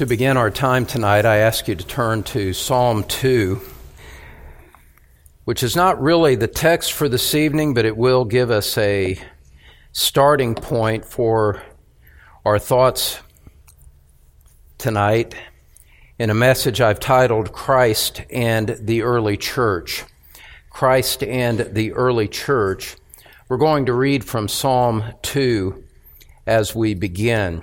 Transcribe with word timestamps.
To 0.00 0.06
begin 0.06 0.38
our 0.38 0.50
time 0.50 0.86
tonight, 0.86 1.26
I 1.26 1.36
ask 1.36 1.68
you 1.68 1.74
to 1.74 1.86
turn 1.86 2.22
to 2.22 2.54
Psalm 2.54 3.04
2, 3.04 3.60
which 5.44 5.62
is 5.62 5.76
not 5.76 6.00
really 6.00 6.36
the 6.36 6.46
text 6.46 6.94
for 6.94 7.06
this 7.06 7.34
evening, 7.34 7.74
but 7.74 7.84
it 7.84 7.98
will 7.98 8.24
give 8.24 8.50
us 8.50 8.78
a 8.78 9.18
starting 9.92 10.54
point 10.54 11.04
for 11.04 11.60
our 12.46 12.58
thoughts 12.58 13.20
tonight 14.78 15.34
in 16.18 16.30
a 16.30 16.34
message 16.34 16.80
I've 16.80 16.98
titled 16.98 17.52
Christ 17.52 18.22
and 18.30 18.78
the 18.80 19.02
Early 19.02 19.36
Church. 19.36 20.04
Christ 20.70 21.22
and 21.22 21.58
the 21.74 21.92
Early 21.92 22.26
Church. 22.26 22.96
We're 23.50 23.58
going 23.58 23.84
to 23.84 23.92
read 23.92 24.24
from 24.24 24.48
Psalm 24.48 25.04
2 25.20 25.84
as 26.46 26.74
we 26.74 26.94
begin. 26.94 27.62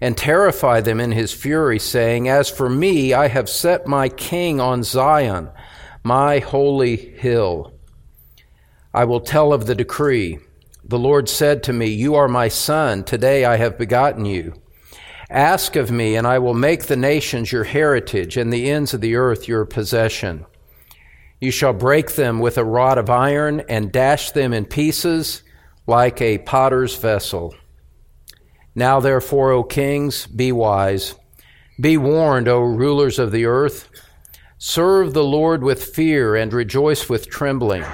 and 0.00 0.16
terrify 0.16 0.80
them 0.80 1.00
in 1.00 1.12
his 1.12 1.32
fury, 1.32 1.78
saying, 1.78 2.28
As 2.28 2.50
for 2.50 2.68
me, 2.68 3.12
I 3.12 3.28
have 3.28 3.48
set 3.48 3.86
my 3.86 4.08
king 4.08 4.60
on 4.60 4.82
Zion, 4.82 5.50
my 6.02 6.38
holy 6.38 6.96
hill. 6.96 7.72
I 8.92 9.04
will 9.04 9.20
tell 9.20 9.52
of 9.52 9.66
the 9.66 9.74
decree. 9.74 10.38
The 10.84 10.98
Lord 10.98 11.28
said 11.28 11.62
to 11.64 11.72
me, 11.72 11.86
You 11.86 12.14
are 12.14 12.28
my 12.28 12.48
son. 12.48 13.04
Today 13.04 13.44
I 13.44 13.56
have 13.56 13.78
begotten 13.78 14.24
you. 14.24 14.54
Ask 15.30 15.76
of 15.76 15.90
me, 15.90 16.14
and 16.16 16.26
I 16.26 16.38
will 16.38 16.54
make 16.54 16.84
the 16.84 16.96
nations 16.96 17.50
your 17.50 17.64
heritage, 17.64 18.36
and 18.36 18.52
the 18.52 18.70
ends 18.70 18.94
of 18.94 19.00
the 19.00 19.16
earth 19.16 19.48
your 19.48 19.64
possession. 19.64 20.44
You 21.40 21.50
shall 21.50 21.72
break 21.72 22.14
them 22.14 22.38
with 22.38 22.58
a 22.58 22.64
rod 22.64 22.98
of 22.98 23.10
iron, 23.10 23.60
and 23.68 23.90
dash 23.90 24.30
them 24.32 24.52
in 24.52 24.66
pieces 24.66 25.42
like 25.86 26.20
a 26.20 26.38
potter's 26.38 26.96
vessel. 26.96 27.54
Now, 28.74 29.00
therefore, 29.00 29.52
O 29.52 29.62
kings, 29.62 30.26
be 30.26 30.50
wise. 30.52 31.14
Be 31.80 31.96
warned, 31.96 32.48
O 32.48 32.60
rulers 32.60 33.18
of 33.18 33.32
the 33.32 33.44
earth. 33.44 33.88
Serve 34.58 35.12
the 35.12 35.24
Lord 35.24 35.62
with 35.62 35.84
fear 35.84 36.34
and 36.34 36.52
rejoice 36.52 37.08
with 37.08 37.28
trembling. 37.28 37.84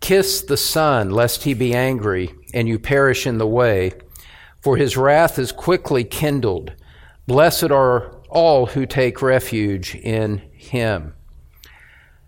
Kiss 0.00 0.42
the 0.42 0.56
Son, 0.56 1.10
lest 1.10 1.44
he 1.44 1.54
be 1.54 1.74
angry 1.74 2.34
and 2.54 2.68
you 2.68 2.78
perish 2.78 3.26
in 3.26 3.38
the 3.38 3.46
way, 3.46 3.92
for 4.60 4.76
his 4.76 4.96
wrath 4.96 5.38
is 5.38 5.52
quickly 5.52 6.04
kindled. 6.04 6.72
Blessed 7.26 7.70
are 7.70 8.16
all 8.30 8.66
who 8.66 8.86
take 8.86 9.22
refuge 9.22 9.94
in 9.94 10.38
him. 10.54 11.14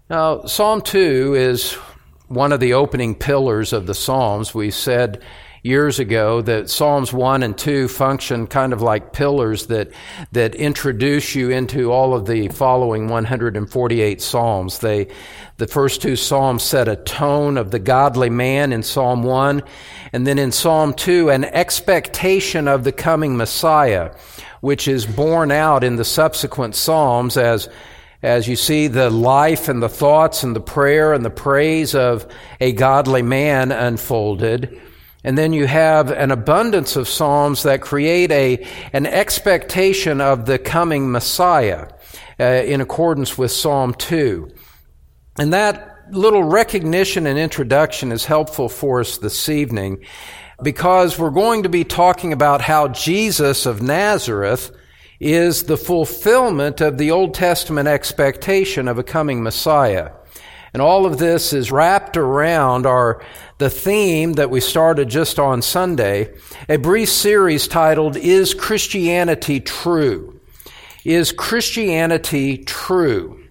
Now, 0.09 0.45
Psalm 0.45 0.83
2 0.83 1.35
is 1.35 1.75
one 2.27 2.53
of 2.53 2.61
the 2.61 2.75
opening 2.75 3.15
pillars 3.15 3.73
of 3.73 3.87
the 3.87 3.95
Psalms. 3.95 4.55
We 4.55 4.71
said 4.71 5.23
years 5.63 5.99
ago 5.99 6.41
that 6.43 6.71
Psalms 6.71 7.13
1 7.13 7.43
and 7.43 7.57
2 7.57 7.89
function 7.89 8.47
kind 8.47 8.73
of 8.73 8.81
like 8.81 9.13
pillars 9.13 9.67
that, 9.67 9.91
that 10.33 10.55
introduce 10.55 11.35
you 11.35 11.51
into 11.51 11.93
all 11.93 12.15
of 12.15 12.27
the 12.27 12.49
following 12.49 13.09
148 13.09 14.23
Psalms. 14.23 14.79
They, 14.79 15.09
the 15.59 15.67
first 15.67 16.01
two 16.01 16.17
Psalms 16.17 16.63
set 16.63 16.89
a 16.89 16.97
tone 16.97 17.59
of 17.59 17.71
the 17.71 17.79
godly 17.79 18.31
man 18.31 18.73
in 18.73 18.83
Psalm 18.83 19.23
1, 19.23 19.63
and 20.13 20.27
then 20.27 20.39
in 20.39 20.53
Psalm 20.53 20.95
2, 20.95 21.29
an 21.29 21.45
expectation 21.45 22.67
of 22.67 22.85
the 22.85 22.93
coming 22.93 23.37
Messiah, 23.37 24.15
which 24.61 24.89
is 24.89 25.05
borne 25.05 25.51
out 25.51 25.85
in 25.85 25.97
the 25.97 26.05
subsequent 26.05 26.75
Psalms 26.75 27.37
as 27.37 27.69
as 28.23 28.47
you 28.47 28.55
see 28.55 28.87
the 28.87 29.09
life 29.09 29.69
and 29.71 29.83
the 29.83 29.89
thoughts 29.89 30.43
and 30.43 30.55
the 30.55 30.61
prayer 30.61 31.15
and 31.15 31.25
the 31.25 31.31
praise 31.31 31.95
of 31.95 32.31
a 32.61 32.71
godly 32.73 33.23
man 33.23 33.73
unfolded. 33.73 34.79
And 35.23 35.37
then 35.37 35.53
you 35.53 35.67
have 35.67 36.11
an 36.11 36.31
abundance 36.31 36.97
of 36.97 37.09
Psalms 37.09 37.63
that 37.65 37.83
create 37.83 38.31
a, 38.31 38.67
an 38.93 39.07
expectation 39.07 40.21
of 40.21 40.47
the 40.47 40.59
coming 40.59 41.13
Messiah 41.13 41.89
uh, 42.39 42.45
in 42.45 42.81
accordance 42.81 43.37
with 43.37 43.51
Psalm 43.51 43.93
2. 43.95 44.51
And 45.39 45.53
that 45.53 46.07
little 46.11 46.43
recognition 46.43 47.27
and 47.27 47.39
introduction 47.39 48.13
is 48.13 48.25
helpful 48.25 48.69
for 48.69 49.01
us 49.01 49.19
this 49.19 49.49
evening 49.49 50.05
because 50.63 51.19
we're 51.19 51.31
going 51.31 51.63
to 51.63 51.69
be 51.69 51.85
talking 51.85 52.33
about 52.33 52.63
how 52.63 52.89
Jesus 52.89 53.67
of 53.67 53.83
Nazareth 53.83 54.75
is 55.21 55.65
the 55.65 55.77
fulfillment 55.77 56.81
of 56.81 56.99
the 56.99 57.11
Old 57.11 57.35
Testament 57.35 57.89
expectation 57.89 58.89
of 58.89 58.99
a 58.99 59.03
coming 59.03 59.43
Messiah. 59.43 60.13
And 60.73 60.81
all 60.81 61.05
of 61.07 61.19
this 61.19 61.53
is 61.53 61.73
wrapped 61.73 62.17
around 62.17 62.87
our 62.87 63.23
the 63.59 63.71
theme 63.71 64.35
that 64.35 64.51
we 64.51 64.61
started 64.61 65.09
just 65.09 65.39
on 65.39 65.63
Sunday, 65.63 66.33
a 66.69 66.79
brief 66.79 67.11
series 67.11 67.69
titled 67.69 68.17
Is 68.17 68.55
Christianity 68.55 69.61
True? 69.61 70.41
Is 71.05 71.33
Christianity 71.33 72.59
True? 72.59 73.45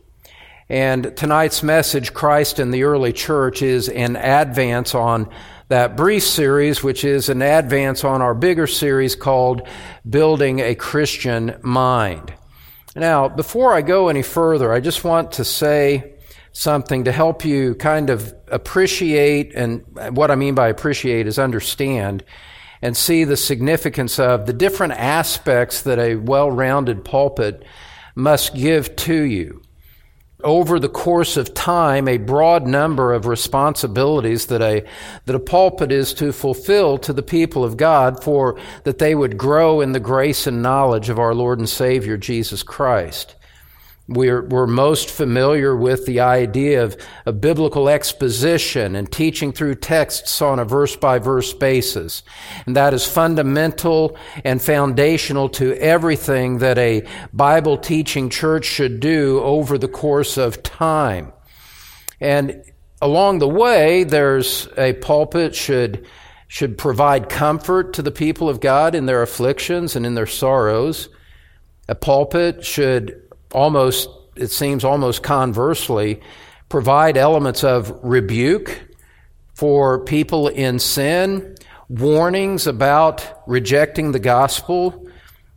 And 0.70 1.16
tonight's 1.18 1.62
message, 1.62 2.14
Christ 2.14 2.60
in 2.60 2.72
the 2.72 2.84
Early 2.84 3.12
Church, 3.12 3.62
is 3.62 3.90
an 3.90 4.16
advance 4.16 4.96
on 4.96 5.30
that 5.68 5.96
brief 5.96 6.24
series, 6.24 6.84
which 6.84 7.04
is 7.04 7.30
an 7.30 7.42
advance 7.42 8.04
on 8.04 8.22
our 8.22 8.34
bigger 8.34 8.68
series 8.68 9.16
called 9.16 9.68
Building 10.10 10.60
a 10.60 10.74
Christian 10.74 11.56
Mind. 11.62 12.34
Now, 12.96 13.30
before 13.30 13.74
I 13.74 13.82
go 13.82 14.10
any 14.10 14.24
further, 14.24 14.74
I 14.74 14.80
just 14.80 15.04
want 15.04 15.34
to 15.34 15.46
say 15.46 16.19
something 16.52 17.04
to 17.04 17.12
help 17.12 17.46
you 17.46 17.76
kind 17.76 18.10
of 18.10 18.34
appreciate, 18.48 19.54
and 19.56 19.84
what 20.16 20.32
I 20.32 20.36
mean 20.36 20.56
by 20.56 20.68
appreciate 20.68 21.28
is 21.28 21.40
understand 21.40 22.24
and 22.82 22.96
see 22.96 23.24
the 23.24 23.38
significance 23.38 24.20
of 24.20 24.46
the 24.46 24.54
different 24.54 24.94
aspects 24.94 25.82
that 25.84 26.00
a 26.00 26.16
well 26.16 26.50
rounded 26.50 27.04
pulpit 27.04 27.64
must 28.16 28.56
give 28.56 28.96
to 28.96 29.22
you. 29.22 29.62
Over 30.42 30.80
the 30.80 30.88
course 30.88 31.36
of 31.36 31.54
time, 31.54 32.08
a 32.08 32.18
broad 32.18 32.66
number 32.66 33.12
of 33.12 33.26
responsibilities 33.26 34.46
that 34.46 34.62
a, 34.62 34.86
that 35.26 35.36
a 35.36 35.40
pulpit 35.40 35.92
is 35.92 36.14
to 36.14 36.32
fulfill 36.32 36.98
to 37.00 37.12
the 37.12 37.22
people 37.22 37.66
of 37.66 37.76
God 37.76 38.24
for 38.24 38.58
that 38.86 39.00
they 39.00 39.16
would 39.16 39.38
grow 39.38 39.82
in 39.82 39.92
the 39.92 40.00
grace 40.00 40.48
and 40.48 40.62
knowledge 40.62 41.10
of 41.10 41.20
our 41.20 41.36
Lord 41.36 41.60
and 41.60 41.68
Savior 41.68 42.16
Jesus 42.16 42.64
Christ. 42.64 43.36
We're, 44.10 44.42
we're 44.42 44.66
most 44.66 45.12
familiar 45.12 45.76
with 45.76 46.08
the 46.08 46.22
idea 46.22 46.84
of, 46.84 46.98
a 47.28 47.32
biblical 47.32 47.88
exposition 47.90 48.96
and 48.96 49.12
teaching 49.12 49.52
through 49.52 49.76
texts 49.76 50.42
on 50.42 50.58
a 50.58 50.66
verse 50.66 50.96
by 50.96 51.20
verse 51.20 51.54
basis. 51.54 52.24
And 52.66 52.76
that 52.76 52.92
is 52.96 53.06
fundamental 53.06 54.18
and 54.44 54.60
foundational 54.60 55.48
to 55.50 55.76
everything 55.76 56.58
that 56.58 56.80
a 56.80 57.06
Bible 57.34 57.78
teaching 57.78 58.32
church 58.32 58.66
should 58.66 59.00
do 59.00 59.42
over 59.42 59.78
the 59.78 59.88
course 59.88 60.38
of 60.38 60.64
time. 60.64 61.32
And 62.20 62.64
along 63.02 63.38
the 63.40 63.48
way, 63.48 64.06
there's 64.06 64.68
a 64.76 64.94
pulpit 64.94 65.54
should, 65.54 66.08
should 66.48 66.80
provide 66.80 67.30
comfort 67.30 67.94
to 67.94 68.02
the 68.02 68.12
people 68.12 68.50
of 68.50 68.60
God 68.60 68.96
in 68.96 69.06
their 69.06 69.22
afflictions 69.22 69.96
and 69.96 70.04
in 70.04 70.16
their 70.16 70.26
sorrows. 70.26 71.10
A 71.88 71.94
pulpit 71.94 72.66
should 72.66 73.29
almost, 73.54 74.10
it 74.36 74.52
seems 74.52 74.84
almost 74.84 75.24
conversely, 75.24 76.22
provide 76.70 77.18
elements 77.18 77.64
of 77.64 77.98
rebuke 78.04 78.82
for 79.54 80.04
people 80.06 80.48
in 80.48 80.80
sin, 80.80 81.56
warnings 81.90 82.68
about 82.68 83.44
rejecting 83.48 84.12
the 84.12 84.20
gospel. 84.20 85.08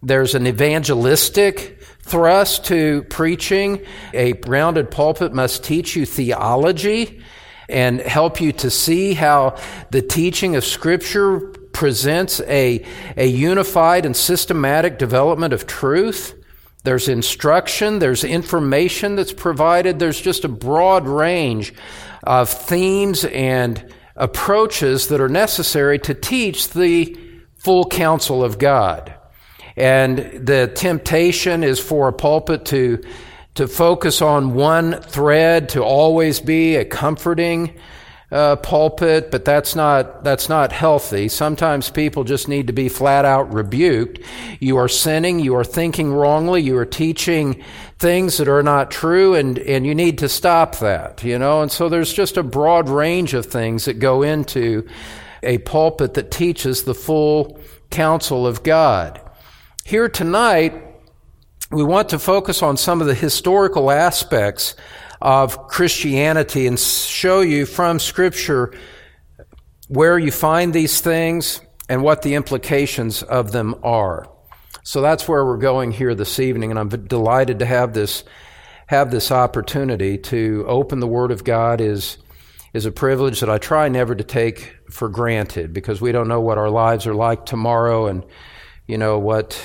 There's 0.03 0.35
an 0.35 0.47
evangelistic 0.47 1.81
thrust 2.03 2.65
to 2.67 3.05
preaching. 3.05 3.85
A 4.13 4.33
rounded 4.47 4.91
pulpit 4.91 5.33
must 5.33 5.63
teach 5.63 5.95
you 5.95 6.05
theology 6.07 7.23
and 7.69 8.01
help 8.01 8.41
you 8.41 8.53
to 8.53 8.71
see 8.71 9.15
how 9.15 9.57
the 9.91 10.03
teaching 10.03 10.57
of 10.57 10.65
Scripture 10.65 11.41
presents 11.73 12.41
a, 12.41 12.85
a 13.17 13.27
unified 13.27 14.05
and 14.05 14.17
systematic 14.17 14.99
development 14.99 15.55
of 15.55 15.67
truth. 15.67 16.35
There's 16.85 17.09
instruction, 17.09 18.01
there's 18.01 18.25
information 18.25 19.15
that's 19.15 19.33
provided, 19.33 19.99
there's 19.99 20.21
just 20.21 20.45
a 20.45 20.49
broad 20.49 21.07
range 21.07 21.73
of 22.25 22.49
themes 22.49 23.25
and 23.25 23.93
approaches 24.17 25.09
that 25.09 25.21
are 25.21 25.29
necessary 25.29 25.99
to 26.01 26.15
teach 26.15 26.71
the 26.71 27.17
full 27.57 27.87
counsel 27.87 28.43
of 28.43 28.59
God. 28.59 29.15
And 29.77 30.19
the 30.19 30.71
temptation 30.75 31.65
is 31.65 31.79
for 31.79 32.09
a 32.09 32.13
pulpit 32.13 32.65
to, 32.67 33.03
to 33.55 33.69
focus 33.69 34.21
on 34.21 34.55
one 34.55 35.01
thread, 35.01 35.71
to 35.71 35.83
always 35.83 36.41
be 36.41 36.77
a 36.77 36.85
comforting 36.85 37.79
uh, 38.33 38.57
pulpit, 38.57 39.31
but 39.31 39.45
that's 39.45 39.77
not, 39.77 40.25
that's 40.25 40.49
not 40.49 40.73
healthy. 40.73 41.29
Sometimes 41.29 41.91
people 41.91 42.25
just 42.25 42.49
need 42.49 42.67
to 42.67 42.73
be 42.73 42.89
flat 42.89 43.27
out 43.27 43.53
rebuked. 43.53 44.21
You 44.59 44.79
are 44.79 44.89
sinning, 44.89 45.39
you 45.39 45.55
are 45.55 45.65
thinking 45.65 46.13
wrongly, 46.13 46.63
you 46.63 46.79
are 46.79 46.87
teaching 46.87 47.63
things 47.99 48.39
that 48.39 48.49
are 48.49 48.63
not 48.63 48.91
true, 48.91 49.35
and, 49.35 49.59
and 49.59 49.87
you 49.87 49.95
need 49.95 50.17
to 50.19 50.29
stop 50.31 50.79
that, 50.79 51.23
you 51.23 51.39
know? 51.39 51.61
And 51.61 51.71
so 51.71 51.91
there's 51.91 52.13
just 52.13 52.39
a 52.39 52.43
broad 52.43 52.89
range 52.89 53.35
of 53.35 53.45
things 53.45 53.85
that 53.85 53.99
go 53.99 54.23
into 54.23 54.89
a 55.43 55.59
pulpit 55.59 56.15
that 56.15 56.31
teaches 56.31 56.85
the 56.85 56.95
full 56.95 57.61
counsel 57.91 58.47
of 58.47 58.63
God. 58.63 59.21
Here 59.85 60.09
tonight, 60.09 60.73
we 61.71 61.85
want 61.85 62.09
to 62.11 62.19
focus 62.19 62.63
on 62.63 62.77
some 62.77 63.01
of 63.01 63.07
the 63.07 63.15
historical 63.15 63.91
aspects 63.91 64.75
of 65.23 65.69
Christianity 65.69 66.67
and 66.67 66.79
show 66.79 67.41
you 67.41 67.65
from 67.65 67.99
Scripture 68.01 68.75
where 69.89 70.19
you 70.19 70.33
find 70.33 70.73
these 70.73 71.01
things 71.01 71.61
and 71.89 72.03
what 72.03 72.23
the 72.23 72.35
implications 72.35 73.23
of 73.23 73.53
them 73.53 73.75
are. 73.83 74.29
So 74.83 75.01
that's 75.01 75.29
where 75.29 75.45
we're 75.45 75.59
going 75.59 75.93
here 75.93 76.15
this 76.15 76.41
evening, 76.41 76.71
and 76.71 76.79
I'm 76.79 76.89
delighted 76.89 77.61
to 77.61 77.67
have 77.67 77.95
this 77.95 78.25
have 78.89 79.11
this 79.11 79.31
opportunity 79.31 80.19
to 80.19 80.65
open 80.69 81.01
the 81.01 81.07
Word 81.07 81.31
of 81.31 81.45
God 81.45 81.81
is 81.81 82.19
is 82.75 82.85
a 82.85 82.93
privilege 82.93 83.41
that 83.41 83.51
I 83.51 83.59
try 83.59 83.89
never 83.89 84.15
to 84.15 84.25
take 84.25 84.75
for 84.91 85.09
granted 85.09 85.73
because 85.73 86.01
we 86.01 86.11
don't 86.11 86.29
know 86.29 86.41
what 86.41 86.59
our 86.59 86.71
lives 86.71 87.07
are 87.07 87.15
like 87.15 87.47
tomorrow 87.47 88.07
and 88.07 88.25
you 88.87 88.99
know 88.99 89.19
what 89.19 89.63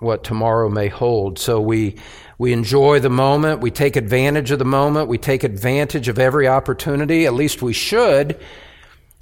what 0.00 0.24
tomorrow 0.24 0.68
may 0.68 0.88
hold. 0.88 1.38
So 1.38 1.60
we 1.60 1.96
we 2.38 2.52
enjoy 2.52 3.00
the 3.00 3.10
moment. 3.10 3.60
We 3.60 3.70
take 3.70 3.96
advantage 3.96 4.50
of 4.50 4.58
the 4.58 4.64
moment. 4.64 5.08
We 5.08 5.18
take 5.18 5.44
advantage 5.44 6.08
of 6.08 6.18
every 6.18 6.48
opportunity. 6.48 7.26
At 7.26 7.34
least 7.34 7.60
we 7.60 7.74
should. 7.74 8.40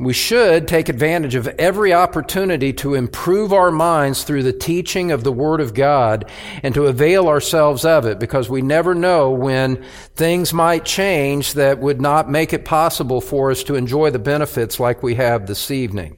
We 0.01 0.13
should 0.13 0.69
take 0.69 0.89
advantage 0.89 1.35
of 1.35 1.49
every 1.49 1.93
opportunity 1.93 2.73
to 2.75 2.95
improve 2.95 3.53
our 3.53 3.73
minds 3.73 4.23
through 4.23 4.45
the 4.45 4.53
teaching 4.53 5.11
of 5.11 5.25
the 5.25 5.33
Word 5.33 5.61
of 5.61 5.75
God 5.75 6.31
and 6.63 6.73
to 6.75 6.87
avail 6.87 7.27
ourselves 7.27 7.85
of 7.85 8.07
it 8.07 8.21
because 8.21 8.49
we 8.49 8.63
never 8.63 8.95
know 8.95 9.31
when 9.31 9.85
things 10.15 10.53
might 10.53 10.85
change 10.85 11.55
that 11.55 11.81
would 11.81 12.01
not 12.01 12.31
make 12.31 12.53
it 12.53 12.65
possible 12.65 13.21
for 13.21 13.51
us 13.51 13.65
to 13.65 13.75
enjoy 13.75 14.11
the 14.11 14.21
benefits 14.21 14.79
like 14.79 15.03
we 15.03 15.17
have 15.17 15.49
this 15.49 15.73
evening. 15.73 16.17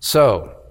So, 0.00 0.61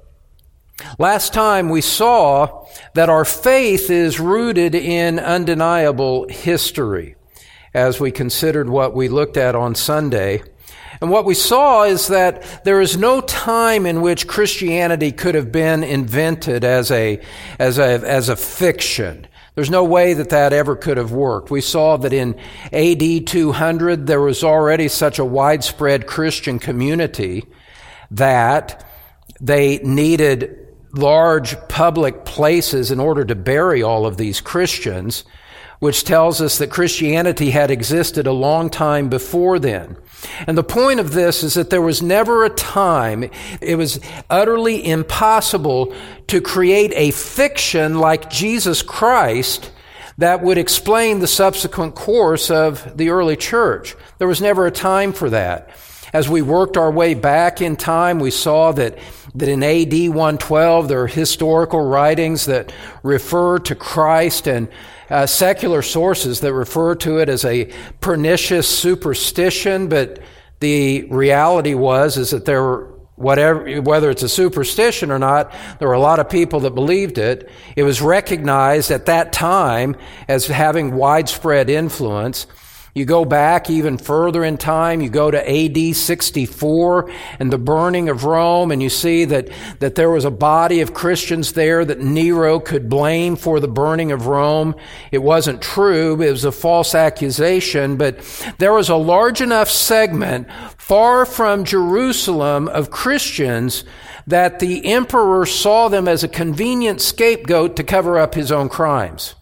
Last 0.98 1.34
time 1.34 1.70
we 1.70 1.82
saw 1.82 2.66
that 2.94 3.10
our 3.10 3.26
faith 3.26 3.90
is 3.90 4.20
rooted 4.20 4.76
in 4.76 5.20
undeniable 5.20 6.28
history 6.30 7.16
as 7.74 8.00
we 8.00 8.12
considered 8.12 8.70
what 8.70 8.94
we 8.94 9.08
looked 9.08 9.38
at 9.38 9.56
on 9.56 9.76
Sunday. 9.76 10.44
And 11.00 11.10
what 11.10 11.26
we 11.26 11.34
saw 11.34 11.84
is 11.84 12.08
that 12.08 12.64
there 12.64 12.82
is 12.82 12.98
no 12.98 13.22
time 13.22 13.86
in 13.86 14.02
which 14.02 14.28
Christianity 14.28 15.12
could 15.12 15.36
have 15.36 15.52
been 15.52 15.84
invented 15.84 16.64
as 16.64 16.92
a, 16.92 17.22
as 17.58 17.80
a, 17.80 18.08
as 18.08 18.30
a 18.30 18.36
fiction. 18.36 19.28
There's 19.56 19.70
no 19.70 19.84
way 19.84 20.14
that 20.14 20.30
that 20.30 20.54
ever 20.54 20.76
could 20.76 20.98
have 20.98 21.12
worked. 21.12 21.50
We 21.50 21.62
saw 21.62 21.98
that 21.98 22.14
in 22.14 22.40
AD 22.72 23.28
200 23.28 24.08
there 24.08 24.22
was 24.22 24.44
already 24.44 24.88
such 24.88 25.18
a 25.20 25.26
widespread 25.26 26.08
Christian 26.08 26.60
community 26.60 27.46
that 28.12 28.88
they 29.42 29.80
needed 29.80 30.61
large 30.94 31.56
public 31.68 32.26
places 32.26 32.92
in 32.92 33.00
order 33.00 33.24
to 33.26 33.36
bury 33.36 33.82
all 33.82 34.06
of 34.06 34.18
these 34.18 34.42
Christians, 34.42 35.24
which 35.80 36.04
tells 36.04 36.42
us 36.42 36.58
that 36.60 36.70
Christianity 36.70 37.50
had 37.50 37.72
existed 37.72 38.28
a 38.28 38.32
long 38.32 38.70
time 38.70 39.10
before 39.10 39.58
then. 39.58 39.98
And 40.46 40.58
the 40.58 40.64
point 40.64 41.00
of 41.00 41.14
this 41.14 41.44
is 41.44 41.56
that 41.56 41.70
there 41.70 41.82
was 41.82 42.02
never 42.02 42.46
a 42.46 42.50
time, 42.50 43.30
it 43.62 43.76
was 43.78 44.00
utterly 44.30 44.86
impossible 44.88 45.96
to 46.28 46.42
create 46.42 46.94
a 46.96 47.12
fiction 47.12 48.00
like 48.00 48.30
Jesus 48.30 48.84
Christ 48.84 49.72
that 50.20 50.44
would 50.44 50.60
explain 50.60 51.20
the 51.20 51.28
subsequent 51.28 51.96
course 51.96 52.52
of 52.52 52.96
the 52.96 53.10
early 53.10 53.36
church. 53.36 53.96
There 54.20 54.28
was 54.28 54.42
never 54.42 54.68
a 54.68 54.72
time 54.72 55.14
for 55.14 55.32
that. 55.32 55.72
As 56.14 56.30
we 56.30 56.42
worked 56.42 56.78
our 56.78 56.92
way 56.92 57.14
back 57.16 57.62
in 57.62 57.76
time, 57.76 58.20
we 58.20 58.32
saw 58.32 58.72
that, 58.74 59.00
that 59.36 59.48
in 59.48 59.64
AD 59.64 60.10
112, 60.10 60.88
there 60.88 61.02
are 61.04 61.08
historical 61.08 61.82
writings 61.82 62.46
that 62.46 62.74
refer 63.04 63.60
to 63.60 63.76
Christ 63.76 64.48
and 64.48 64.68
uh, 65.10 65.26
secular 65.26 65.82
sources 65.82 66.40
that 66.42 66.54
refer 66.54 66.96
to 66.96 67.18
it 67.18 67.30
as 67.30 67.46
a 67.46 67.72
pernicious 68.00 68.68
superstition, 68.68 69.88
but 69.88 70.20
the 70.60 71.04
reality 71.10 71.74
was 71.74 72.18
is 72.18 72.32
that 72.32 72.46
there 72.46 72.62
were 72.62 72.88
whatever 73.16 73.82
whether 73.82 74.10
it's 74.10 74.24
a 74.24 74.30
superstition 74.30 75.12
or 75.12 75.20
not 75.20 75.54
there 75.78 75.88
were 75.88 75.94
a 75.94 76.00
lot 76.00 76.20
of 76.20 76.30
people 76.30 76.62
that 76.62 76.72
believed 76.72 77.18
it. 77.18 77.50
It 77.76 77.84
was 77.84 78.02
recognized 78.02 78.90
at 78.90 79.06
that 79.08 79.34
time 79.34 79.96
as 80.28 80.48
having 80.48 80.96
widespread 80.96 81.70
influence 81.70 82.48
you 82.94 83.06
go 83.06 83.24
back 83.24 83.70
even 83.70 83.98
further 83.98 84.44
in 84.44 84.58
time, 84.58 85.00
you 85.00 85.10
go 85.10 85.32
to 85.32 85.40
AD 85.40 85.96
64 85.96 87.10
and 87.40 87.52
the 87.52 87.58
burning 87.58 88.10
of 88.10 88.26
Rome, 88.26 88.72
and 88.72 88.84
you 88.84 88.90
see 88.90 89.24
that, 89.26 89.50
that 89.80 89.96
there 89.96 90.12
was 90.12 90.26
a 90.26 90.32
body 90.32 90.82
of 90.82 90.94
Christians 90.94 91.54
there 91.54 91.86
that 91.86 92.02
Nero 92.02 92.60
could 92.60 92.90
blame 92.90 93.38
for 93.38 93.62
the 93.62 93.68
burning 93.68 94.12
of 94.12 94.28
Rome. 94.28 94.76
It 95.12 95.20
wasn't 95.20 95.62
true, 95.62 96.22
it 96.22 96.32
was 96.32 96.44
a 96.44 96.52
false 96.52 96.94
accusation, 96.94 97.96
but 97.96 98.20
there 98.58 98.74
was 98.74 98.90
a 98.90 98.96
large 98.96 99.40
enough 99.40 99.70
segment 99.70 100.48
far 100.78 101.26
from 101.26 101.64
Jerusalem 101.64 102.68
of 102.68 102.92
Christians 102.92 103.86
that 104.28 104.60
the 104.60 104.86
emperor 104.86 105.46
saw 105.46 105.88
them 105.88 106.08
as 106.10 106.24
a 106.24 106.28
convenient 106.28 107.00
scapegoat 107.00 107.78
to 107.78 107.84
cover 107.84 108.20
up 108.20 108.36
his 108.36 108.52
own 108.52 108.68
crimes. 108.68 109.36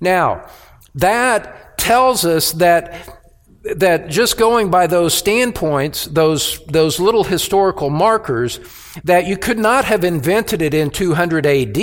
Now, 0.00 0.48
that 0.94 1.61
tells 1.82 2.24
us 2.24 2.52
that 2.52 3.18
that 3.76 4.08
just 4.08 4.38
going 4.38 4.70
by 4.70 4.86
those 4.86 5.14
standpoints, 5.14 6.06
those, 6.06 6.58
those 6.66 6.98
little 6.98 7.24
historical 7.24 7.90
markers, 7.90 8.58
that 9.04 9.26
you 9.26 9.36
could 9.36 9.58
not 9.58 9.84
have 9.84 10.02
invented 10.02 10.62
it 10.62 10.74
in 10.74 10.90
200 10.90 11.46
AD 11.46 11.78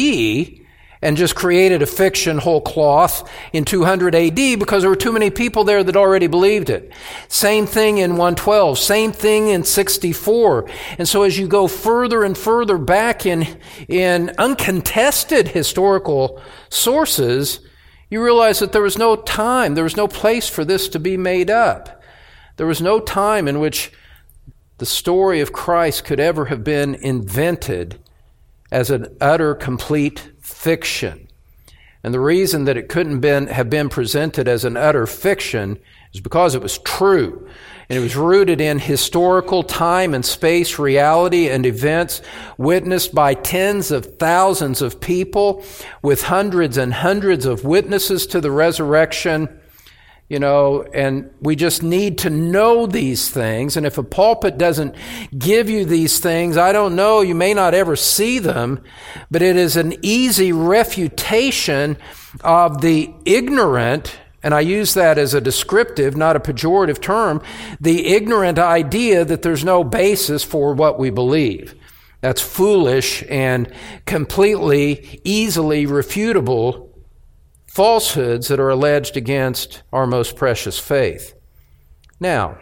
and 1.02 1.16
just 1.16 1.36
created 1.36 1.82
a 1.82 1.86
fiction 1.86 2.38
whole 2.38 2.60
cloth 2.60 3.30
in 3.54 3.64
200 3.64 4.14
AD 4.14 4.36
because 4.36 4.84
there 4.84 4.90
were 4.90 4.98
too 4.98 5.14
many 5.14 5.30
people 5.30 5.64
there 5.64 5.82
that 5.82 5.96
already 5.96 6.28
believed 6.28 6.70
it. 6.70 6.92
Same 7.30 7.66
thing 7.66 8.00
in 8.00 8.12
112, 8.12 8.78
same 8.78 9.14
thing 9.14 9.48
in 9.48 9.64
64. 9.64 10.70
And 10.98 11.08
so 11.08 11.24
as 11.24 11.38
you 11.38 11.48
go 11.48 11.70
further 11.70 12.24
and 12.26 12.38
further 12.38 12.78
back 12.78 13.26
in, 13.26 13.48
in 13.88 14.32
uncontested 14.38 15.48
historical 15.48 16.42
sources, 16.70 17.62
you 18.10 18.24
realize 18.24 18.60
that 18.60 18.72
there 18.72 18.82
was 18.82 18.98
no 18.98 19.16
time, 19.16 19.76
there 19.76 19.84
was 19.84 19.98
no 19.98 20.08
place 20.08 20.50
for 20.50 20.66
this 20.66 20.90
to 20.90 21.00
be 21.00 21.18
made 21.18 21.50
up. 21.50 22.02
There 22.58 22.68
was 22.68 22.82
no 22.82 23.00
time 23.00 23.48
in 23.48 23.60
which 23.60 23.92
the 24.80 24.86
story 24.86 25.42
of 25.42 25.54
Christ 25.54 26.06
could 26.06 26.20
ever 26.20 26.46
have 26.46 26.64
been 26.64 26.96
invented 26.96 28.00
as 28.72 28.90
an 28.90 29.16
utter, 29.22 29.54
complete 29.54 30.32
fiction. 30.42 31.28
And 32.04 32.14
the 32.14 32.20
reason 32.20 32.66
that 32.66 32.78
it 32.78 32.90
couldn't 32.90 33.20
been, 33.20 33.48
have 33.48 33.70
been 33.70 33.90
presented 33.90 34.48
as 34.48 34.64
an 34.64 34.78
utter 34.78 35.06
fiction 35.06 35.80
is 36.14 36.22
because 36.22 36.56
it 36.56 36.62
was 36.62 36.78
true. 36.80 37.48
And 37.90 37.98
it 37.98 38.02
was 38.02 38.16
rooted 38.16 38.62
in 38.62 38.78
historical 38.78 39.64
time 39.64 40.14
and 40.14 40.24
space 40.24 40.78
reality 40.78 41.50
and 41.50 41.66
events 41.66 42.22
witnessed 42.56 43.16
by 43.16 43.34
tens 43.34 43.90
of 43.90 44.18
thousands 44.20 44.84
of 44.84 45.02
people 45.02 45.64
with 46.04 46.22
hundreds 46.22 46.78
and 46.78 46.94
hundreds 46.94 47.48
of 47.48 47.64
witnesses 47.66 48.28
to 48.28 48.42
the 48.42 48.52
resurrection. 48.52 49.60
You 50.28 50.38
know, 50.38 50.84
and 50.84 51.32
we 51.42 51.56
just 51.56 51.82
need 51.82 52.20
to 52.20 52.30
know 52.30 52.86
these 52.86 53.32
things. 53.32 53.76
And 53.76 53.88
if 53.88 53.98
a 53.98 54.04
pulpit 54.04 54.60
doesn't 54.60 54.94
give 55.36 55.72
you 55.72 55.86
these 55.86 56.20
things, 56.20 56.56
I 56.56 56.72
don't 56.72 56.96
know, 56.96 57.22
you 57.22 57.34
may 57.34 57.56
not 57.56 57.74
ever 57.74 57.96
see 57.96 58.38
them, 58.38 58.84
but 59.32 59.42
it 59.42 59.56
is 59.56 59.76
an 59.76 59.96
easy 60.04 60.52
refutation 60.52 61.98
of 62.42 62.82
the 62.82 63.12
ignorant 63.26 64.20
and 64.42 64.54
I 64.54 64.62
use 64.62 64.94
that 64.94 65.18
as 65.18 65.34
a 65.34 65.42
descriptive, 65.42 66.16
not 66.16 66.36
a 66.36 66.40
pejorative 66.40 67.02
term, 67.02 67.42
the 67.80 68.08
ignorant 68.08 68.58
idea 68.58 69.26
that 69.26 69.42
there's 69.42 69.66
no 69.66 69.84
basis 69.84 70.44
for 70.44 70.74
what 70.74 70.98
we 70.98 71.10
believe. 71.10 71.76
That's 72.22 72.42
foolish 72.42 73.24
and 73.30 73.72
completely 74.06 75.22
easily 75.24 75.86
refutable 75.86 76.90
falsehoods 77.68 78.48
that 78.48 78.60
are 78.60 78.70
alleged 78.70 79.16
against 79.16 79.84
our 79.94 80.08
most 80.08 80.36
precious 80.36 80.80
faith. 80.80 81.34
Now, 82.20 82.58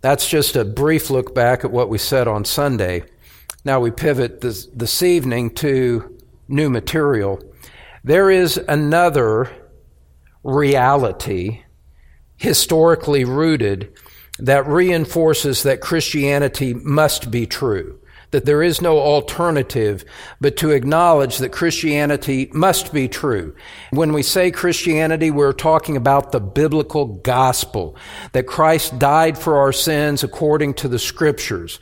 that's 0.00 0.28
just 0.28 0.56
a 0.56 0.64
brief 0.64 1.10
look 1.10 1.34
back 1.34 1.64
at 1.64 1.70
what 1.70 1.88
we 1.88 1.98
said 1.98 2.28
on 2.28 2.44
Sunday. 2.44 3.04
Now 3.64 3.80
we 3.80 3.90
pivot 3.90 4.40
this, 4.40 4.66
this 4.66 5.02
evening 5.02 5.54
to 5.56 6.18
new 6.48 6.68
material, 6.68 7.40
there 8.04 8.30
is 8.30 8.58
another 8.68 9.50
reality, 10.42 11.62
historically 12.36 13.24
rooted, 13.24 13.92
that 14.38 14.66
reinforces 14.66 15.62
that 15.62 15.80
Christianity 15.80 16.74
must 16.74 17.30
be 17.30 17.46
true 17.46 18.00
that 18.32 18.46
there 18.46 18.62
is 18.62 18.82
no 18.82 18.98
alternative 18.98 20.04
but 20.40 20.56
to 20.56 20.70
acknowledge 20.70 21.38
that 21.38 21.52
Christianity 21.52 22.50
must 22.52 22.92
be 22.92 23.06
true. 23.06 23.54
When 23.90 24.12
we 24.12 24.22
say 24.22 24.50
Christianity, 24.50 25.30
we're 25.30 25.52
talking 25.52 25.96
about 25.96 26.32
the 26.32 26.40
biblical 26.40 27.04
gospel, 27.06 27.94
that 28.32 28.46
Christ 28.46 28.98
died 28.98 29.38
for 29.38 29.58
our 29.58 29.72
sins 29.72 30.24
according 30.24 30.74
to 30.74 30.88
the 30.88 30.98
scriptures. 30.98 31.78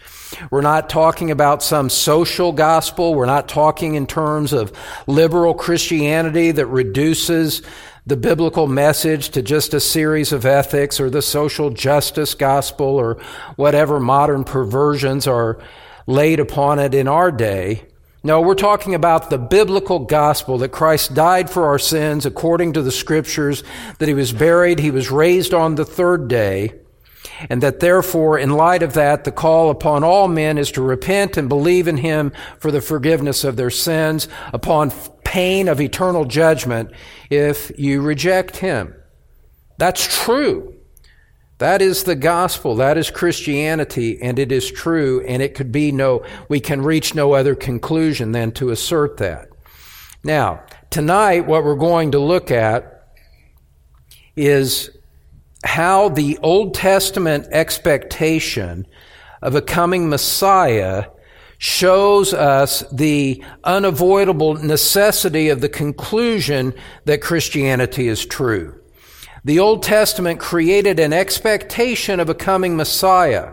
We're 0.51 0.61
not 0.61 0.91
talking 0.91 1.31
about 1.31 1.63
some 1.63 1.89
social 1.89 2.53
gospel. 2.53 3.15
We're 3.15 3.27
not 3.27 3.49
talking 3.49 3.95
in 3.95 4.07
terms 4.07 4.53
of 4.53 4.73
liberal 5.07 5.55
Christianity 5.55 6.51
that 6.51 6.67
reduces 6.67 7.63
the 8.11 8.17
biblical 8.17 8.67
message 8.67 9.29
to 9.29 9.41
just 9.41 9.73
a 9.73 9.79
series 9.79 10.33
of 10.33 10.45
ethics 10.45 10.99
or 10.99 11.09
the 11.09 11.23
social 11.23 11.71
justice 11.71 12.35
gospel 12.35 12.97
or 12.97 13.15
whatever 13.55 14.01
modern 14.01 14.43
perversions 14.43 15.29
are 15.29 15.61
laid 16.09 16.41
upon 16.41 16.81
it 16.81 16.93
in 16.93 17.07
our 17.07 17.31
day. 17.31 17.85
No, 18.25 18.41
we're 18.41 18.57
talking 18.57 18.97
about 18.97 19.31
the 19.31 19.39
biblical 19.39 20.01
gospel 20.01 20.59
that 20.59 20.73
Christ 20.73 21.15
died 21.15 21.49
for 21.49 21.67
our 21.67 21.79
sins 21.79 22.27
according 22.27 22.73
to 22.73 22.83
the 22.83 22.91
scriptures, 22.91 23.63
that 24.01 24.09
he 24.09 24.15
was 24.15 24.33
buried, 24.33 24.81
he 24.81 24.91
was 24.91 25.13
raised 25.13 25.55
on 25.55 25.77
the 25.77 25.85
third 25.85 26.27
day, 26.27 26.75
and 27.49 27.63
that 27.63 27.79
therefore, 27.79 28.37
in 28.41 28.51
light 28.51 28.83
of 28.83 28.95
that, 28.95 29.23
the 29.23 29.31
call 29.31 29.71
upon 29.71 30.03
all 30.03 30.27
men 30.27 30.59
is 30.59 30.73
to 30.73 30.83
repent 30.83 31.37
and 31.37 31.49
believe 31.49 31.87
in 31.87 31.99
him 31.99 32.33
for 32.59 32.73
the 32.73 32.81
forgiveness 32.81 33.45
of 33.45 33.55
their 33.55 33.71
sins 33.71 34.27
upon 34.53 34.91
pain 35.31 35.69
of 35.69 35.81
eternal 35.81 36.25
judgment 36.25 36.91
if 37.31 37.71
you 37.79 38.03
reject 38.03 38.57
him. 38.57 38.93
That's 39.79 40.25
true. 40.25 40.75
That 41.59 41.81
is 41.81 42.03
the 42.03 42.17
gospel. 42.17 42.75
That 42.75 42.99
is 42.99 43.13
Christianity, 43.13 44.21
and 44.21 44.41
it 44.41 44.51
is 44.51 44.73
true, 44.73 45.21
and 45.25 45.41
it 45.41 45.55
could 45.55 45.71
be 45.71 45.93
no, 45.93 46.25
we 46.49 46.59
can 46.59 46.83
reach 46.83 47.15
no 47.15 47.35
other 47.35 47.55
conclusion 47.55 48.33
than 48.33 48.51
to 48.53 48.71
assert 48.71 49.19
that. 49.19 49.51
Now, 50.25 50.65
tonight, 50.91 51.47
what 51.47 51.63
we're 51.63 51.77
going 51.77 52.11
to 52.11 52.19
look 52.19 52.51
at 52.51 53.15
is 54.35 54.91
how 55.65 56.09
the 56.09 56.39
Old 56.43 56.75
Testament 56.75 57.47
expectation 57.53 58.85
of 59.43 59.55
a 59.55 59.63
coming 59.63 60.09
Messiah 60.09 61.05
shows 61.61 62.33
us 62.33 62.83
the 62.91 63.45
unavoidable 63.65 64.55
necessity 64.55 65.51
of 65.51 65.61
the 65.61 65.69
conclusion 65.69 66.73
that 67.05 67.21
Christianity 67.21 68.09
is 68.09 68.25
true. 68.25 68.81
The 69.45 69.59
Old 69.59 69.83
Testament 69.83 70.41
created 70.41 70.99
an 70.99 71.13
expectation 71.13 72.19
of 72.19 72.31
a 72.31 72.35
coming 72.35 72.77
Messiah. 72.77 73.53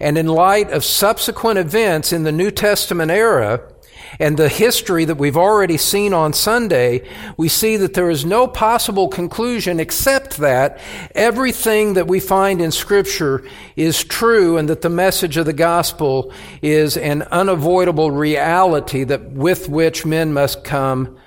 And 0.00 0.16
in 0.16 0.28
light 0.28 0.70
of 0.70 0.82
subsequent 0.82 1.58
events 1.58 2.10
in 2.10 2.22
the 2.22 2.32
New 2.32 2.50
Testament 2.50 3.10
era 3.10 3.70
and 4.18 4.36
the 4.36 4.48
history 4.48 5.04
that 5.04 5.16
we've 5.16 5.36
already 5.36 5.76
seen 5.76 6.12
on 6.12 6.32
Sunday, 6.32 7.08
we 7.36 7.48
see 7.48 7.76
that 7.76 7.94
there 7.94 8.10
is 8.10 8.24
no 8.24 8.46
possible 8.46 9.08
conclusion 9.08 9.80
except 9.80 10.38
that 10.38 10.80
everything 11.14 11.94
that 11.94 12.06
we 12.06 12.20
find 12.20 12.60
in 12.60 12.70
Scripture 12.70 13.46
is 13.76 14.02
true 14.04 14.56
and 14.56 14.68
that 14.68 14.82
the 14.82 14.88
message 14.88 15.36
of 15.36 15.46
the 15.46 15.52
gospel 15.52 16.32
is 16.62 16.96
an 16.96 17.22
unavoidable 17.22 18.10
reality 18.10 19.04
that 19.04 19.30
with 19.30 19.68
which 19.68 20.06
men 20.06 20.32
must 20.32 20.64
come 20.64 21.18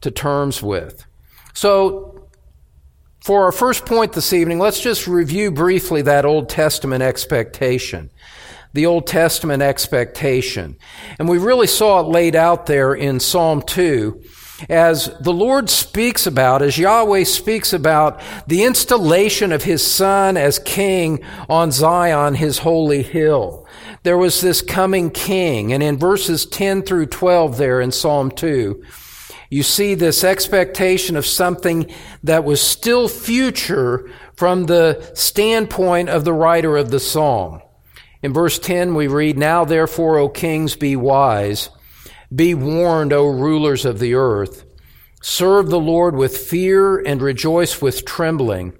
to 0.00 0.10
terms 0.10 0.62
with. 0.62 1.04
So 1.54 2.28
for 3.20 3.44
our 3.44 3.52
first 3.52 3.86
point 3.86 4.12
this 4.12 4.34
evening, 4.34 4.58
let's 4.58 4.80
just 4.80 5.06
review 5.06 5.50
briefly 5.50 6.02
that 6.02 6.26
Old 6.26 6.50
Testament 6.50 7.02
expectation. 7.02 8.10
The 8.74 8.86
Old 8.86 9.06
Testament 9.06 9.62
expectation. 9.62 10.76
And 11.18 11.28
we 11.28 11.38
really 11.38 11.66
saw 11.66 12.00
it 12.00 12.08
laid 12.08 12.36
out 12.36 12.66
there 12.66 12.92
in 12.92 13.18
Psalm 13.20 13.62
2 13.62 14.22
as 14.68 15.16
the 15.20 15.32
Lord 15.32 15.68
speaks 15.68 16.26
about, 16.26 16.62
as 16.62 16.78
Yahweh 16.78 17.24
speaks 17.24 17.72
about 17.72 18.20
the 18.46 18.64
installation 18.64 19.52
of 19.52 19.64
His 19.64 19.84
Son 19.84 20.36
as 20.36 20.58
King 20.58 21.24
on 21.48 21.72
Zion, 21.72 22.34
His 22.34 22.58
holy 22.58 23.02
hill. 23.02 23.66
There 24.02 24.18
was 24.18 24.40
this 24.40 24.62
coming 24.62 25.10
King, 25.10 25.72
and 25.72 25.82
in 25.82 25.98
verses 25.98 26.46
10 26.46 26.82
through 26.82 27.06
12 27.06 27.56
there 27.56 27.80
in 27.80 27.90
Psalm 27.90 28.30
2, 28.30 28.82
you 29.50 29.62
see 29.62 29.94
this 29.94 30.24
expectation 30.24 31.16
of 31.16 31.26
something 31.26 31.92
that 32.22 32.44
was 32.44 32.60
still 32.60 33.08
future 33.08 34.08
from 34.34 34.66
the 34.66 35.10
standpoint 35.14 36.08
of 36.08 36.24
the 36.24 36.32
writer 36.32 36.76
of 36.76 36.90
the 36.90 37.00
psalm. 37.00 37.60
In 38.24 38.32
verse 38.32 38.58
10, 38.58 38.94
we 38.94 39.06
read, 39.06 39.36
Now 39.36 39.66
therefore, 39.66 40.16
O 40.16 40.30
kings, 40.30 40.76
be 40.76 40.96
wise. 40.96 41.68
Be 42.34 42.54
warned, 42.54 43.12
O 43.12 43.26
rulers 43.26 43.84
of 43.84 43.98
the 43.98 44.14
earth. 44.14 44.64
Serve 45.22 45.68
the 45.68 45.78
Lord 45.78 46.16
with 46.16 46.36
fear 46.36 46.98
and 46.98 47.20
rejoice 47.20 47.82
with 47.82 48.04
trembling. 48.06 48.72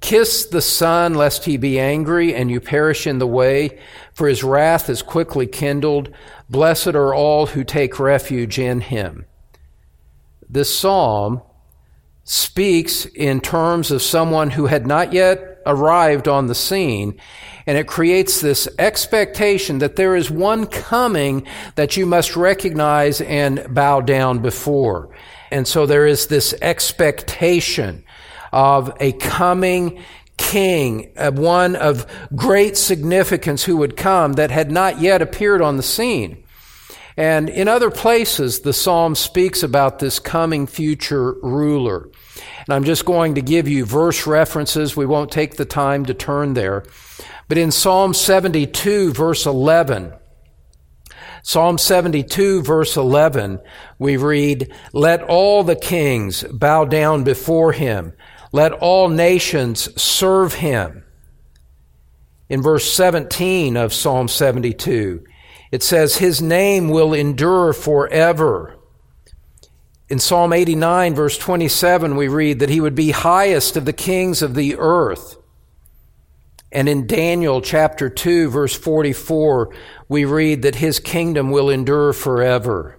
Kiss 0.00 0.46
the 0.46 0.60
Son, 0.60 1.14
lest 1.14 1.44
he 1.44 1.56
be 1.56 1.78
angry 1.78 2.34
and 2.34 2.50
you 2.50 2.60
perish 2.60 3.06
in 3.06 3.18
the 3.18 3.26
way, 3.26 3.78
for 4.12 4.26
his 4.26 4.42
wrath 4.42 4.90
is 4.90 5.00
quickly 5.00 5.46
kindled. 5.46 6.12
Blessed 6.50 6.88
are 6.88 7.14
all 7.14 7.46
who 7.46 7.62
take 7.62 8.00
refuge 8.00 8.58
in 8.58 8.80
him 8.80 9.26
this 10.52 10.78
psalm 10.78 11.40
speaks 12.24 13.06
in 13.06 13.40
terms 13.40 13.90
of 13.90 14.02
someone 14.02 14.50
who 14.50 14.66
had 14.66 14.86
not 14.86 15.12
yet 15.12 15.51
arrived 15.66 16.28
on 16.28 16.46
the 16.46 16.54
scene. 16.54 17.18
And 17.66 17.78
it 17.78 17.86
creates 17.86 18.40
this 18.40 18.68
expectation 18.78 19.78
that 19.78 19.96
there 19.96 20.16
is 20.16 20.30
one 20.30 20.66
coming 20.66 21.46
that 21.76 21.96
you 21.96 22.06
must 22.06 22.36
recognize 22.36 23.20
and 23.20 23.66
bow 23.72 24.00
down 24.00 24.40
before. 24.40 25.10
And 25.50 25.68
so 25.68 25.86
there 25.86 26.06
is 26.06 26.26
this 26.26 26.54
expectation 26.62 28.04
of 28.52 28.96
a 29.00 29.12
coming 29.12 30.02
king, 30.36 31.12
of 31.16 31.38
one 31.38 31.76
of 31.76 32.06
great 32.34 32.76
significance 32.76 33.64
who 33.64 33.76
would 33.76 33.96
come 33.96 34.34
that 34.34 34.50
had 34.50 34.70
not 34.70 35.00
yet 35.00 35.22
appeared 35.22 35.62
on 35.62 35.76
the 35.76 35.82
scene. 35.82 36.42
And 37.16 37.48
in 37.48 37.68
other 37.68 37.90
places, 37.90 38.60
the 38.60 38.72
psalm 38.72 39.14
speaks 39.14 39.62
about 39.62 39.98
this 39.98 40.18
coming 40.18 40.66
future 40.66 41.34
ruler. 41.42 42.08
And 42.36 42.74
I'm 42.74 42.84
just 42.84 43.04
going 43.04 43.34
to 43.34 43.42
give 43.42 43.68
you 43.68 43.84
verse 43.84 44.26
references. 44.26 44.96
We 44.96 45.06
won't 45.06 45.30
take 45.30 45.56
the 45.56 45.64
time 45.64 46.06
to 46.06 46.14
turn 46.14 46.54
there. 46.54 46.84
But 47.48 47.58
in 47.58 47.70
Psalm 47.70 48.14
72, 48.14 49.12
verse 49.12 49.46
11, 49.46 50.14
Psalm 51.44 51.76
72, 51.76 52.62
verse 52.62 52.96
11, 52.96 53.58
we 53.98 54.16
read, 54.16 54.72
Let 54.92 55.22
all 55.22 55.64
the 55.64 55.76
kings 55.76 56.44
bow 56.44 56.84
down 56.84 57.24
before 57.24 57.72
him. 57.72 58.12
Let 58.52 58.72
all 58.72 59.08
nations 59.08 59.88
serve 60.00 60.54
him. 60.54 61.04
In 62.48 62.62
verse 62.62 62.92
17 62.92 63.76
of 63.76 63.92
Psalm 63.92 64.28
72, 64.28 65.24
it 65.72 65.82
says, 65.82 66.16
His 66.16 66.40
name 66.40 66.90
will 66.90 67.12
endure 67.12 67.72
forever. 67.72 68.78
In 70.12 70.18
Psalm 70.18 70.52
89, 70.52 71.14
verse 71.14 71.38
27, 71.38 72.16
we 72.16 72.28
read 72.28 72.58
that 72.58 72.68
he 72.68 72.82
would 72.82 72.94
be 72.94 73.12
highest 73.12 73.78
of 73.78 73.86
the 73.86 73.94
kings 73.94 74.42
of 74.42 74.54
the 74.54 74.76
earth. 74.76 75.38
And 76.70 76.86
in 76.86 77.06
Daniel 77.06 77.62
chapter 77.62 78.10
2, 78.10 78.50
verse 78.50 78.74
44, 78.74 79.74
we 80.10 80.26
read 80.26 80.60
that 80.60 80.74
his 80.74 81.00
kingdom 81.00 81.50
will 81.50 81.70
endure 81.70 82.12
forever. 82.12 82.98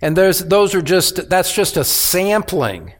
And 0.00 0.16
those 0.16 0.74
are 0.74 0.80
just, 0.80 1.28
that's 1.28 1.54
just 1.54 1.76
a 1.76 1.84
sampling 1.84 2.94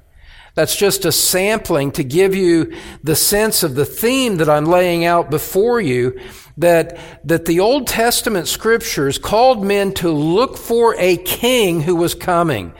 that's 0.58 0.74
just 0.74 1.04
a 1.04 1.12
sampling 1.12 1.92
to 1.92 2.02
give 2.02 2.34
you 2.34 2.74
the 3.04 3.14
sense 3.14 3.62
of 3.62 3.76
the 3.76 3.84
theme 3.84 4.38
that 4.38 4.48
I'm 4.48 4.64
laying 4.64 5.04
out 5.04 5.30
before 5.30 5.80
you 5.80 6.18
that, 6.56 6.98
that 7.22 7.44
the 7.44 7.60
Old 7.60 7.86
Testament 7.86 8.48
scriptures 8.48 9.18
called 9.18 9.64
men 9.64 9.92
to 9.94 10.10
look 10.10 10.56
for 10.56 10.96
a 10.98 11.16
king 11.18 11.82
who 11.82 11.94
was 11.94 12.16
coming. 12.16 12.72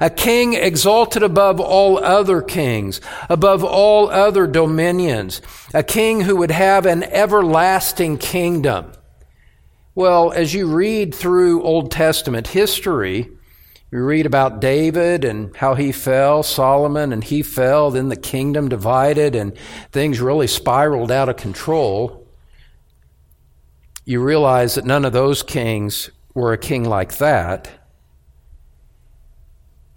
A 0.00 0.10
king 0.10 0.54
exalted 0.54 1.24
above 1.24 1.58
all 1.58 1.98
other 1.98 2.40
kings, 2.40 3.00
above 3.28 3.64
all 3.64 4.08
other 4.10 4.46
dominions. 4.46 5.42
A 5.74 5.82
king 5.82 6.20
who 6.20 6.36
would 6.36 6.52
have 6.52 6.86
an 6.86 7.02
everlasting 7.02 8.16
kingdom. 8.16 8.92
Well, 9.96 10.30
as 10.30 10.54
you 10.54 10.68
read 10.68 11.12
through 11.12 11.64
Old 11.64 11.90
Testament 11.90 12.46
history, 12.46 13.28
we 13.94 14.00
read 14.00 14.26
about 14.26 14.60
David 14.60 15.24
and 15.24 15.56
how 15.56 15.76
he 15.76 15.92
fell, 15.92 16.42
Solomon 16.42 17.12
and 17.12 17.22
he 17.22 17.44
fell, 17.44 17.92
then 17.92 18.08
the 18.08 18.16
kingdom 18.16 18.68
divided 18.68 19.36
and 19.36 19.56
things 19.92 20.20
really 20.20 20.48
spiraled 20.48 21.12
out 21.12 21.28
of 21.28 21.36
control. 21.36 22.26
You 24.04 24.20
realize 24.20 24.74
that 24.74 24.84
none 24.84 25.04
of 25.04 25.12
those 25.12 25.44
kings 25.44 26.10
were 26.34 26.52
a 26.52 26.58
king 26.58 26.82
like 26.84 27.18
that. 27.18 27.70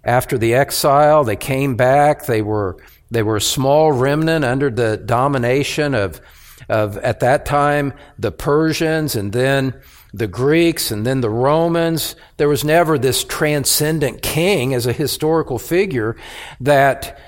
after 0.04 0.38
the 0.38 0.54
exile, 0.54 1.24
they 1.24 1.36
came 1.36 1.76
back. 1.76 2.26
They 2.26 2.40
were, 2.40 2.76
they 3.10 3.22
were 3.22 3.36
a 3.36 3.40
small 3.40 3.92
remnant 3.92 4.44
under 4.44 4.70
the 4.70 4.96
domination 4.96 5.94
of, 5.94 6.20
of, 6.68 6.96
at 6.98 7.20
that 7.20 7.44
time, 7.44 7.92
the 8.18 8.32
Persians 8.32 9.16
and 9.16 9.32
then 9.32 9.80
the 10.12 10.26
Greeks 10.26 10.90
and 10.90 11.06
then 11.06 11.20
the 11.20 11.30
Romans. 11.30 12.16
There 12.36 12.48
was 12.48 12.64
never 12.64 12.98
this 12.98 13.24
transcendent 13.24 14.22
king 14.22 14.74
as 14.74 14.86
a 14.86 14.92
historical 14.92 15.58
figure 15.58 16.16
that, 16.60 17.18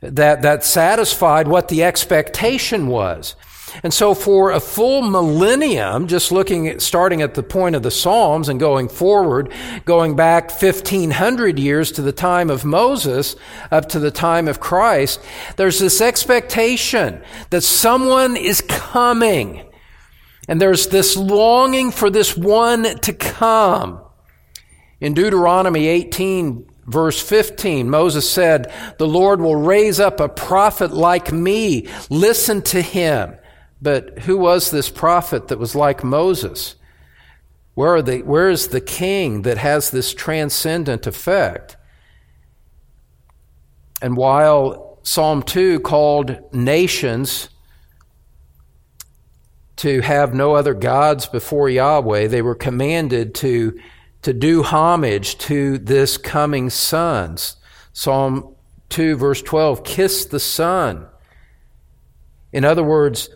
that, 0.00 0.42
that 0.42 0.64
satisfied 0.64 1.48
what 1.48 1.68
the 1.68 1.82
expectation 1.84 2.86
was. 2.86 3.36
And 3.82 3.94
so 3.94 4.14
for 4.14 4.50
a 4.50 4.60
full 4.60 5.02
millennium, 5.02 6.08
just 6.08 6.32
looking 6.32 6.68
at, 6.68 6.82
starting 6.82 7.22
at 7.22 7.34
the 7.34 7.42
point 7.42 7.76
of 7.76 7.82
the 7.82 7.90
Psalms 7.90 8.48
and 8.48 8.58
going 8.58 8.88
forward, 8.88 9.52
going 9.84 10.16
back 10.16 10.50
1500 10.50 11.58
years 11.58 11.92
to 11.92 12.02
the 12.02 12.12
time 12.12 12.50
of 12.50 12.64
Moses 12.64 13.36
up 13.70 13.88
to 13.90 13.98
the 13.98 14.10
time 14.10 14.48
of 14.48 14.60
Christ, 14.60 15.20
there's 15.56 15.78
this 15.78 16.00
expectation 16.00 17.22
that 17.50 17.62
someone 17.62 18.36
is 18.36 18.60
coming 18.62 19.69
and 20.50 20.60
there's 20.60 20.88
this 20.88 21.16
longing 21.16 21.92
for 21.92 22.10
this 22.10 22.36
one 22.36 22.82
to 22.82 23.12
come. 23.12 24.00
In 25.00 25.14
Deuteronomy 25.14 25.86
18, 25.86 26.68
verse 26.86 27.22
15, 27.22 27.88
Moses 27.88 28.28
said, 28.28 28.72
The 28.98 29.06
Lord 29.06 29.40
will 29.40 29.54
raise 29.54 30.00
up 30.00 30.18
a 30.18 30.28
prophet 30.28 30.90
like 30.90 31.30
me. 31.30 31.86
Listen 32.10 32.62
to 32.62 32.82
him. 32.82 33.36
But 33.80 34.18
who 34.20 34.38
was 34.38 34.72
this 34.72 34.90
prophet 34.90 35.46
that 35.48 35.60
was 35.60 35.76
like 35.76 36.02
Moses? 36.02 36.74
Where, 37.74 38.02
where 38.02 38.50
is 38.50 38.68
the 38.68 38.80
king 38.80 39.42
that 39.42 39.58
has 39.58 39.92
this 39.92 40.12
transcendent 40.12 41.06
effect? 41.06 41.76
And 44.02 44.16
while 44.16 44.98
Psalm 45.04 45.44
2 45.44 45.78
called 45.78 46.52
nations 46.52 47.50
to 49.80 50.02
have 50.02 50.34
no 50.34 50.54
other 50.54 50.74
gods 50.74 51.26
before 51.26 51.70
Yahweh. 51.70 52.26
They 52.26 52.42
were 52.42 52.54
commanded 52.54 53.34
to, 53.36 53.80
to 54.20 54.34
do 54.34 54.62
homage 54.62 55.38
to 55.38 55.78
this 55.78 56.18
coming 56.18 56.68
Son. 56.68 57.38
Psalm 57.94 58.54
2, 58.90 59.16
verse 59.16 59.40
12 59.40 59.82
kiss 59.82 60.26
the 60.26 60.38
Son. 60.38 61.06
In 62.52 62.66
other 62.66 62.84
words, 62.84 63.30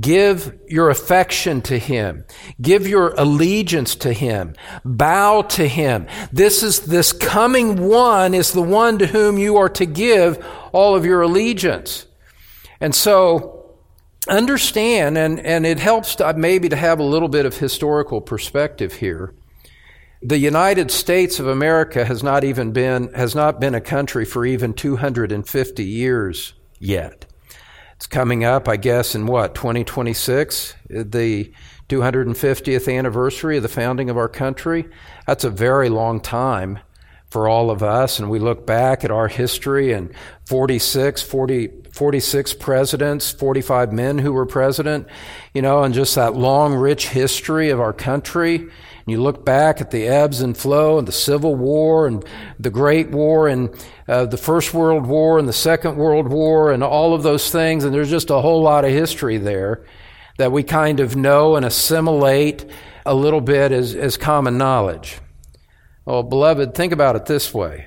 give 0.00 0.58
your 0.68 0.88
affection 0.88 1.60
to 1.62 1.78
Him. 1.78 2.24
Give 2.62 2.86
your 2.86 3.12
allegiance 3.18 3.94
to 3.96 4.14
Him. 4.14 4.54
Bow 4.86 5.42
to 5.42 5.68
Him. 5.68 6.06
This 6.32 6.62
is, 6.62 6.80
this 6.80 7.12
coming 7.12 7.76
one 7.86 8.32
is 8.32 8.52
the 8.52 8.62
one 8.62 8.98
to 9.00 9.06
whom 9.06 9.36
you 9.36 9.58
are 9.58 9.68
to 9.68 9.84
give 9.84 10.42
all 10.72 10.96
of 10.96 11.04
your 11.04 11.20
allegiance. 11.20 12.06
And 12.80 12.94
so, 12.94 13.53
understand, 14.28 15.18
and, 15.18 15.40
and 15.40 15.66
it 15.66 15.78
helps 15.78 16.16
to, 16.16 16.34
maybe 16.34 16.68
to 16.68 16.76
have 16.76 16.98
a 16.98 17.04
little 17.04 17.28
bit 17.28 17.46
of 17.46 17.58
historical 17.58 18.20
perspective 18.20 18.94
here. 18.94 19.34
The 20.22 20.38
United 20.38 20.90
States 20.90 21.38
of 21.38 21.46
America 21.46 22.04
has 22.04 22.22
not 22.22 22.44
even 22.44 22.72
been, 22.72 23.12
has 23.12 23.34
not 23.34 23.60
been 23.60 23.74
a 23.74 23.80
country 23.80 24.24
for 24.24 24.46
even 24.46 24.72
250 24.72 25.84
years 25.84 26.54
yet. 26.78 27.26
It's 27.96 28.06
coming 28.06 28.44
up, 28.44 28.68
I 28.68 28.76
guess, 28.76 29.14
in 29.14 29.26
what, 29.26 29.54
2026? 29.54 30.74
The 30.88 31.52
250th 31.88 32.98
anniversary 32.98 33.58
of 33.58 33.62
the 33.62 33.68
founding 33.68 34.10
of 34.10 34.16
our 34.16 34.28
country. 34.28 34.88
That's 35.26 35.44
a 35.44 35.50
very 35.50 35.88
long 35.88 36.20
time 36.20 36.78
for 37.28 37.48
all 37.48 37.70
of 37.70 37.82
us. 37.82 38.18
And 38.18 38.30
we 38.30 38.38
look 38.38 38.66
back 38.66 39.04
at 39.04 39.10
our 39.10 39.28
history 39.28 39.92
and 39.92 40.12
46, 40.46 41.22
40, 41.22 41.83
46 41.94 42.54
presidents, 42.54 43.30
45 43.30 43.92
men 43.92 44.18
who 44.18 44.32
were 44.32 44.46
president, 44.46 45.06
you 45.54 45.62
know, 45.62 45.84
and 45.84 45.94
just 45.94 46.16
that 46.16 46.34
long, 46.34 46.74
rich 46.74 47.10
history 47.10 47.70
of 47.70 47.78
our 47.78 47.92
country. 47.92 48.56
And 48.56 48.72
you 49.06 49.22
look 49.22 49.44
back 49.44 49.80
at 49.80 49.92
the 49.92 50.08
ebbs 50.08 50.40
and 50.40 50.56
flow 50.56 50.98
and 50.98 51.06
the 51.06 51.12
Civil 51.12 51.54
War 51.54 52.08
and 52.08 52.24
the 52.58 52.70
Great 52.70 53.10
War 53.10 53.46
and 53.46 53.70
uh, 54.08 54.26
the 54.26 54.36
First 54.36 54.74
World 54.74 55.06
War 55.06 55.38
and 55.38 55.46
the 55.48 55.52
Second 55.52 55.96
World 55.96 56.26
War 56.26 56.72
and 56.72 56.82
all 56.82 57.14
of 57.14 57.22
those 57.22 57.52
things. 57.52 57.84
And 57.84 57.94
there's 57.94 58.10
just 58.10 58.30
a 58.30 58.40
whole 58.40 58.60
lot 58.60 58.84
of 58.84 58.90
history 58.90 59.38
there 59.38 59.84
that 60.38 60.50
we 60.50 60.64
kind 60.64 60.98
of 60.98 61.14
know 61.14 61.54
and 61.54 61.64
assimilate 61.64 62.66
a 63.06 63.14
little 63.14 63.40
bit 63.40 63.70
as, 63.70 63.94
as 63.94 64.16
common 64.16 64.58
knowledge. 64.58 65.20
Well, 66.04 66.24
beloved, 66.24 66.74
think 66.74 66.92
about 66.92 67.14
it 67.14 67.26
this 67.26 67.54
way. 67.54 67.86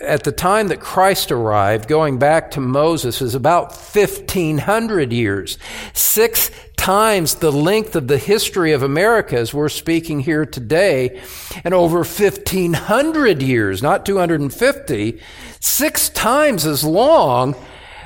At 0.00 0.22
the 0.22 0.32
time 0.32 0.68
that 0.68 0.80
Christ 0.80 1.32
arrived, 1.32 1.88
going 1.88 2.18
back 2.18 2.52
to 2.52 2.60
Moses, 2.60 3.20
is 3.20 3.34
about 3.34 3.72
1500 3.72 5.12
years. 5.12 5.58
Six 5.92 6.52
times 6.76 7.34
the 7.36 7.50
length 7.50 7.96
of 7.96 8.06
the 8.06 8.16
history 8.16 8.72
of 8.72 8.84
America 8.84 9.36
as 9.36 9.52
we're 9.52 9.68
speaking 9.68 10.20
here 10.20 10.46
today. 10.46 11.20
And 11.64 11.74
over 11.74 11.98
1500 11.98 13.42
years, 13.42 13.82
not 13.82 14.06
250, 14.06 15.20
six 15.58 16.08
times 16.10 16.64
as 16.64 16.84
long, 16.84 17.56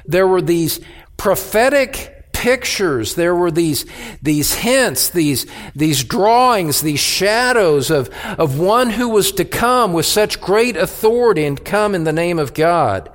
there 0.07 0.27
were 0.27 0.43
these 0.43 0.81
prophetic 1.19 2.22
pictures. 2.43 3.15
There 3.15 3.37
were 3.37 3.53
these, 3.53 3.87
these 4.21 4.53
hints, 4.53 5.11
these, 5.11 5.47
these 5.77 6.03
drawings, 6.03 6.81
these 6.81 6.99
shadows 6.99 7.89
of, 7.89 8.11
of 8.37 8.59
one 8.59 8.91
who 8.91 9.11
was 9.11 9.31
to 9.33 9.45
come 9.45 9.93
with 9.93 10.07
such 10.07 10.41
great 10.41 10.77
authority 10.77 11.45
and 11.45 11.65
come 11.65 11.95
in 11.95 12.03
the 12.03 12.13
name 12.13 12.41
of 12.41 12.53
God. 12.53 13.13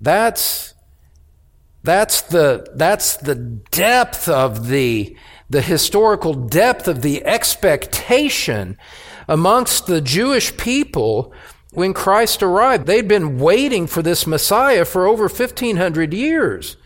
That's, 0.00 0.74
that's 1.82 2.20
the, 2.20 2.70
that's 2.76 3.16
the 3.16 3.34
depth 3.34 4.28
of 4.28 4.68
the, 4.68 5.16
the 5.50 5.62
historical 5.62 6.34
depth 6.34 6.86
of 6.86 7.02
the 7.02 7.24
expectation 7.24 8.78
amongst 9.26 9.88
the 9.88 10.00
Jewish 10.00 10.56
people 10.56 11.32
when 11.72 11.94
Christ 11.94 12.44
arrived. 12.44 12.86
They'd 12.86 13.08
been 13.08 13.40
waiting 13.40 13.88
for 13.88 14.02
this 14.02 14.24
Messiah 14.24 14.84
for 14.84 15.08
over 15.08 15.24
1500 15.24 16.14
years. 16.14 16.76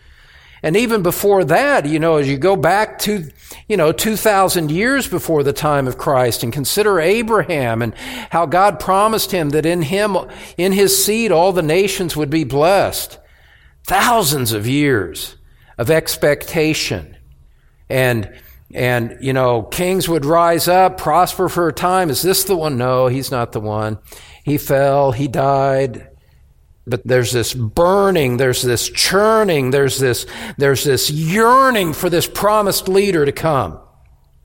And 0.61 0.75
even 0.75 1.01
before 1.01 1.43
that, 1.45 1.85
you 1.85 1.99
know, 1.99 2.17
as 2.17 2.27
you 2.27 2.37
go 2.37 2.55
back 2.55 2.99
to, 2.99 3.29
you 3.67 3.77
know, 3.77 3.91
2,000 3.91 4.71
years 4.71 5.07
before 5.07 5.43
the 5.43 5.53
time 5.53 5.87
of 5.87 5.97
Christ 5.97 6.43
and 6.43 6.51
consider 6.51 6.99
Abraham 6.99 7.81
and 7.81 7.95
how 8.29 8.45
God 8.45 8.79
promised 8.79 9.31
him 9.31 9.51
that 9.51 9.65
in 9.65 9.83
him, 9.83 10.17
in 10.57 10.73
his 10.73 11.03
seed, 11.03 11.31
all 11.31 11.53
the 11.53 11.61
nations 11.61 12.17
would 12.17 12.29
be 12.29 12.43
blessed. 12.43 13.17
Thousands 13.85 14.51
of 14.51 14.67
years 14.67 15.35
of 15.77 15.89
expectation. 15.89 17.15
And, 17.87 18.37
and, 18.73 19.17
you 19.21 19.31
know, 19.31 19.63
kings 19.63 20.09
would 20.09 20.25
rise 20.25 20.67
up, 20.67 20.97
prosper 20.97 21.47
for 21.47 21.69
a 21.69 21.73
time. 21.73 22.09
Is 22.09 22.21
this 22.21 22.43
the 22.43 22.57
one? 22.57 22.77
No, 22.77 23.07
he's 23.07 23.31
not 23.31 23.53
the 23.53 23.61
one. 23.61 23.97
He 24.43 24.57
fell, 24.57 25.13
he 25.13 25.27
died, 25.27 26.09
but 26.89 27.05
there's 27.05 27.31
this 27.31 27.53
burning, 27.53 28.37
there's 28.37 28.61
this 28.61 28.89
churning, 28.89 29.71
there's 29.71 29.99
this, 29.99 30.25
there's 30.57 30.83
this 30.83 31.09
yearning 31.09 31.93
for 31.93 32.09
this 32.09 32.27
promised 32.27 32.87
leader 32.87 33.25
to 33.25 33.31
come. 33.31 33.79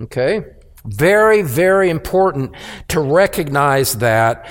Okay? 0.01 0.45
Very, 0.85 1.43
very 1.43 1.91
important 1.91 2.55
to 2.89 3.01
recognize 3.01 3.99
that 3.99 4.49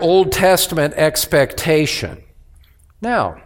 Old 0.00 0.32
Testament 0.32 0.94
expectation. 0.94 2.22
Now, 3.00 3.42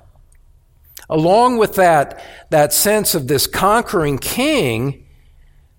along 1.09 1.59
with 1.59 1.75
that, 1.77 2.23
that 2.51 2.73
sense 2.73 3.15
of 3.15 3.29
this 3.29 3.47
conquering 3.47 4.19
king, 4.19 5.07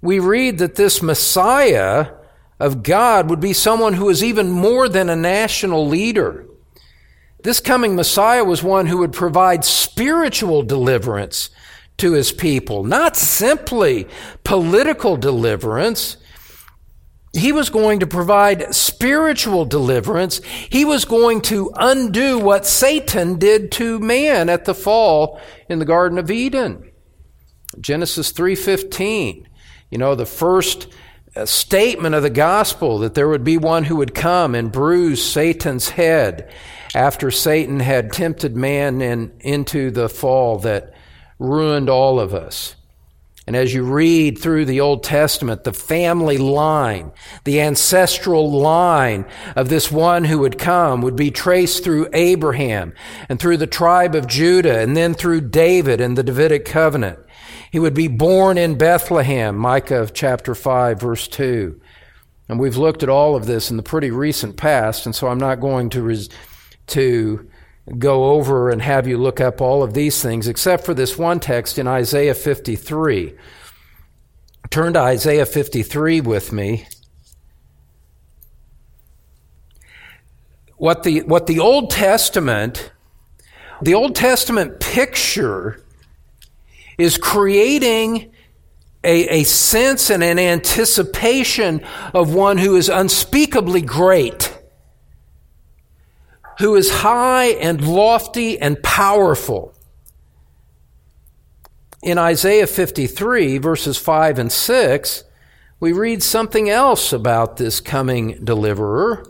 we 0.02 0.20
read 0.20 0.60
that 0.60 0.76
this 0.76 1.02
Messiah 1.02 2.14
of 2.60 2.84
God 2.84 3.30
would 3.30 3.40
be 3.40 3.54
someone 3.54 3.94
who 3.94 4.10
is 4.10 4.24
even 4.24 4.50
more 4.50 4.90
than 4.90 5.10
a 5.10 5.16
national 5.16 5.88
leader. 5.88 6.46
This 7.42 7.60
coming 7.62 7.96
Messiah 7.96 8.44
was 8.44 8.62
one 8.62 8.88
who 8.88 8.98
would 8.98 9.14
provide 9.14 9.64
spiritual 9.64 10.62
deliverance 10.62 11.50
to 11.98 12.14
his 12.14 12.32
people, 12.32 12.84
not 12.84 13.16
simply 13.16 14.08
political 14.44 15.16
deliverance. 15.16 16.18
He 17.32 17.52
was 17.52 17.70
going 17.70 18.00
to 18.00 18.08
provide 18.08 18.74
spiritual 18.74 19.66
deliverance. 19.66 20.42
He 20.44 20.84
was 20.84 21.06
going 21.06 21.42
to 21.44 21.72
undo 21.76 22.40
what 22.40 22.66
Satan 22.66 23.38
did 23.38 23.72
to 23.74 24.00
man 24.00 24.50
at 24.50 24.66
the 24.66 24.74
fall 24.74 25.40
in 25.70 25.80
the 25.80 25.86
Garden 25.86 26.18
of 26.18 26.32
Eden. 26.32 26.92
Genesis 27.80 28.34
3:15. 28.34 29.46
You 29.92 29.98
know, 29.98 30.16
the 30.16 30.26
first 30.26 30.88
uh, 31.36 31.46
statement 31.46 32.16
of 32.16 32.24
the 32.24 32.30
gospel 32.30 33.00
that 33.00 33.14
there 33.14 33.30
would 33.30 33.44
be 33.44 33.58
one 33.58 33.84
who 33.84 33.96
would 33.98 34.16
come 34.16 34.56
and 34.56 34.72
bruise 34.72 35.24
Satan's 35.24 35.90
head 35.90 36.52
after 36.96 37.30
Satan 37.30 37.80
had 37.80 38.12
tempted 38.12 38.56
man 38.56 39.02
in, 39.02 39.32
into 39.42 39.92
the 39.92 40.10
fall 40.10 40.58
that 40.60 40.94
ruined 41.38 41.90
all 41.90 42.20
of 42.20 42.34
us. 42.34 42.76
And 43.50 43.56
as 43.56 43.74
you 43.74 43.84
read 43.84 44.38
through 44.38 44.66
the 44.66 44.80
Old 44.80 45.02
Testament, 45.02 45.64
the 45.64 45.74
family 45.74 46.38
line, 46.38 47.12
the 47.46 47.62
ancestral 47.62 48.52
line 48.52 49.26
of 49.56 49.70
this 49.70 49.92
one 49.92 50.26
who 50.26 50.38
would 50.38 50.60
come 50.60 51.02
would 51.02 51.16
be 51.16 51.32
traced 51.32 51.84
through 51.84 52.10
Abraham 52.14 52.94
and 53.28 53.40
through 53.40 53.58
the 53.58 53.66
tribe 53.66 54.14
of 54.14 54.28
Judah 54.28 54.80
and 54.80 54.96
then 54.96 55.16
through 55.16 55.42
David 55.42 56.00
and 56.00 56.16
the 56.16 56.22
Davidic 56.22 56.64
covenant. 56.64 57.18
He 57.72 57.80
would 57.80 57.94
be 57.94 58.08
born 58.08 58.58
in 58.58 58.78
Bethlehem, 58.78 59.56
Micah 59.56 60.10
chapter 60.12 60.56
5 60.56 61.00
verse 61.00 61.28
2. 61.28 61.80
And 62.48 62.60
we've 62.60 62.78
looked 62.78 63.04
at 63.04 63.10
all 63.10 63.36
of 63.36 63.46
this 63.46 63.70
in 63.70 63.78
the 63.78 63.84
pretty 63.84 64.10
recent 64.10 64.58
past, 64.58 65.06
and 65.06 65.16
so 65.16 65.28
I'm 65.28 65.38
not 65.38 65.60
going 65.60 65.92
to, 65.92 66.02
res- 66.02 66.30
to 66.88 67.48
go 67.98 68.32
over 68.32 68.72
and 68.72 68.82
have 68.82 69.08
you 69.08 69.20
look 69.20 69.40
up 69.40 69.62
all 69.62 69.84
of 69.84 69.94
these 69.94 70.22
things, 70.22 70.48
except 70.48 70.84
for 70.84 70.96
this 70.96 71.16
one 71.18 71.40
text 71.40 71.78
in 71.78 71.88
Isaiah 71.88 72.34
53. 72.34 73.36
Turn 74.72 74.94
to 74.94 75.00
Isaiah 75.00 75.46
53 75.46 76.22
with 76.22 76.52
me. 76.52 76.88
What 80.78 81.04
the, 81.04 81.22
what 81.22 81.46
the 81.46 81.60
Old 81.60 81.92
Testament, 81.92 82.92
the 83.82 83.94
Old 83.94 84.16
Testament 84.16 84.80
picture 84.80 85.84
is 87.00 87.18
creating 87.18 88.32
a, 89.04 89.40
a 89.40 89.44
sense 89.44 90.12
and 90.12 90.22
an 90.22 90.38
anticipation 90.38 91.82
of 92.14 92.34
one 92.34 92.58
who 92.60 92.76
is 92.76 92.90
unspeakably 92.90 93.82
great 93.82 94.60
who 96.60 96.76
is 96.76 96.92
high 96.92 97.48
and 97.48 97.86
lofty 97.88 98.60
and 98.60 98.82
powerful. 98.84 99.74
In 102.04 102.18
Isaiah 102.18 102.68
53, 102.68 103.58
verses 103.58 103.98
5 103.98 104.40
and 104.40 104.52
6, 104.52 105.24
we 105.80 105.94
read 105.94 106.22
something 106.22 106.70
else 106.70 107.14
about 107.14 107.58
this 107.58 107.80
coming 107.80 108.44
deliverer. 108.44 109.26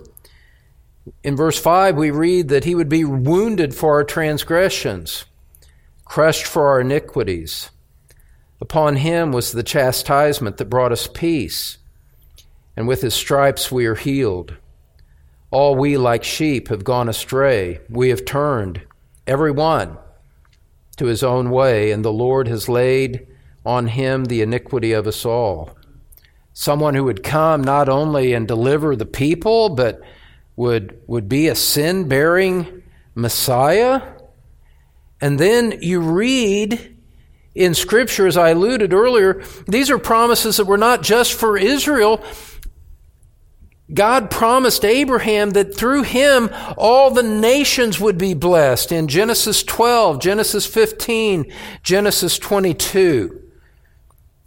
In 1.24 1.36
verse 1.36 1.60
5, 1.60 1.96
we 1.96 2.10
read 2.10 2.50
that 2.50 2.66
he 2.66 2.74
would 2.74 2.90
be 2.90 3.06
wounded 3.06 3.76
for 3.76 3.94
our 3.94 4.04
transgressions, 4.04 5.26
crushed 6.10 6.48
for 6.48 6.67
our 6.67 6.82
iniquities. 6.82 7.69
Upon 8.60 8.98
him 8.98 9.32
was 9.32 9.52
the 9.52 9.63
chastisement 9.63 10.58
that 10.58 10.69
brought 10.69 10.91
us 10.91 11.08
peace, 11.08 11.78
and 12.76 12.88
with 12.88 13.02
his 13.02 13.13
stripes 13.13 13.72
we 13.72 13.86
are 13.86 13.95
healed. 13.95 14.58
All 15.52 15.76
we 15.76 15.98
like 15.98 16.24
sheep 16.24 16.67
have 16.69 16.84
gone 16.84 17.08
astray. 17.08 17.80
We 17.89 18.10
have 18.10 18.26
turned, 18.26 18.82
every 19.28 19.52
one, 19.52 19.98
to 20.98 21.06
his 21.06 21.24
own 21.24 21.52
way, 21.52 21.91
and 21.91 22.04
the 22.04 22.12
Lord 22.12 22.48
has 22.48 22.67
laid 22.67 23.28
on 23.63 23.88
him 23.88 24.26
the 24.26 24.41
iniquity 24.41 24.93
of 24.93 25.06
us 25.06 25.26
all. 25.26 25.78
Someone 26.54 26.95
who 26.95 27.04
would 27.04 27.24
come 27.24 27.63
not 27.63 27.88
only 27.88 28.34
and 28.34 28.48
deliver 28.48 28.95
the 28.95 29.06
people, 29.06 29.69
but 29.69 30.02
would, 30.56 31.00
would 31.06 31.30
be 31.30 31.48
a 31.48 31.56
sin 31.56 32.08
bearing 32.08 32.82
Messiah. 33.13 34.02
And 35.22 35.40
then 35.40 35.80
you 35.82 36.00
read 36.00 36.98
in 37.56 37.74
Scripture, 37.74 38.28
as 38.28 38.38
I 38.38 38.50
alluded 38.50 38.94
earlier, 38.94 39.44
these 39.68 39.90
are 39.90 39.98
promises 39.98 40.58
that 40.58 40.66
were 40.66 40.78
not 40.78 41.02
just 41.02 41.34
for 41.34 41.58
Israel, 41.58 42.24
God 43.94 44.30
promised 44.30 44.86
Abraham 44.86 45.52
that 45.52 45.76
through 45.76 46.04
him 46.04 46.50
all 46.78 47.10
the 47.12 47.24
nations 47.24 48.00
would 48.00 48.18
be 48.18 48.36
blessed 48.36 48.92
in 48.92 49.08
Genesis 49.08 49.64
12, 49.64 50.20
Genesis 50.20 50.66
15, 50.68 51.52
Genesis 51.82 52.38
22. 52.38 53.42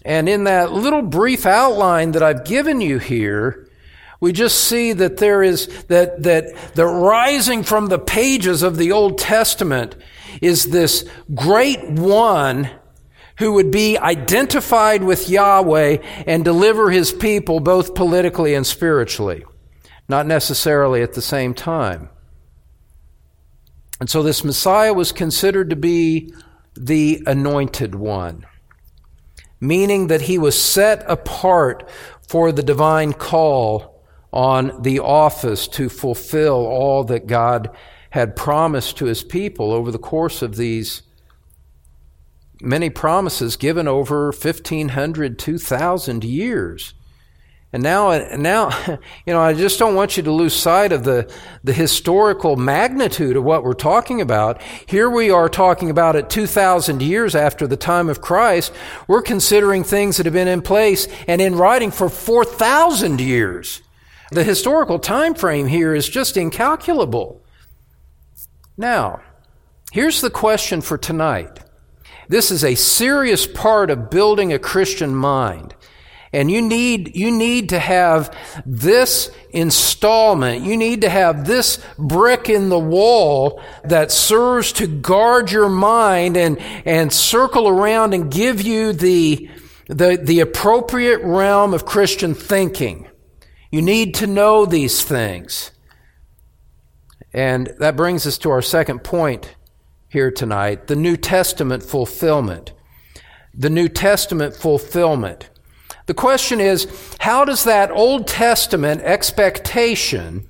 And 0.05 0.29
in 0.29 0.45
that 0.45 0.73
little 0.73 1.03
brief 1.03 1.45
outline 1.45 2.13
that 2.13 2.23
I've 2.23 2.45
given 2.45 2.81
you 2.81 2.99
here, 2.99 3.69
we 4.21 4.33
just 4.33 4.61
see 4.61 4.93
that 4.93 5.17
there 5.17 5.43
is 5.43 5.67
that 5.85 6.23
that 6.23 6.75
the 6.75 6.87
rising 6.87 7.65
from 7.65 7.87
the 7.87 7.99
pages 7.99 8.63
of 8.63 8.77
the 8.77 8.93
Old 8.93 9.19
Testament 9.19 9.97
is 10.41 10.65
this 10.67 11.05
great 11.35 11.91
one 11.91 12.71
who 13.39 13.53
would 13.53 13.71
be 13.71 13.99
identified 13.99 15.03
with 15.03 15.29
Yahweh 15.29 15.99
and 16.27 16.45
deliver 16.45 16.91
his 16.91 17.13
people 17.13 17.61
both 17.61 17.95
politically 17.95 18.55
and 18.55 18.67
spiritually, 18.67 19.45
not 20.09 20.27
necessarily 20.27 21.03
at 21.03 21.15
the 21.15 21.23
same 21.23 21.55
time. 21.55 22.09
And 24.01 24.11
so 24.11 24.23
this 24.23 24.45
Messiah 24.45 24.93
was 24.93 25.13
considered 25.13 25.71
to 25.71 25.77
be 25.77 26.35
the 26.75 27.23
anointed 27.27 27.95
one, 27.95 28.47
meaning 29.61 30.09
that 30.09 30.23
he 30.23 30.39
was 30.39 30.61
set 30.61 31.05
apart 31.09 31.89
for 32.27 32.51
the 32.51 32.63
divine 32.63 33.13
call 33.13 34.03
on 34.33 34.83
the 34.83 34.99
office 34.99 35.69
to 35.69 35.89
fulfill 35.89 36.67
all 36.67 37.05
that 37.05 37.27
God 37.27 37.71
had 38.13 38.37
promised 38.37 38.99
to 38.99 39.07
his 39.07 39.25
people 39.25 39.73
over 39.73 39.91
the 39.91 39.99
course 39.99 40.43
of 40.43 40.57
these 40.57 41.03
many 42.61 42.91
promises 42.91 43.57
given 43.57 43.89
over 43.89 44.27
1,500, 44.27 45.39
2,000 45.39 46.23
years. 46.23 46.93
And 47.73 47.83
now, 47.83 48.11
now, 48.37 48.71
you 49.27 49.33
know, 49.33 49.41
I 49.41 49.55
just 49.55 49.79
don't 49.79 49.95
want 49.95 50.19
you 50.19 50.23
to 50.25 50.31
lose 50.31 50.55
sight 50.55 50.93
of 50.93 51.05
the, 51.05 51.33
the 51.65 51.73
historical 51.73 52.57
magnitude 52.57 53.35
of 53.35 53.45
what 53.45 53.65
we're 53.65 53.73
talking 53.73 54.21
about. 54.21 54.61
Here 54.85 55.09
we 55.09 55.31
are 55.31 55.49
talking 55.49 55.89
about 55.89 56.15
it 56.15 56.29
2,000 56.29 57.01
years 57.01 57.35
after 57.35 57.67
the 57.67 57.79
time 57.79 58.11
of 58.11 58.21
Christ. 58.21 58.75
We're 59.09 59.23
considering 59.23 59.85
things 59.85 60.19
that 60.19 60.27
have 60.27 60.35
been 60.35 60.49
in 60.49 60.61
place 60.61 61.09
and 61.27 61.41
in 61.41 61.57
writing 61.57 61.91
for 61.91 62.11
4,000 62.11 63.23
years. 63.23 63.81
The 64.31 64.45
historical 64.45 64.99
time 64.99 65.33
frame 65.33 65.67
here 65.67 65.95
is 65.95 66.11
just 66.11 66.37
incalculable. 66.37 67.42
Now, 68.83 69.21
here's 69.93 70.21
the 70.21 70.29
question 70.29 70.81
for 70.81 70.99
tonight. 70.99 71.61
This 72.29 72.51
is 72.51 72.65
a 72.65 72.75
serious 72.75 73.47
part 73.47 73.91
of 73.91 74.11
building 74.11 74.53
a 74.53 74.59
Christian 74.59 75.15
mind. 75.15 75.77
And 76.33 76.51
you 76.51 76.61
need, 76.61 77.15
you 77.15 77.31
need 77.31 77.69
to 77.69 77.79
have 77.79 78.37
this 78.67 79.31
installment. 79.51 80.65
You 80.65 80.77
need 80.77 81.03
to 81.03 81.09
have 81.09 81.47
this 81.47 81.79
brick 81.97 82.49
in 82.49 82.71
the 82.71 82.79
wall 82.79 83.63
that 83.85 84.11
serves 84.11 84.73
to 84.73 84.89
guard 84.89 85.53
your 85.53 85.69
mind 85.69 86.37
and, 86.37 86.59
and 86.85 87.13
circle 87.13 87.69
around 87.69 88.15
and 88.15 88.33
give 88.33 88.63
you 88.63 88.93
the, 88.93 89.49
the, 89.87 90.19
the 90.21 90.41
appropriate 90.41 91.21
realm 91.23 91.73
of 91.73 91.87
Christian 91.87 92.35
thinking. 92.35 93.07
You 93.71 93.81
need 93.81 94.17
to 94.17 94.27
know 94.27 94.67
these 94.67 95.05
things. 95.05 95.71
And 97.33 97.75
that 97.79 97.97
brings 97.97 98.27
us 98.27 98.39
to 98.39 98.51
our 98.51 98.63
second 98.63 99.03
point 99.05 99.57
here 100.09 100.31
tonight 100.31 100.87
the 100.87 100.97
New 100.97 101.17
Testament 101.17 101.83
fulfillment. 101.83 102.73
The 103.55 103.71
New 103.71 103.89
Testament 103.89 104.55
fulfillment. 104.55 105.49
The 106.07 106.15
question 106.15 106.61
is 106.61 106.87
how 107.21 107.45
does 107.45 107.65
that 107.65 107.91
Old 107.91 108.27
Testament 108.27 109.03
expectation 109.03 110.49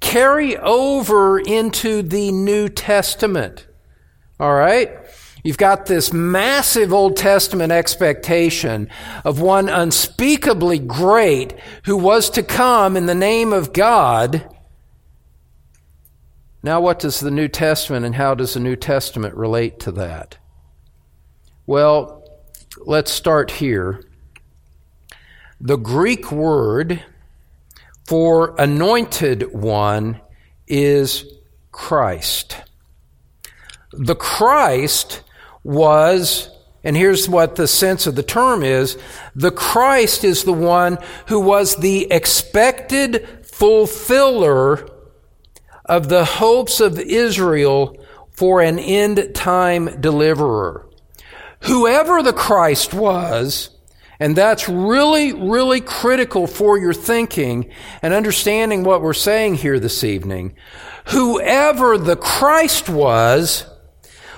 carry 0.00 0.56
over 0.56 1.38
into 1.38 2.02
the 2.02 2.32
New 2.32 2.68
Testament? 2.68 3.66
All 4.38 4.54
right? 4.54 4.90
You've 5.42 5.58
got 5.58 5.86
this 5.86 6.12
massive 6.12 6.92
Old 6.92 7.16
Testament 7.16 7.72
expectation 7.72 8.88
of 9.24 9.40
one 9.40 9.68
unspeakably 9.68 10.78
great 10.78 11.54
who 11.84 11.96
was 11.96 12.28
to 12.30 12.42
come 12.42 12.96
in 12.96 13.06
the 13.06 13.14
name 13.14 13.52
of 13.52 13.72
God 13.72 14.46
now, 16.62 16.80
what 16.80 16.98
does 16.98 17.20
the 17.20 17.30
New 17.30 17.48
Testament 17.48 18.04
and 18.04 18.14
how 18.14 18.34
does 18.34 18.54
the 18.54 18.60
New 18.60 18.76
Testament 18.76 19.34
relate 19.34 19.80
to 19.80 19.92
that? 19.92 20.36
Well, 21.66 22.22
let's 22.78 23.10
start 23.10 23.50
here. 23.52 24.04
The 25.58 25.76
Greek 25.76 26.30
word 26.30 27.02
for 28.06 28.54
anointed 28.58 29.54
one 29.54 30.20
is 30.66 31.24
Christ. 31.72 32.56
The 33.92 34.14
Christ 34.14 35.22
was, 35.64 36.50
and 36.84 36.94
here's 36.94 37.28
what 37.28 37.56
the 37.56 37.68
sense 37.68 38.06
of 38.06 38.16
the 38.16 38.22
term 38.22 38.62
is 38.62 38.98
the 39.34 39.50
Christ 39.50 40.24
is 40.24 40.44
the 40.44 40.52
one 40.52 40.98
who 41.28 41.40
was 41.40 41.76
the 41.76 42.06
expected 42.10 43.46
fulfiller 43.46 44.86
of 45.90 46.08
the 46.08 46.24
hopes 46.24 46.78
of 46.78 47.00
Israel 47.00 47.96
for 48.30 48.62
an 48.62 48.78
end 48.78 49.34
time 49.34 50.00
deliverer. 50.00 50.88
Whoever 51.62 52.22
the 52.22 52.32
Christ 52.32 52.94
was, 52.94 53.70
and 54.20 54.36
that's 54.36 54.68
really, 54.68 55.32
really 55.32 55.80
critical 55.80 56.46
for 56.46 56.78
your 56.78 56.94
thinking 56.94 57.70
and 58.02 58.14
understanding 58.14 58.84
what 58.84 59.02
we're 59.02 59.12
saying 59.12 59.56
here 59.56 59.80
this 59.80 60.04
evening. 60.04 60.54
Whoever 61.06 61.98
the 61.98 62.16
Christ 62.16 62.88
was, 62.88 63.66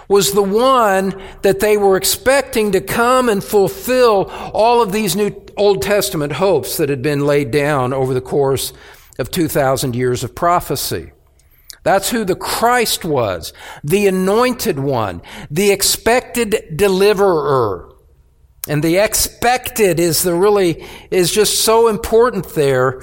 was 0.09 0.33
the 0.33 0.43
one 0.43 1.23
that 1.43 1.61
they 1.61 1.77
were 1.77 1.99
expecting 1.99 2.73
to 2.73 2.81
come 2.81 3.29
and 3.29 3.45
fulfill 3.45 4.31
all 4.55 4.83
of 4.83 4.91
these 4.91 5.15
new 5.15 5.31
Old 5.59 5.83
Testament 5.83 6.33
hopes 6.33 6.79
that 6.79 6.89
had 6.89 7.03
been 7.03 7.27
laid 7.27 7.51
down 7.51 7.93
over 7.93 8.15
the 8.15 8.21
course 8.23 8.73
of 9.19 9.31
2,000 9.31 9.95
years 9.95 10.25
of 10.25 10.35
prophecy. 10.35 11.12
That's 11.83 12.11
who 12.11 12.25
the 12.25 12.37
Christ 12.37 13.05
was, 13.05 13.53
the 13.83 14.07
anointed 14.07 14.79
one, 14.79 15.23
the 15.51 15.71
expected 15.71 16.77
deliverer. 16.77 17.89
And 18.69 18.83
the 18.83 18.99
expected 18.99 19.99
is 19.99 20.23
the 20.23 20.35
really, 20.35 20.87
is 21.11 21.33
just 21.33 21.63
so 21.65 21.89
important 21.89 22.51
there 22.51 23.03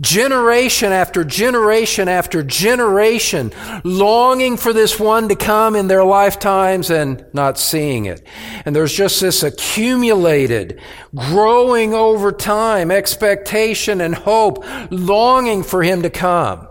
generation 0.00 0.92
after 0.92 1.24
generation 1.24 2.08
after 2.08 2.42
generation, 2.42 3.52
longing 3.84 4.56
for 4.56 4.72
this 4.72 4.98
one 4.98 5.28
to 5.28 5.36
come 5.36 5.76
in 5.76 5.88
their 5.88 6.04
lifetimes 6.04 6.90
and 6.90 7.24
not 7.32 7.58
seeing 7.58 8.06
it. 8.06 8.26
And 8.64 8.74
there's 8.74 8.94
just 8.94 9.20
this 9.20 9.42
accumulated, 9.42 10.80
growing 11.14 11.92
over 11.92 12.32
time 12.32 12.90
expectation 12.90 14.00
and 14.00 14.14
hope, 14.14 14.64
longing 14.90 15.62
for 15.62 15.82
him 15.82 16.02
to 16.02 16.10
come. 16.10 16.66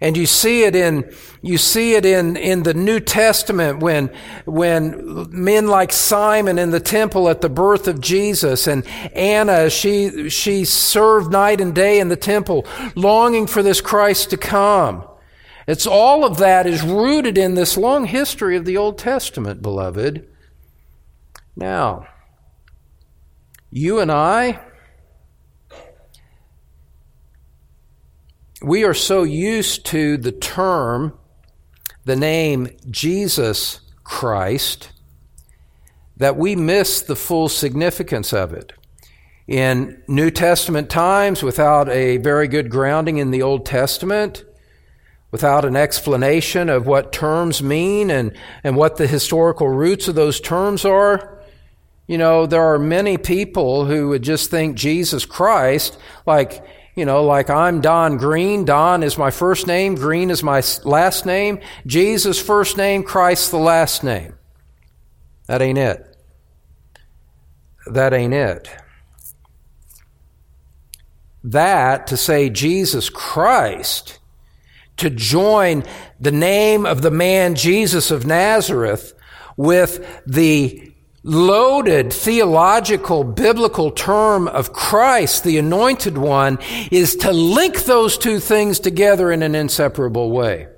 And 0.00 0.16
you 0.16 0.26
see 0.26 0.64
it 0.64 0.76
in, 0.76 1.10
you 1.42 1.58
see 1.58 1.94
it 1.94 2.04
in, 2.04 2.36
in 2.36 2.62
the 2.62 2.74
New 2.74 3.00
Testament 3.00 3.80
when, 3.80 4.12
when 4.44 5.26
men 5.30 5.68
like 5.68 5.92
Simon 5.92 6.58
in 6.58 6.70
the 6.70 6.80
temple 6.80 7.28
at 7.28 7.40
the 7.40 7.48
birth 7.48 7.88
of 7.88 8.00
Jesus 8.00 8.66
and 8.66 8.86
Anna, 9.14 9.70
she, 9.70 10.28
she 10.28 10.64
served 10.64 11.32
night 11.32 11.60
and 11.60 11.74
day 11.74 11.98
in 11.98 12.08
the 12.08 12.16
temple, 12.16 12.66
longing 12.94 13.46
for 13.46 13.62
this 13.62 13.80
Christ 13.80 14.30
to 14.30 14.36
come. 14.36 15.06
It's 15.66 15.86
all 15.86 16.24
of 16.24 16.36
that 16.38 16.66
is 16.66 16.82
rooted 16.82 17.36
in 17.36 17.54
this 17.54 17.76
long 17.76 18.04
history 18.04 18.56
of 18.56 18.64
the 18.64 18.76
Old 18.76 18.98
Testament, 18.98 19.62
beloved. 19.62 20.28
Now, 21.56 22.06
you 23.70 23.98
and 23.98 24.12
I, 24.12 24.60
we 28.62 28.84
are 28.84 28.94
so 28.94 29.22
used 29.22 29.84
to 29.86 30.16
the 30.16 30.32
term, 30.32 31.16
the 32.04 32.16
name 32.16 32.68
Jesus 32.90 33.80
Christ, 34.04 34.90
that 36.16 36.36
we 36.36 36.56
miss 36.56 37.02
the 37.02 37.16
full 37.16 37.48
significance 37.48 38.32
of 38.32 38.52
it. 38.52 38.72
In 39.46 40.02
New 40.08 40.30
Testament 40.30 40.88
times, 40.88 41.42
without 41.42 41.88
a 41.88 42.16
very 42.16 42.48
good 42.48 42.70
grounding 42.70 43.18
in 43.18 43.30
the 43.30 43.42
Old 43.42 43.66
Testament, 43.66 44.44
without 45.30 45.64
an 45.64 45.76
explanation 45.76 46.70
of 46.70 46.86
what 46.86 47.12
terms 47.12 47.62
mean 47.62 48.10
and, 48.10 48.32
and 48.64 48.74
what 48.74 48.96
the 48.96 49.06
historical 49.06 49.68
roots 49.68 50.08
of 50.08 50.14
those 50.14 50.40
terms 50.40 50.84
are, 50.84 51.38
you 52.06 52.16
know, 52.16 52.46
there 52.46 52.62
are 52.62 52.78
many 52.78 53.18
people 53.18 53.84
who 53.84 54.08
would 54.08 54.22
just 54.22 54.50
think 54.50 54.76
Jesus 54.76 55.26
Christ, 55.26 55.98
like, 56.24 56.64
you 56.96 57.04
know, 57.04 57.24
like 57.24 57.50
I'm 57.50 57.82
Don 57.82 58.16
Green. 58.16 58.64
Don 58.64 59.02
is 59.02 59.18
my 59.18 59.30
first 59.30 59.66
name. 59.66 59.94
Green 59.94 60.30
is 60.30 60.42
my 60.42 60.62
last 60.82 61.26
name. 61.26 61.60
Jesus 61.86 62.40
first 62.40 62.78
name, 62.78 63.02
Christ 63.02 63.50
the 63.50 63.58
last 63.58 64.02
name. 64.02 64.34
That 65.46 65.60
ain't 65.60 65.78
it. 65.78 66.16
That 67.86 68.14
ain't 68.14 68.32
it. 68.32 68.68
That, 71.44 72.08
to 72.08 72.16
say 72.16 72.48
Jesus 72.48 73.10
Christ, 73.10 74.18
to 74.96 75.10
join 75.10 75.84
the 76.18 76.32
name 76.32 76.86
of 76.86 77.02
the 77.02 77.10
man 77.10 77.54
Jesus 77.54 78.10
of 78.10 78.26
Nazareth 78.26 79.12
with 79.56 80.22
the 80.26 80.92
loaded 81.26 82.12
theological 82.12 83.24
biblical 83.24 83.90
term 83.90 84.46
of 84.46 84.72
Christ, 84.72 85.42
the 85.42 85.58
anointed 85.58 86.16
one, 86.16 86.58
is 86.90 87.16
to 87.16 87.32
link 87.32 87.84
those 87.84 88.16
two 88.16 88.38
things 88.38 88.78
together 88.78 89.32
in 89.32 89.42
an 89.42 89.54
inseparable 89.54 90.30
way 90.30 90.68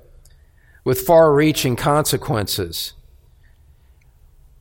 with 0.83 1.01
far 1.01 1.33
reaching 1.33 1.75
consequences. 1.75 2.93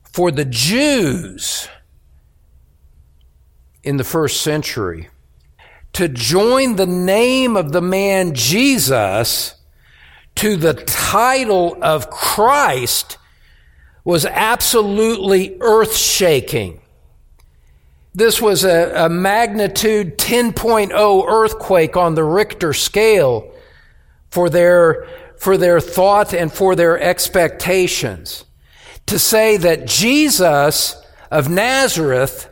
For 0.02 0.30
the 0.30 0.44
Jews 0.44 1.68
in 3.82 3.96
the 3.96 4.04
first 4.04 4.42
century, 4.42 5.08
to 5.94 6.08
join 6.08 6.76
the 6.76 6.86
name 6.86 7.56
of 7.56 7.72
the 7.72 7.80
man 7.80 8.34
Jesus 8.34 9.54
to 10.34 10.56
the 10.56 10.74
title 10.74 11.78
of 11.82 12.10
Christ 12.10 13.17
was 14.08 14.24
absolutely 14.24 15.54
earth 15.60 15.94
shaking. 15.94 16.80
This 18.14 18.40
was 18.40 18.64
a, 18.64 19.04
a, 19.04 19.08
magnitude 19.10 20.16
10.0 20.16 21.28
earthquake 21.28 21.94
on 21.94 22.14
the 22.14 22.24
Richter 22.24 22.72
scale 22.72 23.52
for 24.30 24.48
their, 24.48 25.06
for 25.36 25.58
their 25.58 25.78
thought 25.78 26.32
and 26.32 26.50
for 26.50 26.74
their 26.74 26.98
expectations. 26.98 28.46
To 29.08 29.18
say 29.18 29.58
that 29.58 29.86
Jesus 29.86 30.96
of 31.30 31.50
Nazareth 31.50 32.48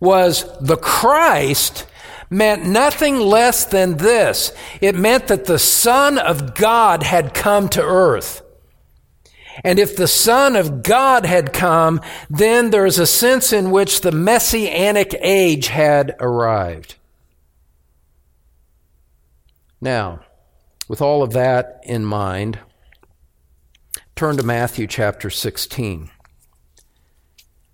was 0.00 0.44
the 0.60 0.76
Christ 0.76 1.86
meant 2.28 2.66
nothing 2.66 3.18
less 3.18 3.64
than 3.64 3.96
this. 3.96 4.52
It 4.82 4.94
meant 4.94 5.28
that 5.28 5.46
the 5.46 5.58
Son 5.58 6.18
of 6.18 6.54
God 6.54 7.02
had 7.02 7.32
come 7.32 7.70
to 7.70 7.82
earth. 7.82 8.42
And 9.64 9.78
if 9.78 9.96
the 9.96 10.08
Son 10.08 10.56
of 10.56 10.82
God 10.82 11.26
had 11.26 11.52
come, 11.52 12.00
then 12.30 12.70
there 12.70 12.86
is 12.86 12.98
a 12.98 13.06
sense 13.06 13.52
in 13.52 13.70
which 13.70 14.00
the 14.00 14.12
messianic 14.12 15.14
age 15.20 15.68
had 15.68 16.14
arrived. 16.20 16.96
Now, 19.80 20.20
with 20.88 21.00
all 21.00 21.22
of 21.22 21.32
that 21.32 21.80
in 21.84 22.04
mind, 22.04 22.58
turn 24.16 24.36
to 24.36 24.42
Matthew 24.42 24.86
chapter 24.86 25.30
16. 25.30 26.10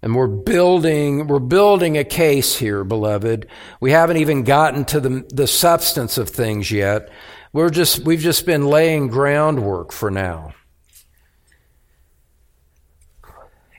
And 0.03 0.15
we're 0.15 0.27
building, 0.27 1.29
we're 1.29 1.39
building 1.39 1.97
a 1.97 2.05
case 2.05 2.57
here, 2.57 2.85
beloved. 2.85 3.47
We 3.81 3.93
haven't 3.93 4.19
even 4.19 4.43
gotten 4.43 4.85
to 4.87 5.01
the, 5.01 5.25
the 5.31 5.47
substance 5.47 6.19
of 6.19 6.29
things 6.29 6.71
yet. 6.71 7.09
We're 7.55 7.71
just, 7.71 8.01
we've 8.01 8.21
just 8.21 8.45
been 8.45 8.67
laying 8.67 9.09
groundwork 9.09 9.93
for 9.93 10.11
now. 10.11 10.53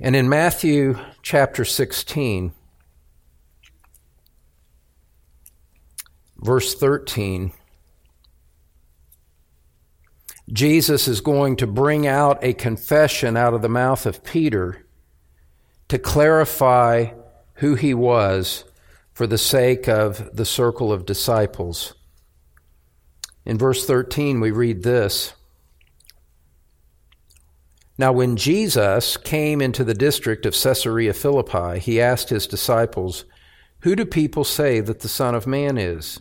And 0.02 0.14
in 0.14 0.28
Matthew 0.28 1.00
chapter 1.22 1.64
16, 1.64 2.52
verse 6.38 6.76
13, 6.76 7.54
Jesus 10.52 11.08
is 11.08 11.22
going 11.22 11.56
to 11.56 11.68
bring 11.68 12.06
out 12.06 12.44
a 12.44 12.54
confession 12.54 13.38
out 13.38 13.54
of 13.54 13.62
the 13.62 13.70
mouth 13.70 14.06
of 14.06 14.24
Peter 14.24 14.86
to 15.88 15.98
clarify 15.98 17.12
who 17.56 17.76
he 17.76 17.94
was 17.94 18.66
for 19.14 19.26
the 19.26 19.38
sake 19.38 19.88
of 19.88 20.36
the 20.36 20.46
circle 20.46 20.92
of 20.92 21.06
disciples. 21.06 21.94
In 23.46 23.58
verse 23.58 23.86
13, 23.88 24.42
we 24.42 24.52
read 24.52 24.84
this 24.84 25.36
now, 27.98 28.12
when 28.12 28.36
Jesus 28.36 29.16
came 29.16 29.62
into 29.62 29.84
the 29.86 29.94
district 29.94 30.46
of 30.46 30.54
Caesarea 30.54 31.14
Philippi, 31.14 31.80
he 31.80 32.02
asked 32.02 32.30
his 32.30 32.46
disciples, 32.46 33.24
Who 33.82 33.96
do 33.96 34.06
people 34.06 34.44
say 34.44 34.82
that 34.82 35.00
the 35.00 35.08
Son 35.08 35.34
of 35.34 35.48
Man 35.48 35.78
is? 35.78 36.20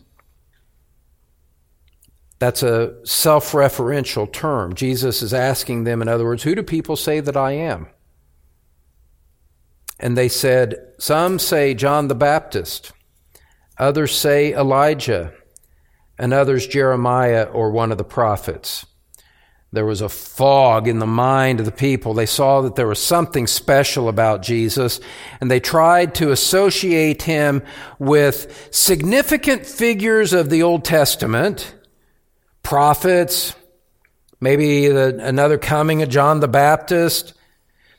That's 2.39 2.63
a 2.63 3.05
self 3.05 3.51
referential 3.51 4.31
term. 4.31 4.73
Jesus 4.73 5.21
is 5.21 5.33
asking 5.33 5.83
them, 5.83 6.01
in 6.01 6.07
other 6.07 6.23
words, 6.23 6.43
Who 6.43 6.55
do 6.55 6.63
people 6.63 6.95
say 6.95 7.19
that 7.19 7.35
I 7.35 7.51
am? 7.51 7.87
And 9.99 10.17
they 10.17 10.29
said, 10.29 10.75
Some 10.97 11.39
say 11.39 11.73
John 11.73 12.07
the 12.07 12.15
Baptist, 12.15 12.93
others 13.77 14.17
say 14.17 14.53
Elijah, 14.53 15.33
and 16.17 16.33
others 16.33 16.67
Jeremiah 16.67 17.43
or 17.43 17.71
one 17.71 17.91
of 17.91 17.97
the 17.97 18.05
prophets. 18.05 18.85
There 19.75 19.85
was 19.85 19.99
a 19.99 20.09
fog 20.09 20.87
in 20.87 20.99
the 20.99 21.05
mind 21.05 21.59
of 21.59 21.65
the 21.65 21.71
people. 21.71 22.13
They 22.13 22.25
saw 22.25 22.61
that 22.61 22.75
there 22.75 22.87
was 22.87 23.03
something 23.03 23.45
special 23.45 24.07
about 24.07 24.41
Jesus, 24.41 25.01
and 25.41 25.51
they 25.51 25.59
tried 25.59 26.15
to 26.15 26.31
associate 26.31 27.23
him 27.23 27.61
with 27.99 28.69
significant 28.71 29.65
figures 29.65 30.31
of 30.31 30.49
the 30.49 30.63
Old 30.63 30.85
Testament, 30.85 31.75
prophets, 32.63 33.53
maybe 34.39 34.87
the, 34.87 35.19
another 35.21 35.57
coming 35.57 36.01
of 36.01 36.07
John 36.07 36.39
the 36.39 36.47
Baptist. 36.47 37.33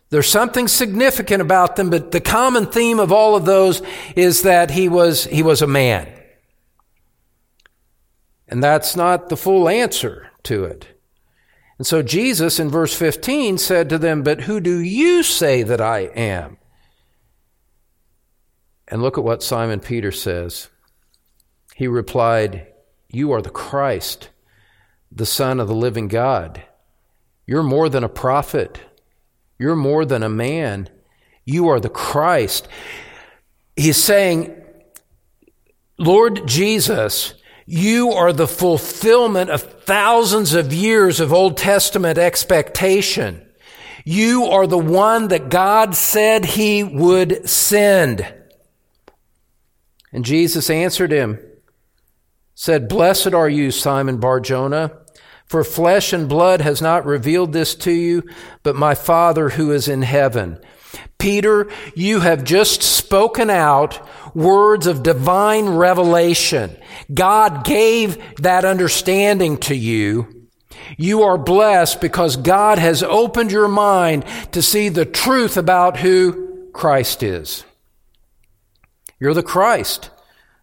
There's 0.08 0.28
something 0.28 0.68
significant 0.68 1.42
about 1.42 1.76
them, 1.76 1.90
but 1.90 2.10
the 2.10 2.22
common 2.22 2.66
theme 2.66 2.98
of 2.98 3.12
all 3.12 3.36
of 3.36 3.44
those 3.44 3.82
is 4.16 4.42
that 4.42 4.70
he 4.70 4.88
was, 4.88 5.24
he 5.24 5.42
was 5.42 5.60
a 5.60 5.66
man. 5.66 6.08
And 8.48 8.64
that's 8.64 8.96
not 8.96 9.28
the 9.28 9.36
full 9.36 9.68
answer 9.68 10.30
to 10.44 10.64
it. 10.64 10.95
And 11.78 11.86
so 11.86 12.02
Jesus 12.02 12.58
in 12.58 12.70
verse 12.70 12.94
15 12.94 13.58
said 13.58 13.88
to 13.90 13.98
them, 13.98 14.22
But 14.22 14.42
who 14.42 14.60
do 14.60 14.78
you 14.78 15.22
say 15.22 15.62
that 15.62 15.80
I 15.80 16.00
am? 16.00 16.56
And 18.88 19.02
look 19.02 19.18
at 19.18 19.24
what 19.24 19.42
Simon 19.42 19.80
Peter 19.80 20.12
says. 20.12 20.68
He 21.74 21.86
replied, 21.86 22.68
You 23.10 23.32
are 23.32 23.42
the 23.42 23.50
Christ, 23.50 24.30
the 25.12 25.26
Son 25.26 25.60
of 25.60 25.68
the 25.68 25.74
living 25.74 26.08
God. 26.08 26.62
You're 27.46 27.62
more 27.62 27.88
than 27.88 28.04
a 28.04 28.08
prophet. 28.08 28.80
You're 29.58 29.76
more 29.76 30.04
than 30.04 30.22
a 30.22 30.28
man. 30.28 30.88
You 31.44 31.68
are 31.68 31.80
the 31.80 31.88
Christ. 31.88 32.68
He's 33.76 34.02
saying, 34.02 34.54
Lord 35.98 36.46
Jesus, 36.46 37.34
you 37.66 38.12
are 38.12 38.32
the 38.32 38.46
fulfillment 38.46 39.50
of 39.50 39.62
thousands 39.62 40.54
of 40.54 40.72
years 40.72 41.18
of 41.18 41.32
Old 41.32 41.56
Testament 41.56 42.16
expectation. 42.16 43.44
You 44.04 44.44
are 44.44 44.68
the 44.68 44.78
one 44.78 45.28
that 45.28 45.48
God 45.48 45.96
said 45.96 46.44
he 46.44 46.84
would 46.84 47.48
send. 47.48 48.32
And 50.12 50.24
Jesus 50.24 50.70
answered 50.70 51.10
him, 51.10 51.40
said, 52.54 52.88
Blessed 52.88 53.34
are 53.34 53.48
you, 53.48 53.72
Simon 53.72 54.18
Barjona, 54.18 54.92
for 55.46 55.64
flesh 55.64 56.12
and 56.12 56.28
blood 56.28 56.60
has 56.60 56.82
not 56.82 57.06
revealed 57.06 57.52
this 57.52 57.74
to 57.76 57.92
you, 57.92 58.22
but 58.62 58.76
my 58.76 58.94
Father 58.94 59.50
who 59.50 59.72
is 59.72 59.88
in 59.88 60.02
heaven. 60.02 60.58
Peter, 61.18 61.68
you 61.94 62.20
have 62.20 62.44
just 62.44 62.82
spoken 62.82 63.48
out 63.48 64.06
words 64.34 64.86
of 64.86 65.02
divine 65.02 65.68
revelation. 65.68 66.76
God 67.12 67.64
gave 67.64 68.36
that 68.42 68.64
understanding 68.64 69.56
to 69.58 69.74
you. 69.74 70.48
You 70.98 71.22
are 71.22 71.38
blessed 71.38 72.00
because 72.00 72.36
God 72.36 72.78
has 72.78 73.02
opened 73.02 73.50
your 73.50 73.68
mind 73.68 74.24
to 74.52 74.62
see 74.62 74.88
the 74.88 75.06
truth 75.06 75.56
about 75.56 75.96
who 75.96 76.68
Christ 76.72 77.22
is. 77.22 77.64
You're 79.18 79.34
the 79.34 79.42
Christ, 79.42 80.10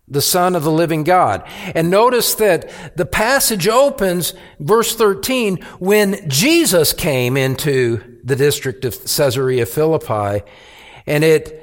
the 0.07 0.21
Son 0.21 0.55
of 0.55 0.63
the 0.63 0.71
living 0.71 1.03
God. 1.03 1.47
And 1.73 1.89
notice 1.89 2.35
that 2.35 2.97
the 2.97 3.05
passage 3.05 3.67
opens, 3.67 4.33
verse 4.59 4.95
13, 4.95 5.61
when 5.79 6.29
Jesus 6.29 6.93
came 6.93 7.37
into 7.37 8.19
the 8.23 8.35
district 8.35 8.85
of 8.85 8.99
Caesarea 9.01 9.65
Philippi, 9.65 10.45
and 11.07 11.23
it 11.23 11.59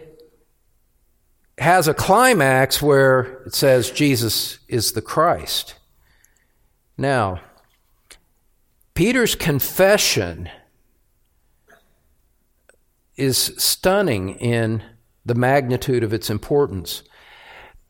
has 1.59 1.87
a 1.88 1.94
climax 1.94 2.81
where 2.81 3.42
it 3.46 3.55
says 3.55 3.90
Jesus 3.90 4.59
is 4.68 4.92
the 4.92 5.03
Christ. 5.03 5.74
Now, 6.96 7.40
Peter's 8.94 9.35
confession 9.35 10.48
is 13.16 13.53
stunning 13.59 14.31
in 14.31 14.83
the 15.26 15.35
magnitude 15.35 16.03
of 16.03 16.14
its 16.14 16.31
importance. 16.31 17.03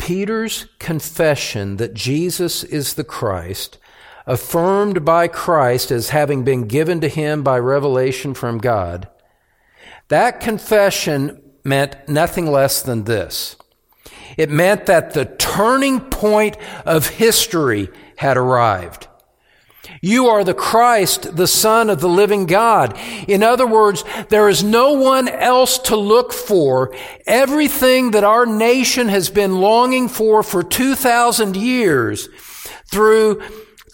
Peter's 0.01 0.67
confession 0.79 1.77
that 1.77 1.93
Jesus 1.93 2.65
is 2.65 2.95
the 2.95 3.05
Christ, 3.05 3.77
affirmed 4.27 5.05
by 5.05 5.29
Christ 5.29 5.91
as 5.91 6.09
having 6.09 6.43
been 6.43 6.67
given 6.67 7.03
to 7.03 7.09
him 7.09 7.43
by 7.43 7.59
revelation 7.59 8.33
from 8.33 8.57
God, 8.57 9.09
that 10.09 10.41
confession 10.41 11.43
meant 11.65 12.09
nothing 12.09 12.47
less 12.47 12.81
than 12.81 13.05
this. 13.05 13.57
It 14.39 14.49
meant 14.49 14.87
that 14.87 15.13
the 15.13 15.27
turning 15.27 16.01
point 16.01 16.57
of 16.87 17.07
history 17.09 17.91
had 18.17 18.39
arrived. 18.39 19.07
You 20.03 20.29
are 20.29 20.45
the 20.45 20.55
Christ, 20.55 21.37
the 21.37 21.47
Son 21.47 21.91
of 21.91 22.01
the 22.01 22.09
living 22.09 22.47
God. 22.47 22.99
In 23.29 23.43
other 23.43 23.67
words, 23.67 24.03
there 24.31 24.49
is 24.49 24.65
no 24.65 24.95
one 24.95 25.29
else 25.29 25.77
to 25.81 25.97
look 25.97 26.33
for. 26.33 26.95
Everything 27.27 28.13
that 28.13 28.25
our 28.25 28.47
nation 28.47 29.09
has 29.09 29.29
been 29.29 29.61
longing 29.61 30.09
for 30.09 30.43
for 30.43 30.63
2,000 30.63 31.55
years 31.55 32.31
through, 32.87 33.43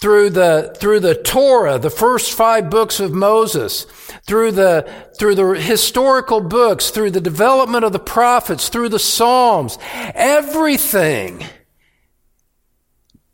through 0.00 0.30
the, 0.30 0.76
through 0.78 1.00
the 1.00 1.16
Torah, 1.16 1.76
the 1.76 1.90
first 1.90 2.32
five 2.32 2.70
books 2.70 3.00
of 3.00 3.12
Moses, 3.12 3.84
through 4.28 4.52
the, 4.52 4.88
through 5.18 5.34
the 5.34 5.60
historical 5.60 6.40
books, 6.40 6.90
through 6.90 7.10
the 7.10 7.20
development 7.20 7.84
of 7.84 7.92
the 7.92 7.98
prophets, 7.98 8.68
through 8.68 8.90
the 8.90 9.00
Psalms, 9.00 9.76
everything 10.14 11.44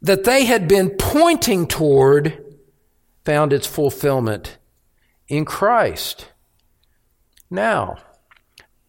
that 0.00 0.24
they 0.24 0.46
had 0.46 0.66
been 0.66 0.88
pointing 0.88 1.66
toward 1.66 2.41
found 3.24 3.52
its 3.52 3.66
fulfillment 3.66 4.58
in 5.28 5.44
Christ. 5.44 6.32
Now, 7.50 7.98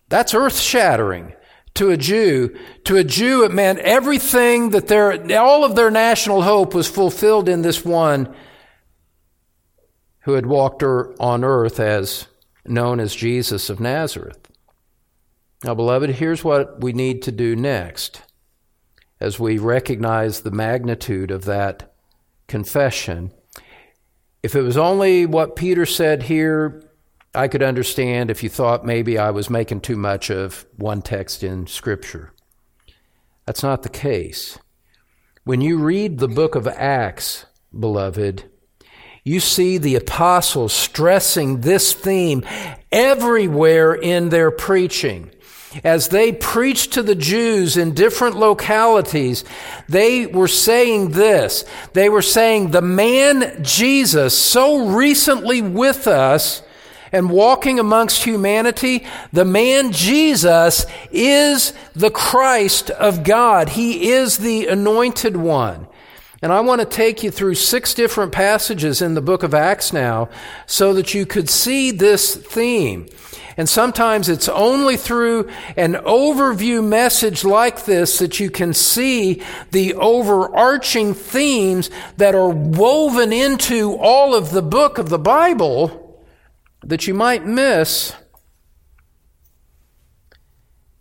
that's 0.09 0.33
earth 0.33 0.59
shattering 0.59 1.33
to 1.75 1.89
a 1.89 1.97
Jew. 1.97 2.55
To 2.85 2.97
a 2.97 3.03
Jew, 3.03 3.43
it 3.43 3.51
meant 3.51 3.79
everything 3.79 4.69
that 4.69 4.87
their, 4.87 5.39
all 5.39 5.63
of 5.63 5.75
their 5.75 5.91
national 5.91 6.43
hope 6.43 6.73
was 6.73 6.87
fulfilled 6.87 7.49
in 7.49 7.61
this 7.61 7.83
one 7.83 8.33
who 10.21 10.33
had 10.33 10.45
walked 10.45 10.83
er, 10.83 11.15
on 11.19 11.43
earth 11.43 11.79
as 11.79 12.27
known 12.65 12.99
as 12.99 13.15
Jesus 13.15 13.69
of 13.69 13.79
Nazareth. 13.79 14.49
Now, 15.63 15.73
beloved, 15.73 16.11
here's 16.11 16.43
what 16.43 16.81
we 16.81 16.93
need 16.93 17.21
to 17.23 17.31
do 17.31 17.55
next 17.55 18.21
as 19.19 19.39
we 19.39 19.57
recognize 19.57 20.41
the 20.41 20.51
magnitude 20.51 21.31
of 21.31 21.45
that 21.45 21.93
confession 22.47 23.31
if 24.43 24.55
it 24.55 24.61
was 24.61 24.77
only 24.77 25.25
what 25.25 25.55
Peter 25.55 25.85
said 25.85 26.23
here, 26.23 26.83
I 27.33 27.47
could 27.47 27.63
understand 27.63 28.29
if 28.29 28.43
you 28.43 28.49
thought 28.49 28.85
maybe 28.85 29.17
I 29.17 29.31
was 29.31 29.49
making 29.49 29.81
too 29.81 29.95
much 29.95 30.29
of 30.29 30.65
one 30.77 31.01
text 31.01 31.43
in 31.43 31.65
Scripture. 31.65 32.33
That's 33.45 33.63
not 33.63 33.83
the 33.83 33.89
case. 33.89 34.59
When 35.45 35.61
you 35.61 35.79
read 35.79 36.19
the 36.19 36.27
book 36.27 36.55
of 36.55 36.67
Acts, 36.67 37.45
beloved, 37.77 38.49
you 39.23 39.39
see 39.39 39.77
the 39.77 39.95
apostles 39.95 40.73
stressing 40.73 41.61
this 41.61 41.93
theme 41.93 42.43
everywhere 42.91 43.93
in 43.93 44.29
their 44.29 44.51
preaching 44.51 45.31
as 45.83 46.09
they 46.09 46.31
preached 46.31 46.93
to 46.93 47.03
the 47.03 47.15
Jews 47.15 47.77
in 47.77 47.93
different 47.93 48.35
localities, 48.35 49.43
they 49.87 50.25
were 50.25 50.47
saying 50.47 51.11
this. 51.11 51.65
They 51.93 52.09
were 52.09 52.21
saying, 52.21 52.71
the 52.71 52.81
man 52.81 53.63
Jesus, 53.63 54.37
so 54.37 54.87
recently 54.87 55.61
with 55.61 56.07
us 56.07 56.61
and 57.11 57.29
walking 57.29 57.79
amongst 57.79 58.23
humanity, 58.23 59.05
the 59.31 59.45
man 59.45 59.91
Jesus 59.91 60.85
is 61.11 61.73
the 61.93 62.11
Christ 62.11 62.89
of 62.89 63.23
God. 63.23 63.69
He 63.69 64.11
is 64.11 64.39
the 64.39 64.67
anointed 64.67 65.37
one. 65.37 65.87
And 66.43 66.51
I 66.51 66.59
want 66.59 66.81
to 66.81 66.85
take 66.85 67.23
you 67.23 67.31
through 67.31 67.55
six 67.55 67.93
different 67.93 68.33
passages 68.33 69.01
in 69.01 69.13
the 69.13 69.21
book 69.21 69.43
of 69.43 69.53
Acts 69.53 69.93
now 69.93 70.27
so 70.65 70.93
that 70.93 71.13
you 71.13 71.25
could 71.25 71.49
see 71.49 71.89
this 71.89 72.35
theme. 72.35 73.07
And 73.55 73.69
sometimes 73.69 74.27
it's 74.27 74.49
only 74.49 74.97
through 74.97 75.49
an 75.77 75.93
overview 75.93 76.85
message 76.85 77.45
like 77.45 77.85
this 77.85 78.19
that 78.19 78.41
you 78.41 78.49
can 78.49 78.73
see 78.73 79.41
the 79.71 79.93
overarching 79.93 81.13
themes 81.13 81.89
that 82.17 82.35
are 82.35 82.49
woven 82.49 83.31
into 83.31 83.95
all 83.95 84.35
of 84.35 84.51
the 84.51 84.61
book 84.61 84.97
of 84.97 85.07
the 85.07 85.19
Bible 85.19 86.21
that 86.83 87.07
you 87.07 87.13
might 87.13 87.45
miss 87.45 88.11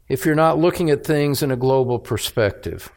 if 0.08 0.24
you're 0.24 0.36
not 0.36 0.56
looking 0.56 0.88
at 0.88 1.04
things 1.04 1.42
in 1.42 1.50
a 1.50 1.56
global 1.56 1.98
perspective. 1.98 2.92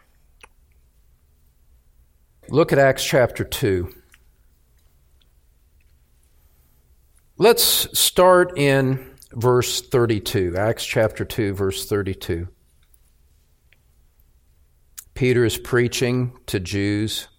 Look 2.49 2.71
at 2.71 2.77
Acts 2.77 3.03
chapter 3.03 3.43
2. 3.43 3.91
Let's 7.37 7.97
start 7.97 8.57
in 8.57 9.15
verse 9.31 9.81
32. 9.81 10.55
Acts 10.55 10.85
chapter 10.85 11.25
2, 11.25 11.53
verse 11.53 11.87
32. 11.87 12.47
Peter 15.15 15.43
is 15.43 15.57
preaching 15.57 16.37
to 16.45 16.59
Jews. 16.59 17.29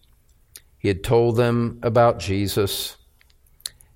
He 0.77 0.89
had 0.89 1.05
told 1.05 1.37
them 1.37 1.79
about 1.85 2.19
Jesus. 2.19 2.97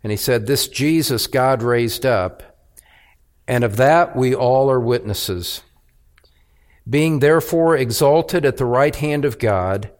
And 0.04 0.12
he 0.12 0.16
said, 0.16 0.46
This 0.46 0.68
Jesus 0.68 1.26
God 1.26 1.62
raised 1.62 2.06
up, 2.06 2.56
and 3.48 3.64
of 3.64 3.76
that 3.78 4.14
we 4.14 4.32
all 4.32 4.70
are 4.70 4.80
witnesses. 4.80 5.62
Being 6.88 7.18
therefore 7.18 7.76
exalted 7.76 8.46
at 8.46 8.58
the 8.58 8.64
right 8.64 8.94
hand 8.94 9.24
of 9.24 9.40
God, 9.40 9.90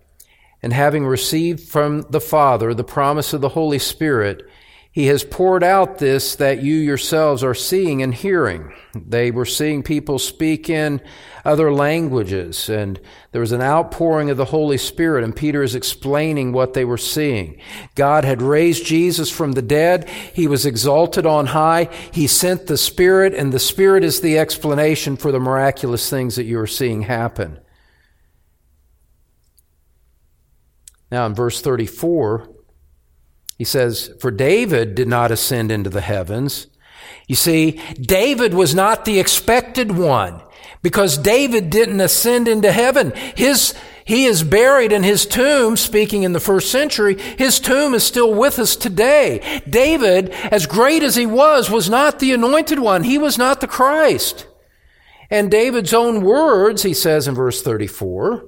and 0.63 0.73
having 0.73 1.07
received 1.07 1.61
from 1.61 2.03
the 2.11 2.21
Father 2.21 2.75
the 2.75 2.85
promise 2.85 3.33
of 3.33 3.41
the 3.41 3.51
Holy 3.51 3.79
Spirit, 3.79 4.49
he 4.93 5.07
has 5.07 5.23
poured 5.23 5.63
out 5.63 5.99
this 5.99 6.35
that 6.37 6.63
you 6.65 6.75
yourselves 6.75 7.45
are 7.45 7.55
seeing 7.55 8.03
and 8.03 8.13
hearing. 8.13 8.73
They 8.93 9.31
were 9.31 9.45
seeing 9.45 9.85
people 9.85 10.19
speak 10.19 10.69
in 10.69 11.01
other 11.45 11.73
languages, 11.73 12.69
and 12.69 13.01
there 13.31 13.41
was 13.41 13.53
an 13.53 13.63
outpouring 13.63 14.31
of 14.31 14.37
the 14.37 14.47
Holy 14.47 14.79
Spirit, 14.79 15.23
and 15.23 15.35
Peter 15.35 15.63
is 15.63 15.77
explaining 15.77 16.51
what 16.51 16.75
they 16.75 16.85
were 16.85 16.99
seeing. 16.99 17.61
God 17.95 18.25
had 18.25 18.43
raised 18.43 18.85
Jesus 18.85 19.31
from 19.31 19.53
the 19.53 19.63
dead. 19.63 20.09
He 20.09 20.49
was 20.49 20.67
exalted 20.67 21.25
on 21.25 21.47
high. 21.47 21.85
He 22.13 22.27
sent 22.27 22.67
the 22.67 22.77
Spirit, 22.77 23.33
and 23.33 23.53
the 23.53 23.61
Spirit 23.61 24.03
is 24.03 24.21
the 24.21 24.39
explanation 24.39 25.17
for 25.17 25.31
the 25.31 25.39
miraculous 25.39 26.11
things 26.11 26.35
that 26.35 26.45
you 26.45 26.59
are 26.59 26.67
seeing 26.67 27.03
happen. 27.03 27.61
Now, 31.11 31.27
in 31.27 31.35
verse 31.35 31.61
34, 31.61 32.49
he 33.59 33.65
says, 33.65 34.15
For 34.21 34.31
David 34.31 34.95
did 34.95 35.09
not 35.09 35.31
ascend 35.31 35.73
into 35.73 35.91
the 35.91 36.01
heavens. 36.01 36.67
You 37.27 37.37
see, 37.37 37.81
David 38.01 38.55
was 38.55 38.75
not 38.75 39.05
the 39.05 39.21
expected 39.21 39.93
one 39.93 40.41
because 40.83 41.19
David 41.19 41.71
didn't 41.71 42.01
ascend 42.01 42.49
into 42.49 42.73
heaven. 42.73 43.13
His, 43.37 43.75
he 44.05 44.25
is 44.25 44.43
buried 44.43 44.93
in 44.93 45.03
his 45.03 45.27
tomb, 45.27 45.77
speaking 45.77 46.23
in 46.23 46.33
the 46.33 46.41
first 46.41 46.71
century. 46.71 47.21
His 47.21 47.61
tomb 47.61 47.95
is 47.95 48.03
still 48.03 48.35
with 48.35 48.59
us 48.59 48.77
today. 48.77 49.63
David, 49.69 50.31
as 50.31 50.67
great 50.67 51.03
as 51.03 51.17
he 51.17 51.27
was, 51.27 51.71
was 51.71 51.91
not 51.91 52.19
the 52.19 52.33
anointed 52.33 52.79
one. 52.79 53.05
He 53.05 53.19
was 53.19 53.37
not 53.37 53.61
the 53.61 53.67
Christ. 53.67 54.47
And 55.31 55.51
David's 55.51 55.95
own 55.95 56.23
words, 56.23 56.83
he 56.83 56.95
says 56.95 57.29
in 57.29 57.35
verse 57.35 57.63
34, 57.63 58.47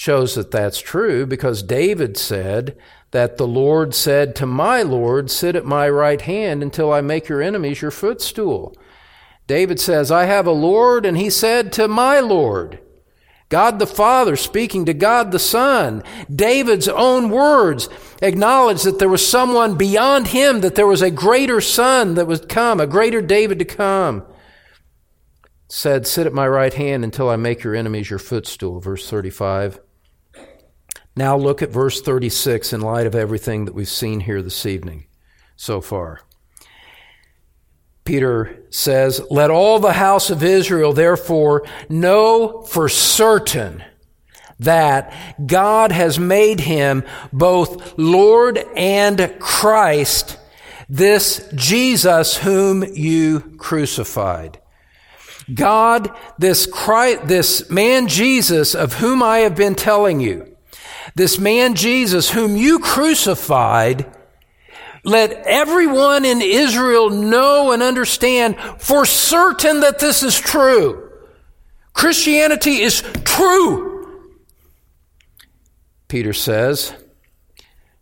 shows 0.00 0.34
that 0.34 0.50
that's 0.50 0.78
true 0.80 1.26
because 1.26 1.62
David 1.62 2.16
said, 2.16 2.74
that 3.10 3.36
the 3.36 3.46
Lord 3.46 3.94
said 3.94 4.34
to 4.36 4.46
my 4.46 4.82
Lord, 4.82 5.30
Sit 5.30 5.56
at 5.56 5.64
my 5.64 5.88
right 5.88 6.20
hand 6.20 6.62
until 6.62 6.92
I 6.92 7.00
make 7.00 7.28
your 7.28 7.42
enemies 7.42 7.82
your 7.82 7.90
footstool. 7.90 8.74
David 9.46 9.80
says, 9.80 10.10
I 10.10 10.24
have 10.24 10.46
a 10.46 10.52
Lord, 10.52 11.04
and 11.04 11.18
he 11.18 11.28
said 11.28 11.72
to 11.72 11.88
my 11.88 12.20
Lord, 12.20 12.78
God 13.48 13.80
the 13.80 13.86
Father 13.86 14.36
speaking 14.36 14.84
to 14.84 14.94
God 14.94 15.32
the 15.32 15.40
Son, 15.40 16.04
David's 16.32 16.86
own 16.86 17.30
words 17.30 17.88
acknowledge 18.22 18.84
that 18.84 19.00
there 19.00 19.08
was 19.08 19.26
someone 19.26 19.76
beyond 19.76 20.28
him, 20.28 20.60
that 20.60 20.76
there 20.76 20.86
was 20.86 21.02
a 21.02 21.10
greater 21.10 21.60
Son 21.60 22.14
that 22.14 22.28
would 22.28 22.48
come, 22.48 22.80
a 22.80 22.86
greater 22.86 23.20
David 23.20 23.58
to 23.58 23.64
come. 23.64 24.24
Said, 25.66 26.06
Sit 26.06 26.26
at 26.26 26.32
my 26.32 26.46
right 26.46 26.74
hand 26.74 27.02
until 27.02 27.28
I 27.28 27.34
make 27.34 27.64
your 27.64 27.74
enemies 27.74 28.08
your 28.08 28.20
footstool, 28.20 28.78
verse 28.78 29.10
35. 29.10 29.80
Now 31.20 31.36
look 31.36 31.60
at 31.60 31.68
verse 31.68 32.00
36 32.00 32.72
in 32.72 32.80
light 32.80 33.06
of 33.06 33.14
everything 33.14 33.66
that 33.66 33.74
we've 33.74 33.86
seen 33.86 34.20
here 34.20 34.40
this 34.40 34.64
evening 34.64 35.04
so 35.54 35.82
far. 35.82 36.22
Peter 38.06 38.64
says, 38.70 39.20
Let 39.30 39.50
all 39.50 39.78
the 39.78 39.92
house 39.92 40.30
of 40.30 40.42
Israel 40.42 40.94
therefore 40.94 41.66
know 41.90 42.62
for 42.62 42.88
certain 42.88 43.84
that 44.60 45.12
God 45.46 45.92
has 45.92 46.18
made 46.18 46.60
him 46.60 47.04
both 47.34 47.98
Lord 47.98 48.56
and 48.74 49.36
Christ, 49.38 50.38
this 50.88 51.52
Jesus 51.54 52.38
whom 52.38 52.82
you 52.82 53.40
crucified. 53.58 54.58
God, 55.52 56.16
this 56.38 56.64
Christ, 56.64 57.28
this 57.28 57.68
man 57.68 58.08
Jesus 58.08 58.74
of 58.74 58.94
whom 58.94 59.22
I 59.22 59.40
have 59.40 59.54
been 59.54 59.74
telling 59.74 60.20
you, 60.20 60.49
this 61.14 61.38
man 61.38 61.74
Jesus, 61.74 62.30
whom 62.30 62.56
you 62.56 62.78
crucified, 62.78 64.06
let 65.04 65.32
everyone 65.46 66.24
in 66.24 66.42
Israel 66.42 67.10
know 67.10 67.72
and 67.72 67.82
understand 67.82 68.56
for 68.78 69.04
certain 69.04 69.80
that 69.80 69.98
this 69.98 70.22
is 70.22 70.38
true. 70.38 71.10
Christianity 71.92 72.82
is 72.82 73.02
true. 73.24 74.30
Peter 76.08 76.32
says, 76.32 76.92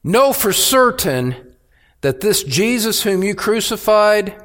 Know 0.03 0.33
for 0.33 0.53
certain 0.53 1.55
that 2.01 2.21
this 2.21 2.43
Jesus 2.43 3.03
whom 3.03 3.23
you 3.23 3.35
crucified 3.35 4.43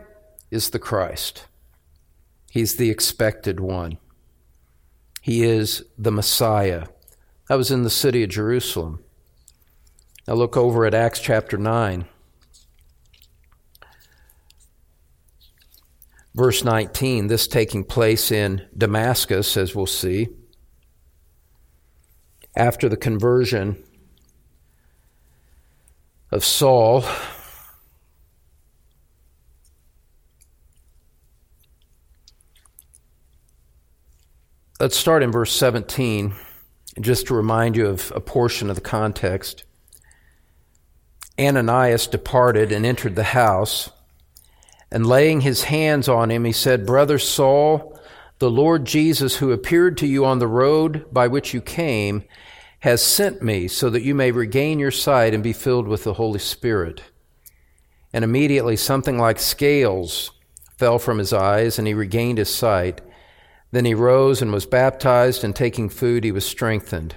is 0.51 0.69
the 0.69 0.79
Christ. 0.79 1.45
He's 2.51 2.75
the 2.75 2.89
expected 2.89 3.59
one. 3.59 3.97
He 5.21 5.43
is 5.43 5.83
the 5.97 6.11
Messiah. 6.11 6.87
That 7.49 7.55
was 7.55 7.71
in 7.71 7.83
the 7.83 7.89
city 7.89 8.23
of 8.23 8.29
Jerusalem. 8.29 9.03
Now 10.27 10.35
look 10.35 10.55
over 10.55 10.85
at 10.85 10.93
Acts 10.93 11.19
chapter 11.19 11.57
9. 11.57 12.05
Verse 16.35 16.63
19, 16.63 17.27
this 17.27 17.47
taking 17.47 17.83
place 17.83 18.31
in 18.31 18.65
Damascus, 18.75 19.55
as 19.55 19.75
we'll 19.75 19.85
see. 19.85 20.29
After 22.55 22.89
the 22.89 22.97
conversion 22.97 23.83
of 26.31 26.43
Saul, 26.43 27.03
let's 34.79 34.97
start 34.97 35.21
in 35.21 35.31
verse 35.31 35.51
17 35.51 36.33
just 36.99 37.27
to 37.27 37.33
remind 37.33 37.75
you 37.75 37.87
of 37.87 38.11
a 38.15 38.21
portion 38.21 38.69
of 38.69 38.75
the 38.75 38.81
context, 38.81 39.63
Ananias 41.39 42.07
departed 42.07 42.71
and 42.71 42.85
entered 42.85 43.15
the 43.15 43.23
house, 43.23 43.89
and 44.91 45.05
laying 45.07 45.41
his 45.41 45.63
hands 45.63 46.07
on 46.07 46.29
him, 46.29 46.45
he 46.45 46.51
said, 46.51 46.85
Brother 46.85 47.17
Saul, 47.17 47.99
the 48.37 48.51
Lord 48.51 48.85
Jesus, 48.85 49.37
who 49.37 49.51
appeared 49.51 49.97
to 49.97 50.07
you 50.07 50.25
on 50.25 50.37
the 50.39 50.47
road 50.47 51.11
by 51.11 51.27
which 51.27 51.53
you 51.53 51.61
came, 51.61 52.23
has 52.79 53.01
sent 53.01 53.41
me 53.41 53.67
so 53.67 53.89
that 53.89 54.03
you 54.03 54.13
may 54.13 54.29
regain 54.29 54.77
your 54.77 54.91
sight 54.91 55.33
and 55.33 55.41
be 55.41 55.53
filled 55.53 55.87
with 55.87 56.03
the 56.03 56.13
Holy 56.13 56.39
Spirit. 56.39 57.01
And 58.11 58.23
immediately 58.23 58.75
something 58.75 59.17
like 59.17 59.39
scales 59.39 60.31
fell 60.77 60.99
from 60.99 61.17
his 61.17 61.33
eyes, 61.33 61.79
and 61.79 61.87
he 61.87 61.93
regained 61.93 62.37
his 62.37 62.53
sight. 62.53 63.01
Then 63.73 63.85
he 63.85 63.95
rose 63.95 64.39
and 64.39 64.53
was 64.53 64.67
baptized, 64.67 65.43
and 65.43 65.55
taking 65.55 65.89
food, 65.89 66.23
he 66.23 66.31
was 66.31 66.45
strengthened. 66.45 67.15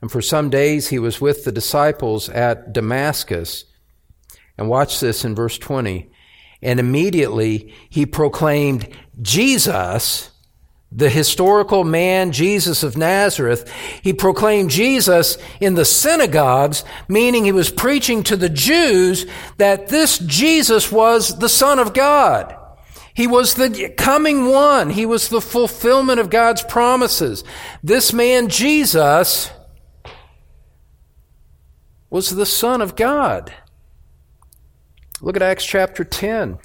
And 0.00 0.10
for 0.10 0.22
some 0.22 0.48
days 0.48 0.88
he 0.88 0.98
was 0.98 1.20
with 1.20 1.44
the 1.44 1.52
disciples 1.52 2.30
at 2.30 2.72
Damascus. 2.72 3.66
And 4.56 4.70
watch 4.70 4.98
this 4.98 5.26
in 5.26 5.34
verse 5.34 5.58
20. 5.58 6.10
And 6.62 6.80
immediately 6.80 7.74
he 7.90 8.06
proclaimed 8.06 8.88
Jesus, 9.20 10.30
the 10.90 11.10
historical 11.10 11.84
man 11.84 12.32
Jesus 12.32 12.82
of 12.82 12.96
Nazareth. 12.96 13.70
He 14.00 14.14
proclaimed 14.14 14.70
Jesus 14.70 15.36
in 15.60 15.74
the 15.74 15.84
synagogues, 15.84 16.82
meaning 17.08 17.44
he 17.44 17.52
was 17.52 17.70
preaching 17.70 18.22
to 18.22 18.38
the 18.38 18.48
Jews 18.48 19.26
that 19.58 19.88
this 19.88 20.16
Jesus 20.16 20.90
was 20.90 21.38
the 21.40 21.48
Son 21.50 21.78
of 21.78 21.92
God. 21.92 22.57
He 23.18 23.26
was 23.26 23.54
the 23.54 23.92
coming 23.96 24.46
one. 24.46 24.90
He 24.90 25.04
was 25.04 25.28
the 25.28 25.40
fulfillment 25.40 26.20
of 26.20 26.30
God's 26.30 26.62
promises. 26.62 27.42
This 27.82 28.12
man, 28.12 28.46
Jesus, 28.46 29.50
was 32.10 32.30
the 32.30 32.46
Son 32.46 32.80
of 32.80 32.94
God. 32.94 33.52
Look 35.20 35.34
at 35.34 35.42
Acts 35.42 35.66
chapter 35.66 36.04
10. 36.04 36.60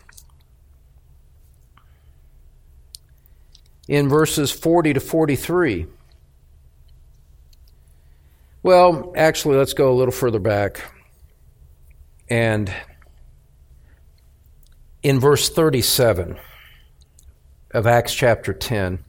In 3.88 4.08
verses 4.08 4.52
40 4.52 4.94
to 4.94 5.00
43. 5.00 5.88
Well, 8.62 9.12
actually, 9.16 9.58
let's 9.58 9.74
go 9.74 9.92
a 9.92 9.96
little 9.96 10.12
further 10.12 10.38
back. 10.38 10.82
And 12.30 12.72
in 15.04 15.20
verse 15.20 15.50
37 15.50 16.40
of 17.72 17.86
Acts 17.86 18.14
chapter 18.14 18.54
10, 18.54 19.04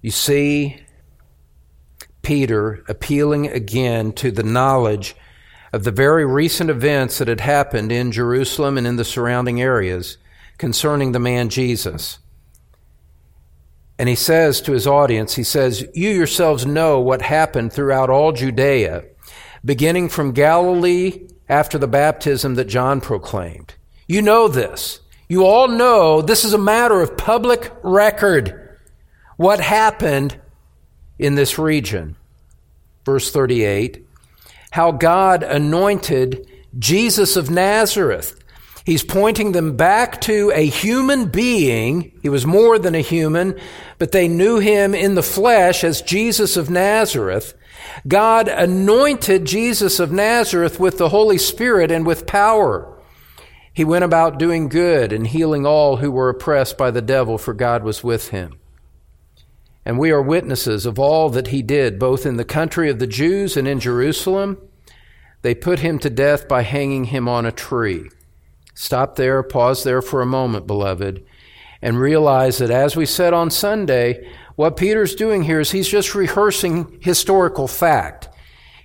you 0.00 0.10
see 0.10 0.80
Peter 2.22 2.82
appealing 2.88 3.46
again 3.46 4.12
to 4.12 4.30
the 4.30 4.42
knowledge 4.42 5.14
of 5.74 5.84
the 5.84 5.90
very 5.90 6.24
recent 6.24 6.70
events 6.70 7.18
that 7.18 7.28
had 7.28 7.40
happened 7.40 7.92
in 7.92 8.12
Jerusalem 8.12 8.78
and 8.78 8.86
in 8.86 8.96
the 8.96 9.04
surrounding 9.04 9.60
areas 9.60 10.16
concerning 10.56 11.12
the 11.12 11.18
man 11.18 11.50
Jesus. 11.50 12.18
And 13.98 14.08
he 14.08 14.14
says 14.14 14.60
to 14.62 14.72
his 14.72 14.86
audience, 14.86 15.34
he 15.34 15.42
says, 15.42 15.86
You 15.94 16.10
yourselves 16.10 16.64
know 16.64 16.98
what 16.98 17.22
happened 17.22 17.72
throughout 17.72 18.08
all 18.08 18.32
Judea, 18.32 19.04
beginning 19.64 20.08
from 20.08 20.32
Galilee 20.32 21.28
after 21.48 21.76
the 21.76 21.88
baptism 21.88 22.54
that 22.54 22.68
John 22.68 23.00
proclaimed 23.00 23.74
you 24.06 24.22
know 24.22 24.48
this. 24.48 25.00
You 25.28 25.46
all 25.46 25.68
know 25.68 26.20
this 26.20 26.44
is 26.44 26.52
a 26.52 26.58
matter 26.58 27.00
of 27.00 27.16
public 27.16 27.72
record. 27.82 28.78
What 29.36 29.60
happened 29.60 30.38
in 31.18 31.34
this 31.34 31.58
region? 31.58 32.16
Verse 33.04 33.30
38 33.30 34.04
How 34.70 34.92
God 34.92 35.42
anointed 35.42 36.46
Jesus 36.78 37.36
of 37.36 37.50
Nazareth. 37.50 38.38
He's 38.84 39.02
pointing 39.02 39.52
them 39.52 39.76
back 39.76 40.20
to 40.22 40.52
a 40.54 40.66
human 40.66 41.30
being. 41.30 42.12
He 42.20 42.28
was 42.28 42.44
more 42.44 42.78
than 42.78 42.94
a 42.94 43.00
human, 43.00 43.58
but 43.96 44.12
they 44.12 44.28
knew 44.28 44.58
him 44.58 44.94
in 44.94 45.14
the 45.14 45.22
flesh 45.22 45.82
as 45.84 46.02
Jesus 46.02 46.58
of 46.58 46.68
Nazareth. 46.68 47.54
God 48.06 48.48
anointed 48.48 49.46
Jesus 49.46 50.00
of 50.00 50.12
Nazareth 50.12 50.78
with 50.78 50.98
the 50.98 51.08
Holy 51.08 51.38
Spirit 51.38 51.90
and 51.90 52.04
with 52.06 52.26
power. 52.26 52.93
He 53.74 53.84
went 53.84 54.04
about 54.04 54.38
doing 54.38 54.68
good 54.68 55.12
and 55.12 55.26
healing 55.26 55.66
all 55.66 55.96
who 55.96 56.12
were 56.12 56.28
oppressed 56.28 56.78
by 56.78 56.92
the 56.92 57.02
devil, 57.02 57.36
for 57.36 57.52
God 57.52 57.82
was 57.82 58.04
with 58.04 58.28
him. 58.28 58.60
And 59.84 59.98
we 59.98 60.12
are 60.12 60.22
witnesses 60.22 60.86
of 60.86 60.98
all 60.98 61.28
that 61.30 61.48
he 61.48 61.60
did, 61.60 61.98
both 61.98 62.24
in 62.24 62.36
the 62.36 62.44
country 62.44 62.88
of 62.88 63.00
the 63.00 63.06
Jews 63.08 63.56
and 63.56 63.66
in 63.66 63.80
Jerusalem. 63.80 64.58
They 65.42 65.56
put 65.56 65.80
him 65.80 65.98
to 65.98 66.08
death 66.08 66.46
by 66.46 66.62
hanging 66.62 67.06
him 67.06 67.28
on 67.28 67.44
a 67.44 67.52
tree. 67.52 68.08
Stop 68.74 69.16
there, 69.16 69.42
pause 69.42 69.82
there 69.82 70.00
for 70.00 70.22
a 70.22 70.26
moment, 70.26 70.66
beloved, 70.66 71.24
and 71.82 71.98
realize 71.98 72.58
that 72.58 72.70
as 72.70 72.96
we 72.96 73.04
said 73.06 73.34
on 73.34 73.50
Sunday, 73.50 74.26
what 74.54 74.76
Peter's 74.76 75.16
doing 75.16 75.42
here 75.42 75.60
is 75.60 75.72
he's 75.72 75.88
just 75.88 76.14
rehearsing 76.14 76.98
historical 77.02 77.66
fact. 77.66 78.28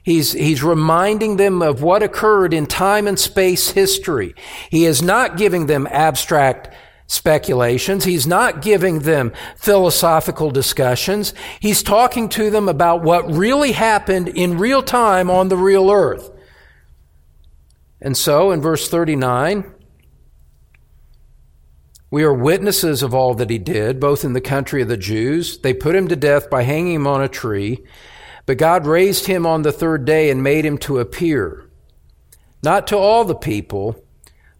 He's, 0.04 0.32
he's 0.32 0.64
reminding 0.64 1.38
them 1.38 1.62
of 1.62 1.82
what 1.82 2.04
occurred 2.04 2.54
in 2.54 2.66
time 2.66 3.08
and 3.08 3.20
space 3.20 3.72
history. 3.72 4.34
He 4.70 4.86
is 4.86 5.02
not 5.02 5.38
giving 5.38 5.68
them 5.68 5.88
abstract 5.91 6.74
speculations. 7.10 8.06
He's 8.06 8.28
not 8.28 8.62
giving 8.62 9.00
them 9.00 9.34
philosophical 9.56 10.52
discussions. 10.52 11.34
He's 11.60 11.82
talking 11.82 12.30
to 12.30 12.52
them 12.52 12.70
about 12.70 13.02
what 13.02 13.30
really 13.30 13.72
happened 13.72 14.30
in 14.30 14.60
real 14.60 14.84
time 14.84 15.30
on 15.30 15.50
the 15.50 15.58
real 15.58 15.89
earth. 15.89 16.30
And 18.00 18.16
so 18.16 18.52
in 18.52 18.62
verse 18.62 18.88
39, 18.88 19.74
we 22.12 22.24
are 22.24 22.34
witnesses 22.34 23.04
of 23.04 23.14
all 23.14 23.34
that 23.36 23.50
he 23.50 23.58
did, 23.58 24.00
both 24.00 24.24
in 24.24 24.34
the 24.34 24.41
country 24.41 24.82
of 24.82 24.88
the 24.88 24.97
Jews. 24.97 25.58
They 25.58 25.74
put 25.74 25.95
him 25.95 26.08
to 26.08 26.16
death 26.16 26.50
by 26.50 26.64
hanging 26.64 26.93
him 26.93 27.08
on 27.08 27.22
a 27.22 27.28
tree. 27.28 27.84
But 28.50 28.58
God 28.58 28.88
raised 28.88 29.28
him 29.28 29.45
on 29.45 29.62
the 29.62 29.72
third 29.72 30.06
day 30.06 30.32
and 30.32 30.41
made 30.41 30.66
him 30.66 30.80
to 30.80 30.97
appear, 30.97 31.70
not 32.64 32.88
to 32.88 32.97
all 32.97 33.24
the 33.24 33.36
people, 33.36 34.04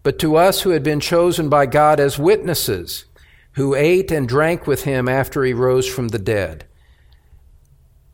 but 0.04 0.16
to 0.20 0.36
us 0.36 0.60
who 0.60 0.70
had 0.70 0.84
been 0.84 1.00
chosen 1.00 1.48
by 1.48 1.66
God 1.66 1.98
as 1.98 2.16
witnesses, 2.16 3.06
who 3.54 3.74
ate 3.74 4.12
and 4.12 4.28
drank 4.28 4.64
with 4.64 4.84
him 4.84 5.08
after 5.08 5.42
he 5.42 5.52
rose 5.52 5.88
from 5.88 6.06
the 6.06 6.20
dead. 6.20 6.66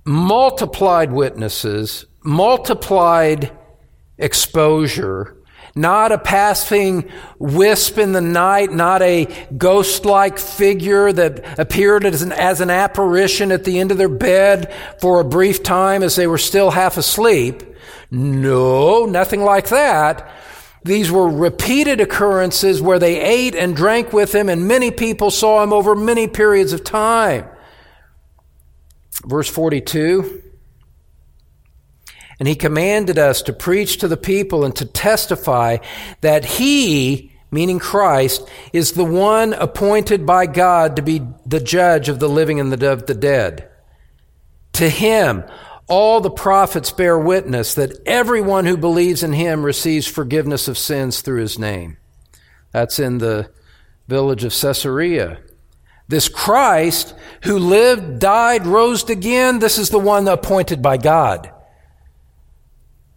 Multiplied 0.07 1.12
witnesses, 1.12 2.07
multiplied 2.24 3.53
exposure 4.16 5.36
not 5.77 6.11
a 6.11 6.18
passing 6.18 7.09
wisp 7.39 7.99
in 7.99 8.12
the 8.12 8.20
night, 8.22 8.72
not 8.72 9.03
a 9.03 9.27
ghost 9.57 10.07
like 10.07 10.39
figure 10.39 11.12
that 11.12 11.59
appeared 11.59 12.07
as 12.07 12.22
an, 12.22 12.33
as 12.33 12.62
an 12.62 12.70
apparition 12.70 13.53
at 13.53 13.64
the 13.64 13.79
end 13.79 13.93
of 13.93 13.99
their 13.99 14.09
bed 14.09 14.72
for 15.01 15.20
a 15.20 15.24
brief 15.24 15.62
time 15.62 16.03
as 16.03 16.16
they 16.16 16.27
were 16.27 16.39
still 16.39 16.70
half 16.70 16.97
asleep. 16.97 17.62
No, 18.11 19.05
nothing 19.05 19.43
like 19.43 19.68
that. 19.68 20.33
These 20.83 21.11
were 21.11 21.29
repeated 21.29 22.01
occurrences 22.01 22.81
where 22.81 22.99
they 22.99 23.20
ate 23.20 23.55
and 23.55 23.77
drank 23.77 24.12
with 24.12 24.35
him, 24.35 24.49
and 24.49 24.66
many 24.66 24.91
people 24.91 25.31
saw 25.31 25.62
him 25.62 25.72
over 25.72 25.95
many 25.95 26.27
periods 26.27 26.72
of 26.72 26.85
time. 26.85 27.45
Verse 29.27 29.49
42 29.49 30.43
and 32.39 32.49
he 32.49 32.55
commanded 32.55 33.18
us 33.18 33.43
to 33.43 33.53
preach 33.53 33.99
to 33.99 34.09
the 34.09 34.16
people 34.16 34.64
and 34.64 34.74
to 34.76 34.84
testify 34.84 35.78
that 36.20 36.45
he, 36.45 37.32
meaning 37.51 37.78
Christ, 37.78 38.47
is 38.72 38.93
the 38.93 39.05
one 39.05 39.55
appointed 39.55 40.26
by 40.26 40.47
God 40.47 40.97
to 40.97 41.03
be 41.03 41.22
the 41.47 41.61
judge 41.61 42.09
of 42.09 42.18
the 42.18 42.28
living 42.28 42.61
and 42.61 42.82
of 42.82 43.07
the 43.07 43.14
dead. 43.14 43.70
To 44.74 44.89
him, 44.89 45.45
all 45.89 46.20
the 46.20 46.30
prophets 46.30 46.91
bear 46.91 47.18
witness 47.18 47.74
that 47.74 47.97
everyone 48.05 48.66
who 48.66 48.76
believes 48.76 49.22
in 49.22 49.32
him 49.32 49.64
receives 49.64 50.07
forgiveness 50.07 50.68
of 50.68 50.76
sins 50.76 51.22
through 51.22 51.41
his 51.41 51.59
name. 51.59 51.97
That's 52.72 52.99
in 52.99 53.18
the 53.18 53.51
village 54.09 54.45
of 54.45 54.53
Caesarea. 54.53 55.39
This 56.09 56.28
Christ 56.28 57.14
who 57.45 57.59
lived, 57.59 58.18
died, 58.18 58.66
rose 58.66 59.09
again, 59.09 59.59
this 59.59 59.78
is 59.78 59.91
the 59.91 59.99
one 59.99 60.28
appointed 60.28 60.82
by 60.82 60.99
God. 60.99 61.51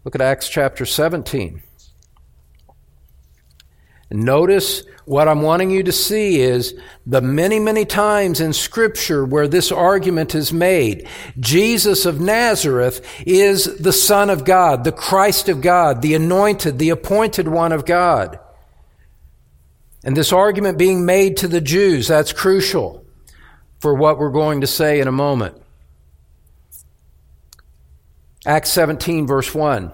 Look 0.09 0.15
at 0.15 0.21
Acts 0.21 0.49
chapter 0.49 0.87
17. 0.87 1.61
Notice 4.09 4.83
what 5.05 5.27
I'm 5.27 5.43
wanting 5.43 5.69
you 5.69 5.83
to 5.83 5.91
see 5.91 6.39
is 6.39 6.73
the 7.05 7.21
many, 7.21 7.59
many 7.59 7.85
times 7.85 8.41
in 8.41 8.53
Scripture 8.53 9.23
where 9.23 9.47
this 9.47 9.71
argument 9.71 10.33
is 10.33 10.51
made. 10.51 11.07
Jesus 11.39 12.07
of 12.07 12.19
Nazareth 12.19 13.05
is 13.27 13.65
the 13.77 13.93
Son 13.93 14.31
of 14.31 14.45
God, 14.45 14.83
the 14.83 14.91
Christ 14.91 15.47
of 15.47 15.61
God, 15.61 16.01
the 16.01 16.15
anointed, 16.15 16.79
the 16.79 16.89
appointed 16.89 17.47
one 17.47 17.71
of 17.71 17.85
God. 17.85 18.39
And 20.03 20.17
this 20.17 20.33
argument 20.33 20.79
being 20.79 21.05
made 21.05 21.37
to 21.37 21.47
the 21.47 21.61
Jews, 21.61 22.07
that's 22.07 22.33
crucial 22.33 23.05
for 23.77 23.93
what 23.93 24.17
we're 24.17 24.31
going 24.31 24.61
to 24.61 24.67
say 24.67 25.01
in 25.01 25.07
a 25.07 25.11
moment. 25.11 25.61
Acts 28.43 28.71
17, 28.71 29.27
verse 29.27 29.53
1. 29.53 29.93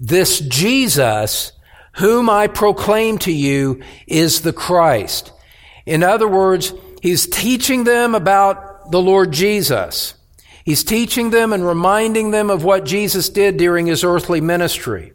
this 0.00 0.40
Jesus, 0.40 1.52
whom 1.96 2.30
I 2.30 2.46
proclaim 2.46 3.18
to 3.18 3.32
you, 3.32 3.82
is 4.06 4.40
the 4.40 4.52
Christ. 4.52 5.32
In 5.84 6.02
other 6.02 6.26
words, 6.26 6.72
he's 7.02 7.26
teaching 7.26 7.84
them 7.84 8.14
about 8.14 8.90
the 8.90 9.00
Lord 9.00 9.30
Jesus. 9.32 10.14
He's 10.64 10.84
teaching 10.84 11.30
them 11.30 11.52
and 11.52 11.66
reminding 11.66 12.30
them 12.30 12.50
of 12.50 12.64
what 12.64 12.84
Jesus 12.84 13.28
did 13.28 13.56
during 13.56 13.86
his 13.86 14.02
earthly 14.04 14.40
ministry. 14.40 15.12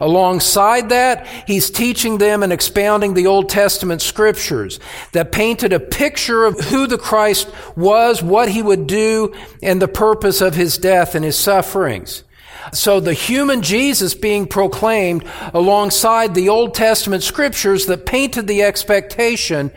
Alongside 0.00 0.88
that, 0.88 1.26
he's 1.46 1.70
teaching 1.70 2.16
them 2.16 2.42
and 2.42 2.52
expounding 2.52 3.12
the 3.12 3.26
Old 3.26 3.50
Testament 3.50 4.00
scriptures 4.00 4.80
that 5.12 5.30
painted 5.30 5.74
a 5.74 5.80
picture 5.80 6.46
of 6.46 6.58
who 6.58 6.86
the 6.86 6.96
Christ 6.96 7.50
was, 7.76 8.22
what 8.22 8.48
he 8.48 8.62
would 8.62 8.86
do, 8.86 9.34
and 9.62 9.80
the 9.80 9.88
purpose 9.88 10.40
of 10.40 10.54
his 10.54 10.78
death 10.78 11.14
and 11.14 11.24
his 11.24 11.38
sufferings. 11.38 12.24
So 12.72 13.00
the 13.00 13.14
human 13.14 13.62
Jesus 13.62 14.14
being 14.14 14.46
proclaimed 14.46 15.24
alongside 15.52 16.34
the 16.34 16.48
Old 16.48 16.74
Testament 16.74 17.22
scriptures 17.22 17.86
that 17.86 18.06
painted 18.06 18.46
the 18.46 18.62
expectation 18.62 19.72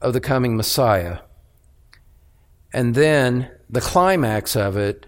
of 0.00 0.12
the 0.12 0.20
coming 0.20 0.56
Messiah. 0.56 1.18
And 2.72 2.94
then 2.94 3.50
the 3.68 3.80
climax 3.80 4.56
of 4.56 4.76
it, 4.76 5.06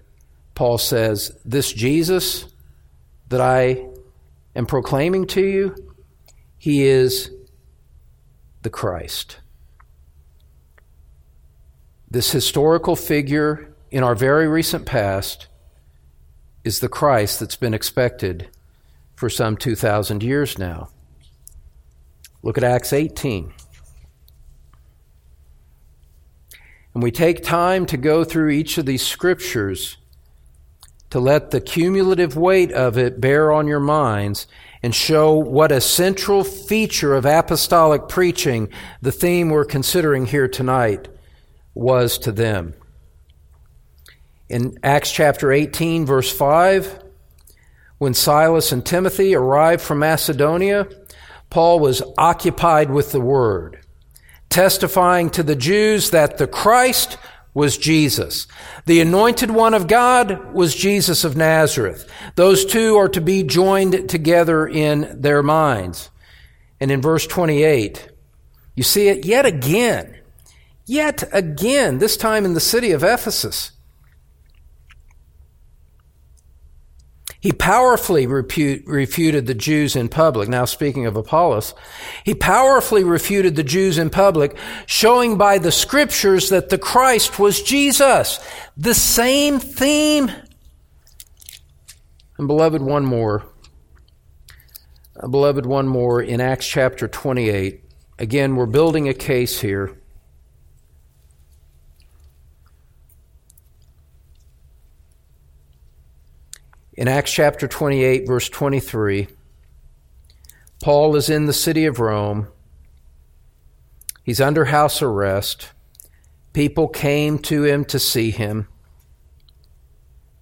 Paul 0.54 0.78
says, 0.78 1.36
This 1.44 1.72
Jesus 1.72 2.46
that 3.28 3.40
I 3.40 3.86
am 4.54 4.66
proclaiming 4.66 5.26
to 5.28 5.44
you, 5.44 5.74
he 6.58 6.84
is 6.84 7.30
the 8.62 8.70
Christ. 8.70 9.38
This 12.10 12.30
historical 12.30 12.94
figure 12.94 13.74
in 13.90 14.02
our 14.02 14.14
very 14.14 14.46
recent 14.46 14.86
past 14.86 15.48
is 16.64 16.80
the 16.80 16.88
Christ 16.88 17.40
that's 17.40 17.56
been 17.56 17.74
expected 17.74 18.48
for 19.14 19.28
some 19.28 19.56
2,000 19.56 20.22
years 20.22 20.58
now. 20.58 20.88
Look 22.42 22.58
at 22.58 22.64
Acts 22.64 22.92
18. 22.92 23.52
And 26.94 27.02
we 27.02 27.10
take 27.10 27.42
time 27.42 27.86
to 27.86 27.96
go 27.96 28.24
through 28.24 28.50
each 28.50 28.78
of 28.78 28.86
these 28.86 29.06
scriptures 29.06 29.96
to 31.10 31.20
let 31.20 31.50
the 31.50 31.60
cumulative 31.60 32.36
weight 32.36 32.72
of 32.72 32.96
it 32.96 33.20
bear 33.20 33.52
on 33.52 33.66
your 33.66 33.80
minds 33.80 34.46
and 34.82 34.94
show 34.94 35.34
what 35.34 35.70
a 35.70 35.80
central 35.80 36.42
feature 36.42 37.14
of 37.14 37.24
apostolic 37.24 38.08
preaching, 38.08 38.68
the 39.00 39.12
theme 39.12 39.50
we're 39.50 39.64
considering 39.64 40.26
here 40.26 40.48
tonight, 40.48 41.08
was 41.74 42.18
to 42.18 42.32
them. 42.32 42.74
In 44.52 44.78
Acts 44.82 45.10
chapter 45.10 45.50
18, 45.50 46.04
verse 46.04 46.30
5, 46.30 47.02
When 47.96 48.12
Silas 48.12 48.70
and 48.70 48.84
Timothy 48.84 49.34
arrived 49.34 49.80
from 49.80 50.00
Macedonia, 50.00 50.90
Paul 51.48 51.80
was 51.80 52.02
occupied 52.18 52.90
with 52.90 53.12
the 53.12 53.20
word, 53.20 53.78
testifying 54.50 55.30
to 55.30 55.42
the 55.42 55.56
Jews 55.56 56.10
that 56.10 56.36
the 56.36 56.46
Christ 56.46 57.16
was 57.54 57.78
Jesus. 57.78 58.46
The 58.84 59.00
anointed 59.00 59.50
one 59.50 59.72
of 59.72 59.88
God 59.88 60.52
was 60.52 60.74
Jesus 60.74 61.24
of 61.24 61.34
Nazareth. 61.34 62.06
Those 62.34 62.66
two 62.66 62.96
are 62.96 63.08
to 63.08 63.22
be 63.22 63.42
joined 63.42 64.10
together 64.10 64.66
in 64.66 65.18
their 65.18 65.42
minds. 65.42 66.10
And 66.78 66.90
in 66.90 67.00
verse 67.00 67.26
28, 67.26 68.06
you 68.74 68.82
see 68.82 69.08
it 69.08 69.24
yet 69.24 69.46
again. 69.46 70.14
Yet 70.84 71.24
again, 71.32 71.96
this 71.96 72.18
time 72.18 72.44
in 72.44 72.52
the 72.52 72.60
city 72.60 72.90
of 72.92 73.02
Ephesus. 73.02 73.71
He 77.42 77.50
powerfully 77.50 78.24
refuted 78.24 79.48
the 79.48 79.54
Jews 79.54 79.96
in 79.96 80.08
public. 80.08 80.48
Now, 80.48 80.64
speaking 80.64 81.06
of 81.06 81.16
Apollos, 81.16 81.74
he 82.22 82.34
powerfully 82.34 83.02
refuted 83.02 83.56
the 83.56 83.64
Jews 83.64 83.98
in 83.98 84.10
public, 84.10 84.56
showing 84.86 85.36
by 85.36 85.58
the 85.58 85.72
scriptures 85.72 86.50
that 86.50 86.68
the 86.68 86.78
Christ 86.78 87.40
was 87.40 87.60
Jesus. 87.60 88.38
The 88.76 88.94
same 88.94 89.58
theme. 89.58 90.30
And, 92.38 92.46
beloved, 92.46 92.80
one 92.80 93.04
more. 93.04 93.44
Uh, 95.18 95.26
beloved, 95.26 95.66
one 95.66 95.88
more 95.88 96.22
in 96.22 96.40
Acts 96.40 96.68
chapter 96.68 97.08
28. 97.08 97.82
Again, 98.20 98.54
we're 98.54 98.66
building 98.66 99.08
a 99.08 99.14
case 99.14 99.60
here. 99.60 100.00
In 106.94 107.08
Acts 107.08 107.32
chapter 107.32 107.66
28, 107.66 108.26
verse 108.26 108.50
23, 108.50 109.26
Paul 110.84 111.16
is 111.16 111.30
in 111.30 111.46
the 111.46 111.54
city 111.54 111.86
of 111.86 112.00
Rome. 112.00 112.48
He's 114.22 114.42
under 114.42 114.66
house 114.66 115.00
arrest. 115.00 115.70
People 116.52 116.88
came 116.88 117.38
to 117.38 117.64
him 117.64 117.86
to 117.86 117.98
see 117.98 118.30
him. 118.30 118.68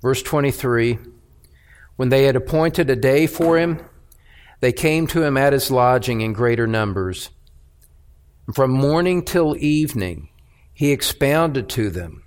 Verse 0.03 0.25
23 0.25 0.99
When 1.95 2.09
they 2.09 2.25
had 2.25 2.35
appointed 2.35 2.91
a 2.91 2.97
day 2.97 3.29
for 3.29 3.57
him, 3.57 3.85
they 4.59 4.73
came 4.73 5.07
to 5.07 5.23
him 5.23 5.37
at 5.37 5.53
his 5.53 5.71
lodging 5.71 6.21
in 6.21 6.33
greater 6.33 6.67
numbers. 6.67 7.31
from 8.53 8.73
morning 8.73 9.25
till 9.25 9.57
evening, 9.57 10.31
he 10.75 10.91
expounded 10.91 11.69
to 11.69 11.91
them, 11.91 12.25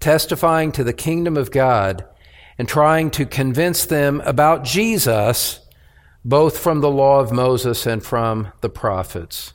testifying 0.00 0.72
to 0.72 0.82
the 0.82 0.94
kingdom 0.94 1.36
of 1.36 1.50
God 1.50 2.06
and 2.58 2.68
trying 2.68 3.10
to 3.12 3.26
convince 3.26 3.86
them 3.86 4.20
about 4.24 4.64
Jesus, 4.64 5.60
both 6.24 6.58
from 6.58 6.80
the 6.80 6.90
law 6.90 7.20
of 7.20 7.32
Moses 7.32 7.86
and 7.86 8.02
from 8.02 8.52
the 8.60 8.70
prophets. 8.70 9.52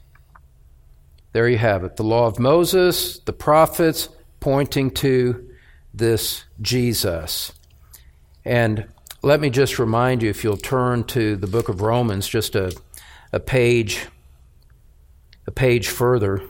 There 1.32 1.48
you 1.48 1.58
have 1.58 1.84
it 1.84 1.96
the 1.96 2.04
law 2.04 2.26
of 2.26 2.40
Moses, 2.40 3.20
the 3.20 3.34
prophets 3.34 4.10
pointing 4.40 4.92
to 4.92 5.50
this 5.94 6.46
Jesus. 6.62 7.52
And 8.46 8.88
let 9.22 9.40
me 9.40 9.50
just 9.50 9.80
remind 9.80 10.24
you, 10.24 10.30
if 10.30 10.44
you'll 10.44 10.58
turn 10.58 11.04
to 11.06 11.36
the 11.36 11.48
book 11.48 11.70
of 11.70 11.82
Romans, 11.82 12.28
just 12.28 12.56
a, 12.56 12.72
a 13.32 13.40
page, 13.40 14.08
a 15.46 15.52
page 15.52 15.90
further. 15.90 16.42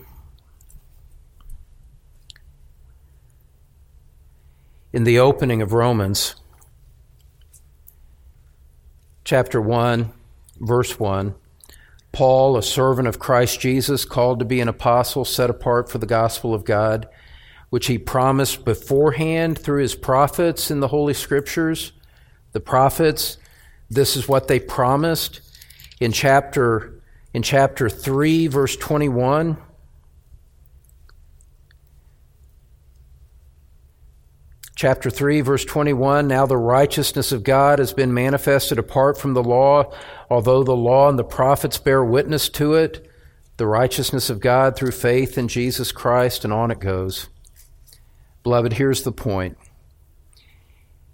In 4.92 5.04
the 5.04 5.18
opening 5.18 5.62
of 5.62 5.72
Romans, 5.72 6.36
chapter 9.30 9.60
1, 9.60 10.12
verse 10.58 10.98
1. 10.98 11.36
Paul, 12.10 12.56
a 12.56 12.62
servant 12.64 13.06
of 13.06 13.20
Christ 13.20 13.60
Jesus, 13.60 14.04
called 14.04 14.40
to 14.40 14.44
be 14.44 14.60
an 14.60 14.66
apostle, 14.66 15.24
set 15.24 15.48
apart 15.48 15.88
for 15.88 15.98
the 15.98 16.04
gospel 16.06 16.52
of 16.52 16.64
God, 16.64 17.08
which 17.68 17.86
he 17.86 17.96
promised 17.96 18.64
beforehand 18.64 19.56
through 19.56 19.82
his 19.82 19.94
prophets 19.94 20.68
in 20.68 20.80
the 20.80 20.88
Holy 20.88 21.14
Scriptures. 21.14 21.92
The 22.50 22.58
prophets, 22.58 23.38
this 23.88 24.16
is 24.16 24.26
what 24.26 24.48
they 24.48 24.58
promised 24.58 25.42
in 26.00 26.10
chapter 26.10 27.00
in 27.32 27.44
chapter 27.44 27.88
3 27.88 28.48
verse 28.48 28.74
21 28.74 29.56
Chapter 34.80 35.10
3, 35.10 35.42
verse 35.42 35.66
21 35.66 36.26
Now 36.26 36.46
the 36.46 36.56
righteousness 36.56 37.32
of 37.32 37.42
God 37.42 37.80
has 37.80 37.92
been 37.92 38.14
manifested 38.14 38.78
apart 38.78 39.18
from 39.18 39.34
the 39.34 39.42
law, 39.42 39.92
although 40.30 40.62
the 40.62 40.74
law 40.74 41.06
and 41.06 41.18
the 41.18 41.22
prophets 41.22 41.76
bear 41.76 42.02
witness 42.02 42.48
to 42.48 42.72
it. 42.72 43.06
The 43.58 43.66
righteousness 43.66 44.30
of 44.30 44.40
God 44.40 44.76
through 44.76 44.92
faith 44.92 45.36
in 45.36 45.48
Jesus 45.48 45.92
Christ, 45.92 46.44
and 46.46 46.52
on 46.54 46.70
it 46.70 46.80
goes. 46.80 47.28
Beloved, 48.42 48.72
here's 48.72 49.02
the 49.02 49.12
point. 49.12 49.58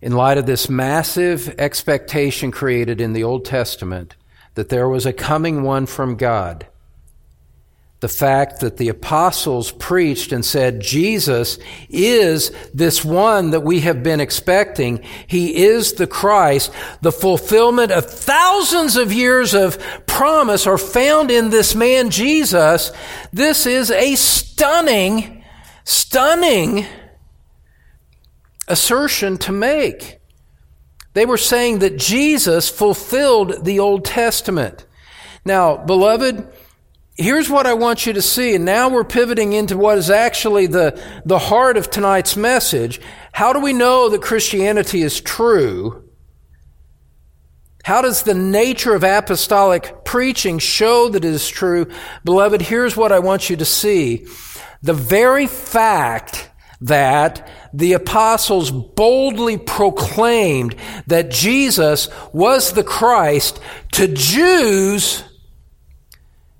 In 0.00 0.12
light 0.12 0.38
of 0.38 0.46
this 0.46 0.68
massive 0.68 1.52
expectation 1.58 2.52
created 2.52 3.00
in 3.00 3.14
the 3.14 3.24
Old 3.24 3.44
Testament 3.44 4.14
that 4.54 4.68
there 4.68 4.88
was 4.88 5.06
a 5.06 5.12
coming 5.12 5.64
one 5.64 5.86
from 5.86 6.14
God, 6.14 6.68
the 8.00 8.08
fact 8.08 8.60
that 8.60 8.76
the 8.76 8.90
apostles 8.90 9.72
preached 9.72 10.30
and 10.30 10.44
said, 10.44 10.80
Jesus 10.80 11.58
is 11.88 12.50
this 12.74 13.02
one 13.02 13.50
that 13.50 13.60
we 13.60 13.80
have 13.80 14.02
been 14.02 14.20
expecting. 14.20 15.02
He 15.26 15.64
is 15.64 15.94
the 15.94 16.06
Christ. 16.06 16.70
The 17.00 17.12
fulfillment 17.12 17.92
of 17.92 18.04
thousands 18.04 18.96
of 18.96 19.14
years 19.14 19.54
of 19.54 19.78
promise 20.06 20.66
are 20.66 20.76
found 20.76 21.30
in 21.30 21.48
this 21.48 21.74
man, 21.74 22.10
Jesus. 22.10 22.92
This 23.32 23.64
is 23.64 23.90
a 23.90 24.14
stunning, 24.14 25.42
stunning 25.84 26.84
assertion 28.68 29.38
to 29.38 29.52
make. 29.52 30.18
They 31.14 31.24
were 31.24 31.38
saying 31.38 31.78
that 31.78 31.96
Jesus 31.96 32.68
fulfilled 32.68 33.64
the 33.64 33.78
Old 33.78 34.04
Testament. 34.04 34.84
Now, 35.46 35.78
beloved, 35.78 36.46
here's 37.16 37.48
what 37.48 37.66
I 37.66 37.74
want 37.74 38.06
you 38.06 38.12
to 38.14 38.22
see. 38.22 38.54
And 38.54 38.64
now 38.64 38.88
we're 38.88 39.04
pivoting 39.04 39.52
into 39.52 39.76
what 39.76 39.98
is 39.98 40.10
actually 40.10 40.66
the, 40.66 41.00
the 41.24 41.38
heart 41.38 41.76
of 41.76 41.90
tonight's 41.90 42.36
message. 42.36 43.00
How 43.32 43.52
do 43.52 43.60
we 43.60 43.72
know 43.72 44.08
that 44.08 44.22
Christianity 44.22 45.02
is 45.02 45.20
true? 45.20 46.04
How 47.84 48.02
does 48.02 48.24
the 48.24 48.34
nature 48.34 48.94
of 48.94 49.04
apostolic 49.04 50.04
preaching 50.04 50.58
show 50.58 51.08
that 51.08 51.24
it 51.24 51.28
is 51.28 51.48
true? 51.48 51.86
Beloved, 52.24 52.60
here's 52.60 52.96
what 52.96 53.12
I 53.12 53.20
want 53.20 53.48
you 53.48 53.56
to 53.56 53.64
see. 53.64 54.26
The 54.82 54.92
very 54.92 55.46
fact 55.46 56.50
that 56.80 57.48
the 57.72 57.92
apostles 57.92 58.70
boldly 58.70 59.56
proclaimed 59.56 60.74
that 61.06 61.30
Jesus 61.30 62.08
was 62.32 62.72
the 62.72 62.84
Christ 62.84 63.60
to 63.92 64.08
Jews 64.08 65.22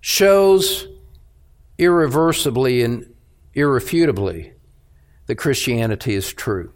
shows 0.09 0.87
irreversibly 1.79 2.81
and 2.85 3.13
irrefutably 3.55 4.53
that 5.27 5.35
Christianity 5.35 6.15
is 6.15 6.33
true. 6.33 6.73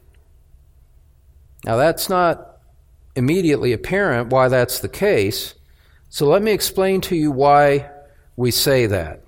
Now, 1.65 1.77
that's 1.77 2.09
not 2.09 2.59
immediately 3.15 3.73
apparent 3.73 4.31
why 4.31 4.49
that's 4.49 4.81
the 4.81 4.89
case, 4.89 5.55
so 6.09 6.27
let 6.27 6.43
me 6.43 6.51
explain 6.51 7.03
to 7.03 7.15
you 7.15 7.31
why 7.31 7.89
we 8.35 8.51
say 8.51 8.87
that. 8.87 9.23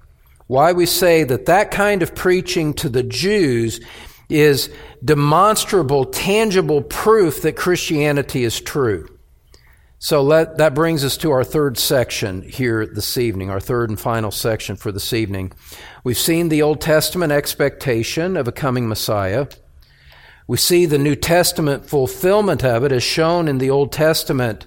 Why 0.48 0.72
we 0.72 0.84
say 0.84 1.22
that 1.22 1.46
that 1.46 1.70
kind 1.70 2.02
of 2.02 2.12
preaching 2.12 2.74
to 2.74 2.88
the 2.88 3.04
Jews 3.04 3.80
is 4.28 4.68
demonstrable, 5.04 6.06
tangible 6.06 6.82
proof 6.82 7.42
that 7.42 7.54
Christianity 7.54 8.42
is 8.42 8.60
true. 8.60 9.11
So 10.04 10.20
let, 10.20 10.56
that 10.58 10.74
brings 10.74 11.04
us 11.04 11.16
to 11.18 11.30
our 11.30 11.44
third 11.44 11.78
section 11.78 12.42
here 12.42 12.84
this 12.84 13.16
evening, 13.16 13.50
our 13.50 13.60
third 13.60 13.88
and 13.88 14.00
final 14.00 14.32
section 14.32 14.74
for 14.74 14.90
this 14.90 15.12
evening. 15.12 15.52
We've 16.02 16.18
seen 16.18 16.48
the 16.48 16.60
Old 16.60 16.80
Testament 16.80 17.30
expectation 17.30 18.36
of 18.36 18.48
a 18.48 18.52
coming 18.52 18.88
Messiah. 18.88 19.46
We 20.48 20.56
see 20.56 20.86
the 20.86 20.98
New 20.98 21.14
Testament 21.14 21.86
fulfillment 21.86 22.64
of 22.64 22.82
it 22.82 22.90
as 22.90 23.04
shown 23.04 23.46
in 23.46 23.58
the 23.58 23.70
Old 23.70 23.92
Testament, 23.92 24.66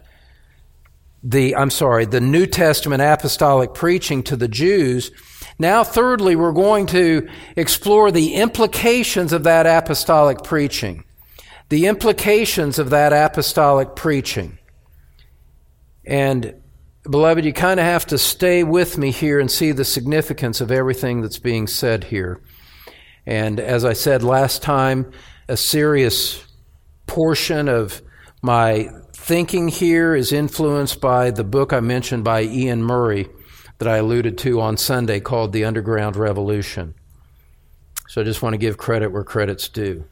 the, 1.22 1.54
I'm 1.54 1.70
sorry, 1.70 2.06
the 2.06 2.22
New 2.22 2.46
Testament 2.46 3.02
apostolic 3.02 3.74
preaching 3.74 4.24
to 4.24 4.38
the 4.38 4.48
Jews. 4.48 5.12
Now, 5.60 5.84
thirdly, 5.84 6.38
we're 6.38 6.54
going 6.54 6.86
to 6.88 7.28
explore 7.58 8.10
the 8.10 8.36
implications 8.36 9.34
of 9.34 9.44
that 9.44 9.66
apostolic 9.66 10.44
preaching. 10.44 11.04
The 11.68 11.88
implications 11.88 12.80
of 12.80 12.90
that 12.92 13.12
apostolic 13.12 13.98
preaching. 13.98 14.60
And 16.06 16.62
beloved, 17.10 17.46
you 17.46 17.54
kind 17.54 17.80
of 17.80 17.86
have 17.86 18.06
to 18.08 18.18
stay 18.18 18.64
with 18.64 18.98
me 18.98 19.12
here 19.12 19.40
and 19.40 19.50
see 19.50 19.72
the 19.72 19.86
significance 19.86 20.62
of 20.62 20.72
everything 20.72 21.22
that's 21.22 21.40
being 21.40 21.68
said 21.68 22.06
here. 22.06 22.42
And 23.26 23.60
as 23.60 23.84
I 23.84 23.94
said 23.94 24.24
last 24.24 24.62
time, 24.62 25.12
a 25.48 25.58
serious 25.58 26.46
portion 27.08 27.68
of 27.68 28.02
my 28.42 28.90
thinking 29.14 29.70
here 29.70 30.16
is 30.16 30.32
influenced 30.32 31.02
by 31.02 31.32
the 31.32 31.44
book 31.44 31.74
I 31.74 31.80
mentioned 31.80 32.24
by 32.24 32.44
Ian 32.44 32.84
Murray 32.84 33.28
that 33.80 33.88
I 33.88 33.98
alluded 33.98 34.38
to 34.40 34.62
on 34.62 34.78
Sunday 34.78 35.20
called 35.20 35.52
The 35.52 35.66
Underground 35.66 36.16
Revolution. 36.16 36.94
So 38.08 38.22
I 38.22 38.24
just 38.24 38.42
want 38.42 38.54
to 38.54 38.60
give 38.60 38.78
credit 38.78 39.12
where 39.12 39.24
credit's 39.24 39.68
due. 39.68 40.06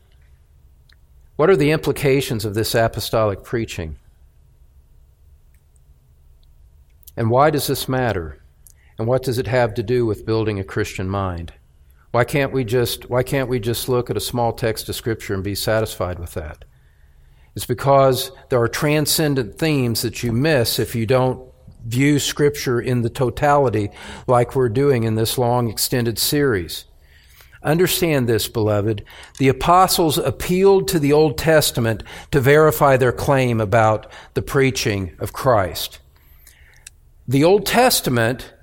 What 1.36 1.50
are 1.50 1.56
the 1.56 1.72
implications 1.72 2.46
of 2.46 2.56
this 2.56 2.76
apostolic 2.76 3.44
preaching? 3.44 3.98
And 7.16 7.30
why 7.30 7.49
does 7.49 7.68
this 7.68 7.88
matter? 7.88 8.43
And 8.97 9.07
what 9.07 9.24
does 9.24 9.38
it 9.38 9.47
have 9.47 9.74
to 9.76 9.84
do 9.84 10.05
with 10.05 10.26
building 10.26 10.59
a 10.59 10.64
Christian 10.64 11.09
mind? 11.09 11.53
Why 12.11 12.24
can't 12.24 12.53
we 12.53 12.64
just 12.64 13.09
why 13.09 13.24
can't 13.24 13.49
we 13.49 13.59
just 13.59 13.89
look 13.89 14.09
at 14.09 14.18
a 14.18 14.22
small 14.22 14.53
text 14.53 14.88
of 14.88 14.95
scripture 14.95 15.34
and 15.34 15.43
be 15.43 15.55
satisfied 15.55 16.20
with 16.20 16.34
that? 16.36 16.64
It's 17.55 17.66
because 17.66 18.32
there 18.49 18.61
are 18.61 18.68
transcendent 18.68 19.57
themes 19.57 20.01
that 20.01 20.24
you 20.24 20.32
miss 20.32 20.80
if 20.80 20.95
you 20.95 21.05
don't 21.05 21.51
view 21.86 22.20
scripture 22.20 22.80
in 22.80 23.01
the 23.01 23.09
totality 23.09 23.89
like 24.28 24.55
we're 24.55 24.70
doing 24.70 25.03
in 25.03 25.16
this 25.16 25.38
long 25.38 25.70
extended 25.70 26.18
series. 26.18 26.86
Understand 27.64 28.28
this, 28.28 28.47
beloved. 28.47 29.05
The 29.39 29.47
apostles 29.47 30.18
appealed 30.18 30.88
to 30.89 30.99
the 30.99 31.14
Old 31.14 31.38
Testament 31.38 32.03
to 32.32 32.41
verify 32.41 32.97
their 32.97 33.11
claim 33.11 33.61
about 33.61 34.11
the 34.34 34.41
preaching 34.41 35.16
of 35.20 35.34
Christ. 35.34 35.99
The 37.28 37.44
Old 37.44 37.66
Testament 37.66 38.54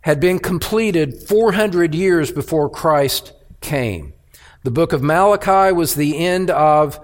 had 0.00 0.20
been 0.20 0.38
completed 0.38 1.22
400 1.28 1.94
years 1.94 2.30
before 2.30 2.70
Christ 2.70 3.32
came. 3.60 4.12
The 4.62 4.70
book 4.70 4.92
of 4.92 5.02
Malachi 5.02 5.72
was 5.72 5.94
the 5.94 6.16
end 6.18 6.50
of 6.50 7.00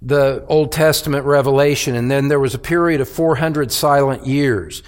the 0.00 0.44
Old 0.46 0.70
Testament 0.70 1.24
revelation, 1.24 1.96
and 1.96 2.08
then 2.08 2.28
there 2.28 2.38
was 2.38 2.54
a 2.54 2.58
period 2.58 3.00
of 3.00 3.08
400 3.08 3.72
silent 3.72 4.26
years. 4.26 4.82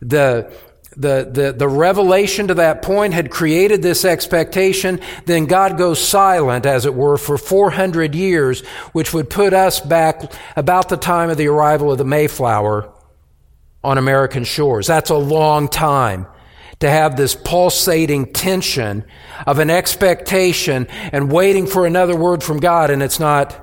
The 0.00 0.52
the, 0.96 1.30
the, 1.32 1.52
the 1.52 1.68
revelation 1.68 2.48
to 2.48 2.54
that 2.54 2.82
point 2.82 3.14
had 3.14 3.30
created 3.30 3.80
this 3.80 4.04
expectation. 4.04 5.00
Then 5.24 5.46
God 5.46 5.78
goes 5.78 6.02
silent, 6.02 6.66
as 6.66 6.84
it 6.84 6.94
were, 6.94 7.16
for 7.16 7.38
400 7.38 8.12
years, 8.12 8.66
which 8.92 9.14
would 9.14 9.30
put 9.30 9.52
us 9.52 9.78
back 9.78 10.32
about 10.56 10.88
the 10.88 10.96
time 10.96 11.30
of 11.30 11.36
the 11.36 11.46
arrival 11.46 11.92
of 11.92 11.98
the 11.98 12.04
Mayflower 12.04 12.92
on 13.82 13.98
American 13.98 14.44
shores. 14.44 14.86
That's 14.86 15.10
a 15.10 15.16
long 15.16 15.68
time 15.68 16.26
to 16.80 16.90
have 16.90 17.16
this 17.16 17.34
pulsating 17.34 18.32
tension 18.32 19.04
of 19.46 19.58
an 19.58 19.70
expectation 19.70 20.86
and 21.12 21.30
waiting 21.30 21.66
for 21.66 21.86
another 21.86 22.16
word 22.16 22.42
from 22.42 22.58
God, 22.58 22.90
and 22.90 23.02
it's 23.02 23.20
not, 23.20 23.58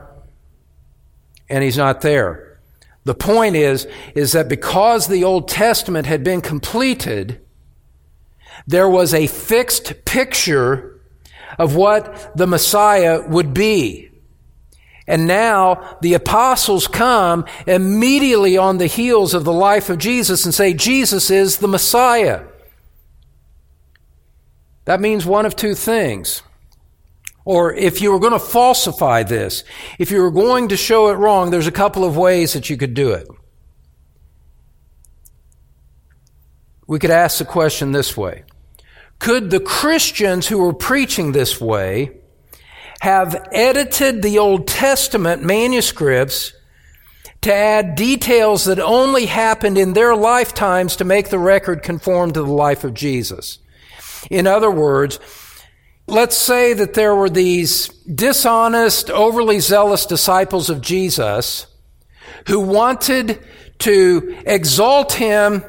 and 1.50 1.64
He's 1.64 1.78
not 1.78 2.02
there. 2.02 2.60
The 3.04 3.16
point 3.16 3.56
is, 3.56 3.88
is 4.16 4.34
that 4.34 4.50
because 4.50 5.08
the 5.08 5.24
Old 5.24 5.48
Testament 5.48 6.08
had 6.08 6.24
been 6.24 6.42
completed, 6.42 7.42
there 8.68 8.90
was 8.90 9.14
a 9.14 9.28
fixed 9.28 10.06
picture 10.06 11.00
of 11.58 11.76
what 11.76 12.36
the 12.36 12.46
Messiah 12.48 13.26
would 13.28 13.54
be. 13.54 14.07
And 15.08 15.26
now 15.26 15.98
the 16.02 16.14
apostles 16.14 16.88
come 16.88 17.46
immediately 17.66 18.58
on 18.58 18.78
the 18.78 18.88
heels 18.88 19.34
of 19.34 19.46
the 19.46 19.54
life 19.54 19.90
of 19.90 19.98
Jesus 19.98 20.44
and 20.44 20.54
say, 20.54 20.74
Jesus 20.74 21.32
is 21.32 21.58
the 21.58 21.68
Messiah. 21.68 22.44
That 24.84 25.00
means 25.00 25.26
one 25.26 25.46
of 25.46 25.56
two 25.56 25.76
things. 25.76 26.44
Or 27.46 27.74
if 27.74 28.02
you 28.02 28.12
were 28.12 28.20
going 28.20 28.34
to 28.34 28.40
falsify 28.40 29.24
this, 29.24 29.64
if 29.98 30.12
you 30.12 30.22
were 30.22 30.32
going 30.32 30.68
to 30.68 30.78
show 30.78 31.08
it 31.08 31.14
wrong, 31.14 31.50
there's 31.50 31.68
a 31.68 31.72
couple 31.72 32.04
of 32.04 32.18
ways 32.18 32.52
that 32.52 32.70
you 32.70 32.76
could 32.76 32.94
do 32.94 33.12
it. 33.12 33.26
We 36.88 37.00
could 37.00 37.12
ask 37.12 37.38
the 37.38 37.46
question 37.46 37.94
this 37.94 38.18
way 38.18 38.44
Could 39.20 39.50
the 39.50 39.62
Christians 39.62 40.48
who 40.48 40.58
were 40.58 40.74
preaching 40.74 41.32
this 41.32 41.62
way 41.62 42.18
have 43.02 43.48
edited 43.52 44.22
the 44.22 44.40
Old 44.40 44.68
Testament 44.68 45.44
manuscripts 45.44 46.54
to 47.42 47.54
add 47.54 47.96
details 47.96 48.66
that 48.66 48.80
only 48.80 49.28
happened 49.28 49.78
in 49.78 49.94
their 49.94 50.16
lifetimes 50.16 50.96
to 50.98 51.06
make 51.06 51.30
the 51.30 51.40
record 51.40 51.84
conform 51.84 52.32
to 52.32 52.42
the 52.42 52.52
life 52.52 52.84
of 52.84 52.94
Jesus. 52.94 53.60
In 54.30 54.48
other 54.48 54.72
words, 54.72 55.20
let's 56.08 56.36
say 56.36 56.74
that 56.74 56.94
there 56.94 57.16
were 57.16 57.30
these 57.30 57.90
dishonest, 57.90 59.10
overly 59.10 59.60
zealous 59.60 60.06
disciples 60.06 60.70
of 60.70 60.82
Jesus 60.82 61.68
who 62.48 62.60
wanted 62.60 63.44
to 63.80 64.36
exalt 64.46 65.14
him 65.14 65.64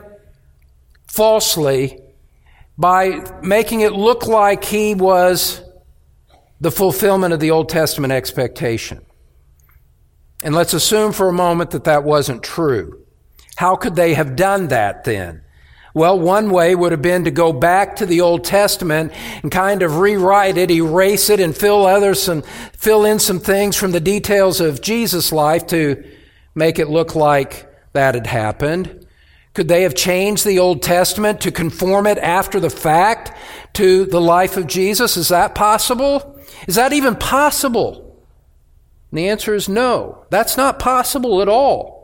falsely 1.07 2.01
by 2.79 3.21
making 3.43 3.81
it 3.81 3.93
look 3.93 4.27
like 4.27 4.65
he 4.65 4.95
was 4.95 5.61
the 6.61 6.71
fulfillment 6.71 7.33
of 7.33 7.41
the 7.41 7.51
Old 7.51 7.69
Testament 7.69 8.13
expectation. 8.13 9.05
And 10.43 10.55
let's 10.55 10.75
assume 10.75 11.13
for 11.13 11.29
a 11.29 11.33
moment 11.33 11.71
that 11.71 11.85
that 11.85 12.05
wasn't 12.05 12.43
true. 12.43 13.05
How 13.57 13.77
could 13.77 13.97
they 13.97 14.15
have 14.15 14.37
done 14.37 14.69
that 14.69 15.05
then? 15.05 15.43
Well, 15.95 16.19
one 16.19 16.51
way 16.51 16.75
would 16.75 16.93
have 16.93 17.03
been 17.03 17.25
to 17.25 17.31
go 17.31 17.53
back 17.53 17.97
to 17.97 18.07
the 18.07 18.21
Old 18.21 18.45
Testament 18.45 19.13
and 19.43 19.51
kind 19.51 19.83
of 19.83 19.97
rewrite 19.97 20.57
it, 20.57 20.71
erase 20.71 21.29
it, 21.29 21.41
and 21.41 21.57
fill 21.57 21.87
others 21.87 22.23
some, 22.23 22.43
fill 22.43 23.05
in 23.05 23.19
some 23.19 23.41
things 23.41 23.75
from 23.75 23.91
the 23.91 24.01
details 24.01 24.61
of 24.61 24.81
Jesus' 24.81 25.33
life 25.33 25.67
to 25.69 26.05
make 26.55 26.79
it 26.79 26.89
look 26.89 27.17
like 27.17 27.67
that 27.95 28.15
had 28.15 28.29
happened. 28.29 29.07
Could 29.55 29.67
they 29.67 29.83
have 29.83 29.95
changed 29.95 30.45
the 30.45 30.61
Old 30.61 30.83
Testament 30.83 31.41
to 31.41 31.51
conform 31.51 32.07
it 32.07 32.19
after 32.19 32.61
the 32.61 32.71
fact 32.71 33.33
to 33.73 34.05
the 34.05 34.21
life 34.21 34.57
of 34.57 34.69
Jesus? 34.69 35.17
Is 35.17 35.29
that 35.29 35.57
possible? 35.57 36.38
Is 36.67 36.75
that 36.77 36.93
even 36.93 37.17
possible? 37.17 38.17
And 39.11 39.19
the 39.19 39.29
answer 39.29 39.55
is 39.55 39.69
no. 39.69 40.25
That's 40.31 40.57
not 40.57 40.79
possible 40.79 41.41
at 41.41 41.49
all. 41.49 41.99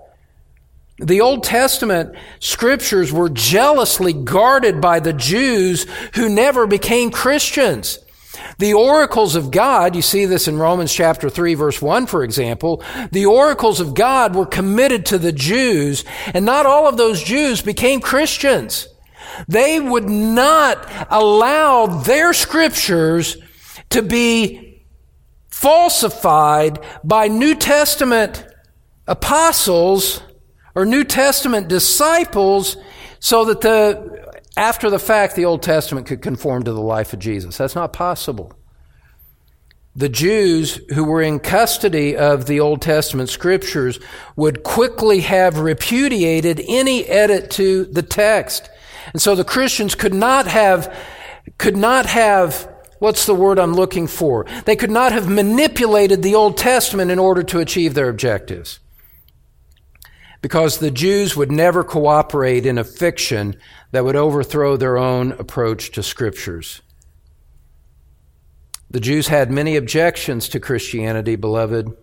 The 0.99 1.21
Old 1.21 1.43
Testament 1.43 2.15
scriptures 2.39 3.13
were 3.13 3.29
jealously 3.29 4.13
guarded 4.13 4.81
by 4.81 5.01
the 5.01 5.13
Jews 5.13 5.87
who 6.15 6.29
never 6.29 6.67
became 6.67 7.11
Christians. 7.11 7.99
The 8.59 8.75
oracles 8.75 9.35
of 9.35 9.51
God, 9.51 9.97
you 9.97 10.03
see 10.03 10.27
this 10.27 10.47
in 10.47 10.59
Romans 10.59 10.93
chapter 10.93 11.29
3 11.29 11.55
verse 11.55 11.83
1 11.83 12.07
for 12.07 12.23
example, 12.23 12.83
the 13.11 13.27
oracles 13.27 13.81
of 13.81 13.95
God 13.95 14.37
were 14.37 14.47
committed 14.47 15.07
to 15.07 15.19
the 15.19 15.33
Jews 15.33 16.05
and 16.33 16.45
not 16.45 16.65
all 16.65 16.87
of 16.87 16.97
those 16.97 17.23
Jews 17.23 17.61
became 17.61 18.01
Christians. 18.01 18.87
They 19.49 19.81
would 19.81 20.09
not 20.09 20.89
allow 21.11 21.87
their 21.87 22.33
scriptures 22.33 23.37
to 23.95 24.03
be 24.03 24.85
falsified 25.47 26.81
by 27.05 27.29
New 27.29 27.55
Testament 27.55 28.45
apostles 29.07 30.21
or 30.75 30.85
New 30.85 31.05
Testament 31.05 31.69
disciples 31.69 32.77
so 33.21 33.45
that 33.45 33.61
the, 33.61 34.43
after 34.57 34.91
the 34.91 34.99
fact, 34.99 35.37
the 35.37 35.45
Old 35.45 35.63
Testament 35.63 36.09
could 36.09 36.23
conform 36.23 36.65
to 36.65 36.73
the 36.73 36.81
life 36.81 37.13
of 37.13 37.21
Jesus. 37.21 37.57
That's 37.57 37.77
not 37.77 37.93
possible. 37.93 38.53
The 39.95 40.09
Jews 40.09 40.81
who 40.93 41.05
were 41.05 41.23
in 41.23 41.39
custody 41.39 42.17
of 42.17 42.47
the 42.47 42.59
Old 42.59 42.83
Testament 42.83 43.29
scriptures 43.29 44.01
would 44.35 44.65
quickly 44.65 45.21
have 45.21 45.61
repudiated 45.61 46.61
any 46.67 47.05
edit 47.05 47.53
to 47.53 47.85
the 47.85 48.03
text. 48.03 48.69
And 49.13 49.23
so 49.23 49.37
the 49.37 49.45
Christians 49.45 49.95
could 49.95 50.15
not 50.15 50.49
have, 50.49 50.93
could 51.59 51.77
not 51.77 52.07
have 52.07 52.74
What's 52.99 53.27
the 53.27 53.35
word 53.35 53.59
I'm 53.59 53.75
looking 53.75 54.07
for? 54.07 54.47
They 54.65 54.77
could 54.77 54.91
not 54.91 55.13
have 55.13 55.29
manipulated 55.29 56.23
the 56.23 56.35
Old 56.35 56.57
Testament 56.57 57.11
in 57.11 57.19
order 57.19 57.43
to 57.45 57.61
achieve 57.61 57.95
their 57.95 58.09
objectives. 58.09 58.81
Because 60.41 60.79
the 60.79 60.91
Jews 60.91 61.37
would 61.37 61.51
never 61.51 61.83
cooperate 61.83 62.67
in 62.67 62.79
a 62.79 62.85
fiction 62.85 63.57
that 63.93 64.05
would 64.05 64.17
overthrow 64.17 64.77
their 64.77 64.99
own 64.99 65.33
approach 65.33 65.93
to 65.93 66.03
scriptures. 66.03 66.83
The 68.91 69.01
Jews 69.01 69.29
had 69.29 69.51
many 69.51 69.77
objections 69.77 70.49
to 70.51 70.61
Christianity, 70.61 71.37
beloved, 71.37 71.97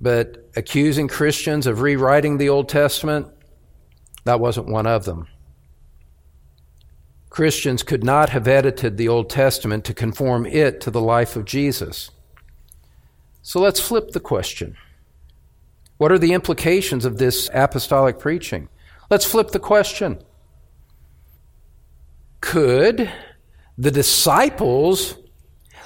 but 0.00 0.48
accusing 0.56 1.08
Christians 1.08 1.66
of 1.66 1.82
rewriting 1.82 2.38
the 2.38 2.48
Old 2.48 2.68
Testament, 2.68 3.26
that 4.24 4.40
wasn't 4.40 4.68
one 4.68 4.86
of 4.86 5.04
them. 5.04 5.28
Christians 7.38 7.84
could 7.84 8.02
not 8.02 8.30
have 8.30 8.48
edited 8.48 8.96
the 8.96 9.06
Old 9.06 9.30
Testament 9.30 9.84
to 9.84 9.94
conform 9.94 10.44
it 10.44 10.80
to 10.80 10.90
the 10.90 11.00
life 11.00 11.36
of 11.36 11.44
Jesus. 11.44 12.10
So 13.42 13.60
let's 13.60 13.78
flip 13.78 14.10
the 14.10 14.18
question. 14.18 14.76
What 15.98 16.10
are 16.10 16.18
the 16.18 16.32
implications 16.32 17.04
of 17.04 17.18
this 17.18 17.48
apostolic 17.54 18.18
preaching? 18.18 18.68
Let's 19.08 19.24
flip 19.24 19.52
the 19.52 19.60
question. 19.60 20.20
Could 22.40 23.08
the 23.78 23.92
disciples 23.92 25.14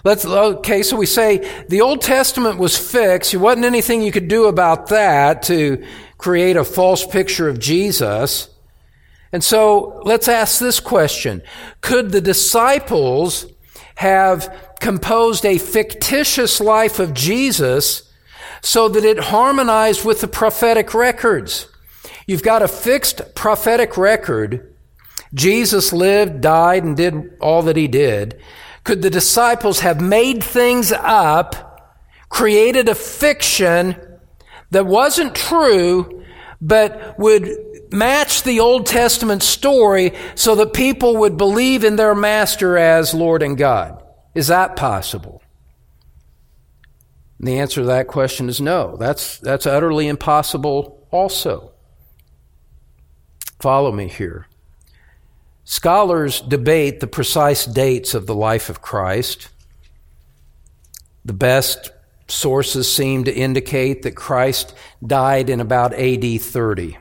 Let's, 0.05 0.25
okay, 0.25 0.83
so 0.83 0.97
we 0.97 1.05
say 1.05 1.65
the 1.69 1.83
Old 1.83 2.01
Testament 2.01 2.59
was 2.59 2.79
fixed. 2.79 3.33
There 3.33 3.41
wasn't 3.41 3.67
anything 3.67 4.01
you 4.01 4.11
could 4.11 4.27
do 4.27 4.47
about 4.47 4.89
that 4.89 5.43
to 5.45 5.85
create 6.17 6.57
a 6.57 6.65
false 6.65 7.07
picture 7.07 7.47
of 7.47 7.61
Jesus. 7.61 8.49
And 9.33 9.43
so 9.43 10.01
let's 10.05 10.29
ask 10.29 10.61
this 10.61 10.79
question. 10.79 11.43
Could 11.81 12.11
the 12.13 12.21
disciples 12.21 13.47
have 13.97 14.75
composed 14.81 15.47
a 15.47 15.59
fictitious 15.59 16.61
life 16.61 16.99
of 16.99 17.15
Jesus 17.15 18.11
so 18.61 18.89
that 18.89 19.05
it 19.05 19.19
harmonized 19.19 20.05
with 20.05 20.21
the 20.21 20.29
prophetic 20.29 20.93
records? 20.93 21.67
You've 22.27 22.43
got 22.43 22.63
a 22.63 22.69
fixed 22.69 23.35
prophetic 23.35 23.97
record. 23.97 24.75
Jesus 25.35 25.93
lived, 25.93 26.43
died, 26.43 26.85
and 26.85 26.97
did 26.97 27.37
all 27.41 27.63
that 27.63 27.77
he 27.77 27.89
did. 27.89 28.39
Could 28.85 29.03
the 29.03 29.11
disciples 29.11 29.81
have 29.81 30.01
made 30.01 30.45
things 30.45 30.93
up, 30.93 31.97
created 32.29 32.89
a 32.89 32.95
fiction 32.95 33.97
that 34.71 34.87
wasn't 34.87 35.35
true, 35.35 36.25
but 36.61 37.19
would 37.19 37.49
match 37.93 38.43
the 38.43 38.61
Old 38.61 38.87
Testament 38.87 39.43
story 39.43 40.13
so 40.35 40.55
that 40.57 40.73
people 40.73 41.19
would 41.19 41.37
believe 41.37 41.85
in 41.85 41.97
their 41.97 42.15
master 42.15 42.77
as 42.77 43.15
Lord 43.15 43.43
and 43.43 43.57
God? 43.57 44.03
Is 44.35 44.47
that 44.49 44.77
possible? 44.77 45.43
And 47.39 47.49
the 47.49 47.59
answer 47.59 47.81
to 47.81 47.87
that 47.89 48.07
question 48.07 48.49
is 48.49 48.61
no. 48.61 48.97
That's, 48.97 49.39
that's 49.39 49.67
utterly 49.67 50.09
impossible 50.09 51.07
also. 51.11 51.73
Follow 53.59 53.93
me 53.93 54.09
here. 54.09 54.47
Scholars 55.65 56.41
debate 56.41 57.01
the 57.01 57.07
precise 57.07 57.65
dates 57.65 58.15
of 58.15 58.27
the 58.27 58.35
life 58.35 58.69
of 58.69 58.83
Christ. 58.83 59.49
The 61.25 61.33
best 61.33 61.91
sources 62.27 62.93
seem 62.93 63.25
to 63.25 63.33
indicate 63.33 64.03
that 64.03 64.17
Christ 64.17 64.75
died 65.05 65.51
in 65.51 65.61
about 65.61 65.95
AD 65.95 66.41
30. 66.41 66.97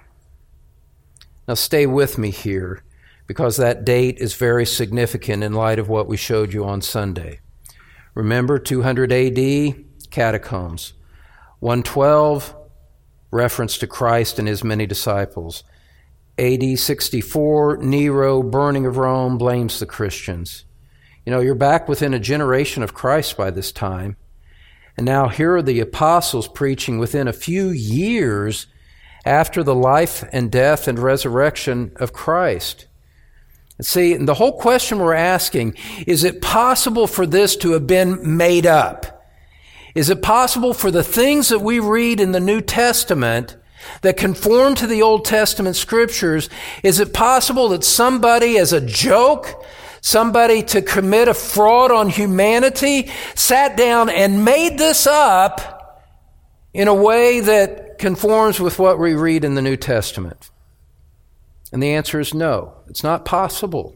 Now, 1.51 1.55
stay 1.55 1.85
with 1.85 2.17
me 2.17 2.31
here 2.31 2.81
because 3.27 3.57
that 3.57 3.83
date 3.83 4.19
is 4.19 4.35
very 4.35 4.65
significant 4.65 5.43
in 5.43 5.51
light 5.51 5.79
of 5.79 5.89
what 5.89 6.07
we 6.07 6.15
showed 6.15 6.53
you 6.53 6.63
on 6.63 6.81
Sunday. 6.81 7.41
Remember 8.15 8.57
200 8.57 9.11
AD, 9.11 9.75
catacombs. 10.11 10.93
112, 11.59 12.55
reference 13.31 13.77
to 13.79 13.85
Christ 13.85 14.39
and 14.39 14.47
his 14.47 14.63
many 14.63 14.85
disciples. 14.85 15.65
AD 16.37 16.79
64, 16.79 17.79
Nero, 17.79 18.41
burning 18.41 18.85
of 18.85 18.95
Rome, 18.95 19.37
blames 19.37 19.77
the 19.81 19.85
Christians. 19.85 20.63
You 21.25 21.33
know, 21.33 21.41
you're 21.41 21.53
back 21.53 21.89
within 21.89 22.13
a 22.13 22.19
generation 22.19 22.81
of 22.81 22.93
Christ 22.93 23.35
by 23.35 23.51
this 23.51 23.73
time. 23.73 24.15
And 24.95 25.05
now 25.05 25.27
here 25.27 25.57
are 25.57 25.61
the 25.61 25.81
apostles 25.81 26.47
preaching 26.47 26.97
within 26.97 27.27
a 27.27 27.33
few 27.33 27.67
years 27.71 28.67
after 29.25 29.63
the 29.63 29.75
life 29.75 30.23
and 30.31 30.51
death 30.51 30.87
and 30.87 30.99
resurrection 30.99 31.91
of 31.97 32.13
Christ. 32.13 32.87
See, 33.81 34.15
the 34.15 34.35
whole 34.35 34.59
question 34.59 34.99
we're 34.99 35.13
asking 35.13 35.75
is 36.05 36.23
it 36.23 36.41
possible 36.41 37.07
for 37.07 37.25
this 37.25 37.55
to 37.57 37.71
have 37.71 37.87
been 37.87 38.37
made 38.37 38.65
up? 38.65 39.25
Is 39.95 40.09
it 40.09 40.21
possible 40.21 40.73
for 40.73 40.91
the 40.91 41.03
things 41.03 41.49
that 41.49 41.59
we 41.59 41.79
read 41.79 42.19
in 42.19 42.31
the 42.31 42.39
New 42.39 42.61
Testament 42.61 43.57
that 44.01 44.17
conform 44.17 44.75
to 44.75 44.87
the 44.87 45.01
Old 45.01 45.25
Testament 45.25 45.75
scriptures, 45.75 46.49
is 46.83 46.99
it 46.99 47.13
possible 47.13 47.69
that 47.69 47.83
somebody, 47.83 48.57
as 48.57 48.73
a 48.73 48.81
joke, 48.81 49.65
somebody 50.01 50.63
to 50.63 50.81
commit 50.81 51.27
a 51.27 51.33
fraud 51.33 51.91
on 51.91 52.09
humanity, 52.09 53.11
sat 53.35 53.75
down 53.75 54.09
and 54.09 54.45
made 54.45 54.77
this 54.77 55.07
up 55.07 56.07
in 56.73 56.87
a 56.87 56.93
way 56.93 57.39
that 57.41 57.90
conforms 58.01 58.59
with 58.59 58.79
what 58.79 58.99
we 58.99 59.13
read 59.13 59.45
in 59.45 59.55
the 59.55 59.61
New 59.61 59.77
Testament? 59.77 60.49
And 61.71 61.81
the 61.81 61.93
answer 61.93 62.19
is 62.19 62.33
no, 62.33 62.73
it's 62.87 63.03
not 63.03 63.23
possible. 63.23 63.95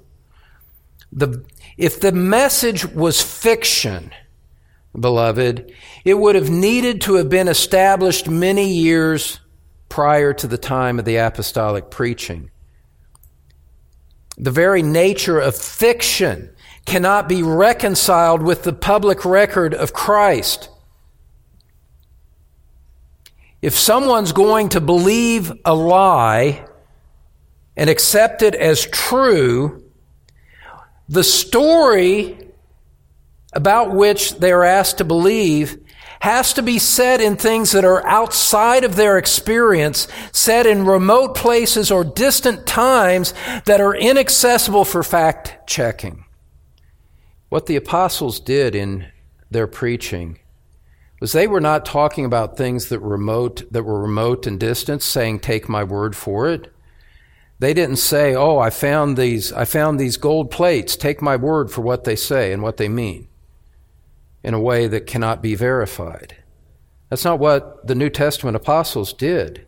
The, 1.12 1.43
if 1.78 1.99
the 1.99 2.12
message 2.14 2.86
was 2.86 3.22
fiction, 3.22 4.12
beloved, 4.97 5.74
it 6.06 6.14
would 6.14 6.36
have 6.36 6.49
needed 6.49 7.01
to 7.01 7.16
have 7.16 7.30
been 7.30 7.49
established 7.49 8.30
many 8.30 8.72
years 8.72 9.39
prior 9.89 10.34
to 10.34 10.47
the 10.47 10.58
time 10.58 10.99
of 10.99 11.06
the 11.06 11.18
apostolic 11.18 11.89
preaching. 11.89 12.51
The 14.38 14.51
very 14.51 14.82
nature 14.82 15.39
of 15.39 15.56
fiction 15.56 16.53
cannot 16.86 17.28
be 17.28 17.43
reconciled 17.43 18.41
with 18.41 18.64
the 18.64 18.74
public 18.74 19.26
record 19.26 19.74
of 19.74 19.93
Christ. 19.93 20.70
If 23.62 23.76
someone's 23.76 24.32
going 24.32 24.70
to 24.70 24.82
believe 24.82 25.51
a 25.64 25.74
lie 25.74 26.66
and 27.76 27.89
accept 27.89 28.41
it 28.41 28.56
as 28.56 28.86
true, 28.86 29.84
the 31.10 31.24
story 31.24 32.38
about 33.53 33.93
which 33.93 34.36
they 34.36 34.51
are 34.51 34.64
asked 34.64 34.97
to 34.97 35.03
believe 35.03 35.78
has 36.20 36.53
to 36.53 36.64
be 36.64 36.80
said 36.80 37.22
in 37.22 37.36
things 37.36 37.72
that 37.72 37.86
are 37.86 38.06
outside 38.08 38.84
of 38.84 38.95
their 38.95 39.18
experience, 39.18 40.08
said 40.32 40.66
in 40.66 40.86
remote 40.86 41.36
places 41.36 41.91
or 41.91 42.03
distant 42.03 42.66
times 42.66 43.34
that 43.66 43.82
are 43.82 43.95
inaccessible 43.95 44.86
for 44.86 45.03
fact 45.03 45.68
checking. 45.68 46.26
What 47.49 47.68
the 47.68 47.76
apostles 47.76 48.39
did 48.39 48.76
in 48.76 49.08
their 49.51 49.68
preaching 49.68 50.39
was 51.26 51.32
they 51.32 51.47
were 51.47 51.61
not 51.61 51.86
talking 51.86 52.26
about 52.26 52.55
things 52.55 52.89
that 52.89 52.99
remote 52.99 53.63
that 53.71 53.84
were 53.84 54.01
remote 54.01 54.45
and 54.45 54.59
distant 54.59 55.01
saying 55.01 55.39
take 55.39 55.67
my 55.67 55.84
word 55.84 56.15
for 56.15 56.47
it 56.47 56.71
they 57.59 57.73
didn't 57.73 57.97
say 57.97 58.36
oh 58.36 58.59
i 58.59 58.69
found 58.69 59.17
these 59.17 59.51
i 59.53 59.65
found 59.65 59.99
these 59.99 60.17
gold 60.17 60.51
plates 60.51 60.95
take 60.95 61.21
my 61.21 61.36
word 61.36 61.71
for 61.71 61.82
what 61.82 62.03
they 62.03 62.15
say 62.15 62.53
and 62.53 62.61
what 62.61 62.78
they 62.78 62.88
mean 62.88 63.28
in 64.45 64.53
a 64.53 64.59
way 64.59 64.88
that 64.88 65.07
cannot 65.07 65.41
be 65.41 65.55
verified. 65.55 66.36
That's 67.09 67.26
not 67.26 67.39
what 67.39 67.88
the 67.88 67.95
New 67.95 68.11
Testament 68.11 68.55
apostles 68.55 69.11
did. 69.11 69.65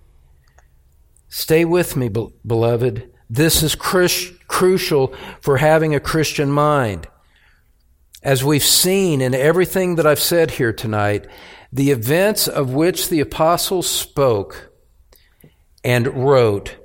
Stay 1.28 1.66
with 1.66 1.96
me, 1.96 2.10
beloved. 2.10 3.12
This 3.28 3.64
is 3.64 3.74
crucial 3.74 5.16
for 5.42 5.58
having 5.58 5.96
a 5.96 6.00
Christian 6.00 6.52
mind. 6.52 7.08
As 8.24 8.44
we've 8.44 8.64
seen 8.64 9.22
in 9.22 9.36
everything 9.36 9.96
that 9.96 10.08
I've 10.08 10.20
said 10.20 10.52
here 10.52 10.74
tonight, 10.74 11.28
the 11.72 11.92
events 11.92 12.48
of 12.48 12.74
which 12.74 13.10
the 13.10 13.20
apostles 13.20 13.88
spoke 13.90 14.72
and 15.84 16.08
wrote 16.08 16.76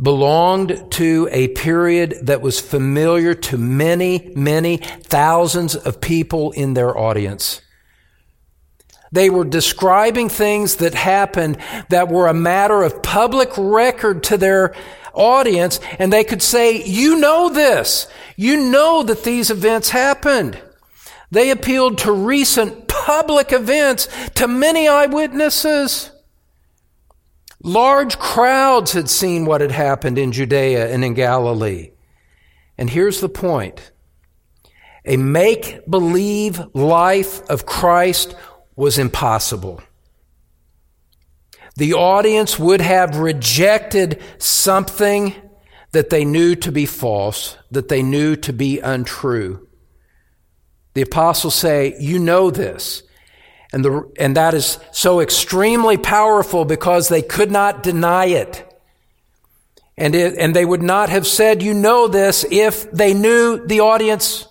belonged 0.00 0.90
to 0.90 1.28
a 1.30 1.48
period 1.48 2.16
that 2.22 2.42
was 2.42 2.60
familiar 2.60 3.34
to 3.34 3.56
many, 3.56 4.32
many 4.34 4.78
thousands 4.78 5.76
of 5.76 6.00
people 6.00 6.50
in 6.52 6.74
their 6.74 6.96
audience. 6.98 7.60
They 9.12 9.30
were 9.30 9.44
describing 9.44 10.28
things 10.28 10.76
that 10.76 10.94
happened 10.94 11.58
that 11.88 12.08
were 12.08 12.26
a 12.26 12.34
matter 12.34 12.82
of 12.82 13.02
public 13.02 13.50
record 13.56 14.24
to 14.24 14.36
their 14.36 14.74
audience, 15.12 15.78
and 16.00 16.12
they 16.12 16.24
could 16.24 16.42
say, 16.42 16.82
You 16.82 17.20
know 17.20 17.48
this. 17.48 18.08
You 18.36 18.70
know 18.70 19.04
that 19.04 19.22
these 19.22 19.50
events 19.50 19.90
happened. 19.90 20.60
They 21.34 21.50
appealed 21.50 21.98
to 21.98 22.12
recent 22.12 22.86
public 22.86 23.52
events, 23.52 24.08
to 24.36 24.46
many 24.46 24.86
eyewitnesses. 24.86 26.12
Large 27.60 28.20
crowds 28.20 28.92
had 28.92 29.10
seen 29.10 29.44
what 29.44 29.60
had 29.60 29.72
happened 29.72 30.16
in 30.16 30.30
Judea 30.30 30.94
and 30.94 31.04
in 31.04 31.14
Galilee. 31.14 31.90
And 32.78 32.88
here's 32.88 33.20
the 33.20 33.28
point. 33.28 33.90
A 35.04 35.16
make 35.16 35.80
believe 35.90 36.60
life 36.72 37.42
of 37.50 37.66
Christ 37.66 38.36
was 38.76 38.96
impossible. 38.96 39.82
The 41.74 41.94
audience 41.94 42.60
would 42.60 42.80
have 42.80 43.16
rejected 43.16 44.22
something 44.38 45.34
that 45.90 46.10
they 46.10 46.24
knew 46.24 46.54
to 46.54 46.70
be 46.70 46.86
false, 46.86 47.58
that 47.72 47.88
they 47.88 48.04
knew 48.04 48.36
to 48.36 48.52
be 48.52 48.78
untrue. 48.78 49.66
The 50.94 51.02
apostles 51.02 51.54
say, 51.54 51.96
You 51.98 52.18
know 52.18 52.50
this. 52.50 53.02
And, 53.72 53.84
the, 53.84 54.12
and 54.20 54.36
that 54.36 54.54
is 54.54 54.78
so 54.92 55.18
extremely 55.18 55.96
powerful 55.96 56.64
because 56.64 57.08
they 57.08 57.22
could 57.22 57.50
not 57.50 57.82
deny 57.82 58.26
it. 58.26 58.70
And, 59.96 60.14
it, 60.14 60.38
and 60.38 60.54
they 60.54 60.64
would 60.64 60.82
not 60.82 61.08
have 61.08 61.26
said, 61.26 61.62
you 61.62 61.74
know 61.74 62.06
this, 62.08 62.44
if 62.50 62.90
they 62.90 63.14
knew 63.14 63.64
the 63.66 63.80
audience 63.80 64.46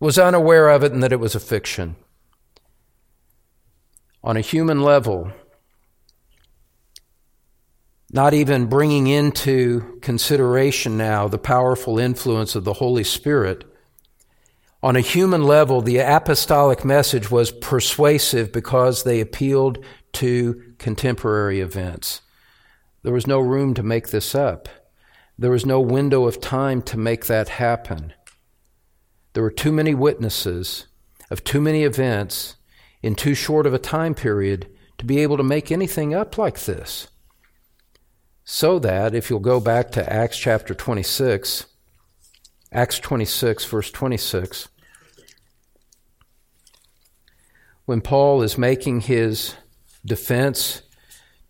was 0.00 0.18
unaware 0.18 0.68
of 0.68 0.82
it 0.82 0.92
and 0.92 1.02
that 1.02 1.12
it 1.12 1.20
was 1.20 1.34
a 1.34 1.40
fiction. 1.40 1.96
On 4.24 4.36
a 4.36 4.40
human 4.40 4.82
level, 4.82 5.32
not 8.12 8.34
even 8.34 8.66
bringing 8.66 9.06
into 9.06 9.98
consideration 10.02 10.96
now 10.96 11.26
the 11.26 11.38
powerful 11.38 11.98
influence 11.98 12.54
of 12.54 12.64
the 12.64 12.74
Holy 12.74 13.04
Spirit, 13.04 13.64
On 14.82 14.96
a 14.96 15.00
human 15.00 15.44
level, 15.44 15.80
the 15.80 15.98
apostolic 15.98 16.84
message 16.84 17.30
was 17.30 17.52
persuasive 17.52 18.50
because 18.50 19.04
they 19.04 19.20
appealed 19.20 19.84
to 20.14 20.74
contemporary 20.78 21.60
events. 21.60 22.20
There 23.02 23.12
was 23.12 23.26
no 23.26 23.38
room 23.38 23.74
to 23.74 23.82
make 23.82 24.08
this 24.08 24.34
up. 24.34 24.68
There 25.38 25.52
was 25.52 25.64
no 25.64 25.80
window 25.80 26.26
of 26.26 26.40
time 26.40 26.82
to 26.82 26.98
make 26.98 27.26
that 27.26 27.48
happen. 27.48 28.12
There 29.34 29.42
were 29.42 29.50
too 29.52 29.72
many 29.72 29.94
witnesses 29.94 30.86
of 31.30 31.44
too 31.44 31.60
many 31.60 31.84
events 31.84 32.56
in 33.02 33.14
too 33.14 33.34
short 33.34 33.66
of 33.66 33.74
a 33.74 33.78
time 33.78 34.14
period 34.14 34.68
to 34.98 35.04
be 35.04 35.20
able 35.20 35.36
to 35.36 35.42
make 35.42 35.70
anything 35.70 36.12
up 36.12 36.36
like 36.36 36.60
this. 36.60 37.08
So 38.44 38.78
that, 38.80 39.14
if 39.14 39.30
you'll 39.30 39.40
go 39.40 39.60
back 39.60 39.90
to 39.92 40.12
Acts 40.12 40.36
chapter 40.36 40.74
26, 40.74 41.66
Acts 42.74 42.98
26, 43.00 43.66
verse 43.66 43.90
26, 43.90 44.68
when 47.84 48.00
Paul 48.00 48.42
is 48.42 48.56
making 48.56 49.02
his 49.02 49.56
defense 50.06 50.80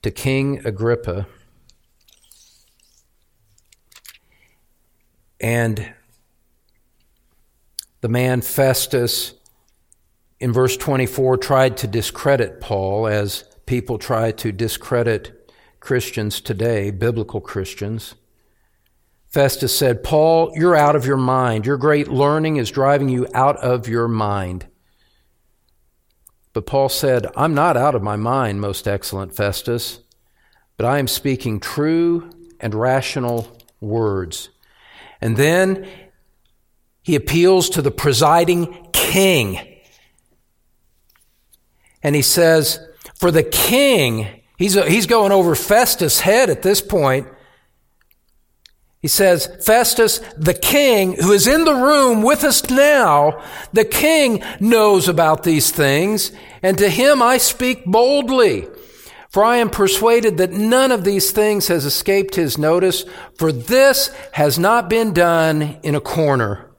to 0.03 0.11
King 0.11 0.67
Agrippa, 0.67 1.29
and 5.41 5.95
the 8.01 8.09
man 8.09 8.41
Festus 8.41 9.35
in 10.41 10.53
verse 10.53 10.77
24 10.77 11.37
tried 11.37 11.77
to 11.77 11.87
discredit 11.87 12.61
Paul 12.61 13.07
as 13.07 13.45
people 13.67 13.97
try 13.97 14.33
to 14.33 14.51
discredit 14.51 15.53
Christians 15.79 16.41
today, 16.41 16.91
biblical 16.91 17.41
Christians. 17.41 18.17
Festus 19.33 19.77
said, 19.77 20.05
Paul, 20.05 20.53
you're 20.55 20.77
out 20.77 20.95
of 20.95 21.07
your 21.07 21.17
mind. 21.17 21.65
Your 21.65 21.79
great 21.79 22.09
learning 22.09 22.57
is 22.57 22.71
driving 22.71 23.09
you 23.09 23.27
out 23.33 23.57
of 23.57 23.89
your 23.89 24.07
mind. 24.07 24.67
But 26.53 26.67
Paul 26.67 26.91
said, 26.91 27.27
I'm 27.35 27.55
not 27.55 27.75
out 27.75 27.95
of 27.95 28.03
my 28.03 28.17
mind, 28.17 28.61
most 28.61 28.87
excellent 28.87 29.35
Festus, 29.35 30.01
but 30.77 30.85
I 30.85 30.99
am 30.99 31.09
speaking 31.09 31.61
true 31.61 32.31
and 32.61 32.75
rational 32.75 33.57
words. 33.81 34.51
And 35.23 35.39
then 35.39 35.89
he 37.01 37.15
appeals 37.15 37.71
to 37.71 37.81
the 37.81 37.91
presiding 37.91 38.91
king. 38.93 39.81
And 42.03 42.15
he 42.15 42.23
says, 42.23 42.87
For 43.15 43.31
the 43.31 43.45
king, 43.45 44.43
he's, 44.59 44.75
he's 44.75 45.07
going 45.07 45.33
over 45.33 45.55
Festus' 45.55 46.21
head 46.21 46.51
at 46.51 46.61
this 46.61 46.83
point. 46.83 47.29
He 49.03 49.09
says, 49.09 49.49
Festus, 49.67 50.21
the 50.39 50.55
king 50.55 51.15
who 51.15 51.33
is 51.33 51.49
in 51.49 51.65
the 51.65 51.75
room 51.75 52.23
with 52.23 52.45
us 52.45 52.71
now, 52.71 53.45
the 53.73 53.85
king 53.85 54.45
knows 54.61 55.09
about 55.09 55.43
these 55.43 55.73
things, 55.73 56.31
and 56.63 56.79
to 56.79 56.89
him 56.89 57.21
I 57.21 57.39
speak 57.39 57.85
boldly. 57.85 58.69
For 59.29 59.43
I 59.43 59.57
am 59.57 59.71
persuaded 59.71 60.37
that 60.37 60.53
none 60.53 60.93
of 60.93 61.03
these 61.03 61.33
things 61.33 61.67
has 61.67 61.85
escaped 61.85 62.37
his 62.37 62.59
notice, 62.59 63.05
for 63.39 63.51
this 63.51 64.15
has 64.33 64.57
not 64.57 64.89
been 64.89 65.13
done 65.13 65.79
in 65.83 65.97
a 65.97 66.01
corner. 66.01 66.71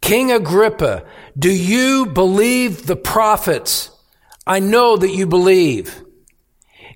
King 0.00 0.32
Agrippa, 0.32 1.04
do 1.38 1.52
you 1.52 2.06
believe 2.06 2.86
the 2.86 2.96
prophets? 2.96 3.90
I 4.46 4.60
know 4.60 4.96
that 4.96 5.10
you 5.10 5.26
believe. 5.26 6.02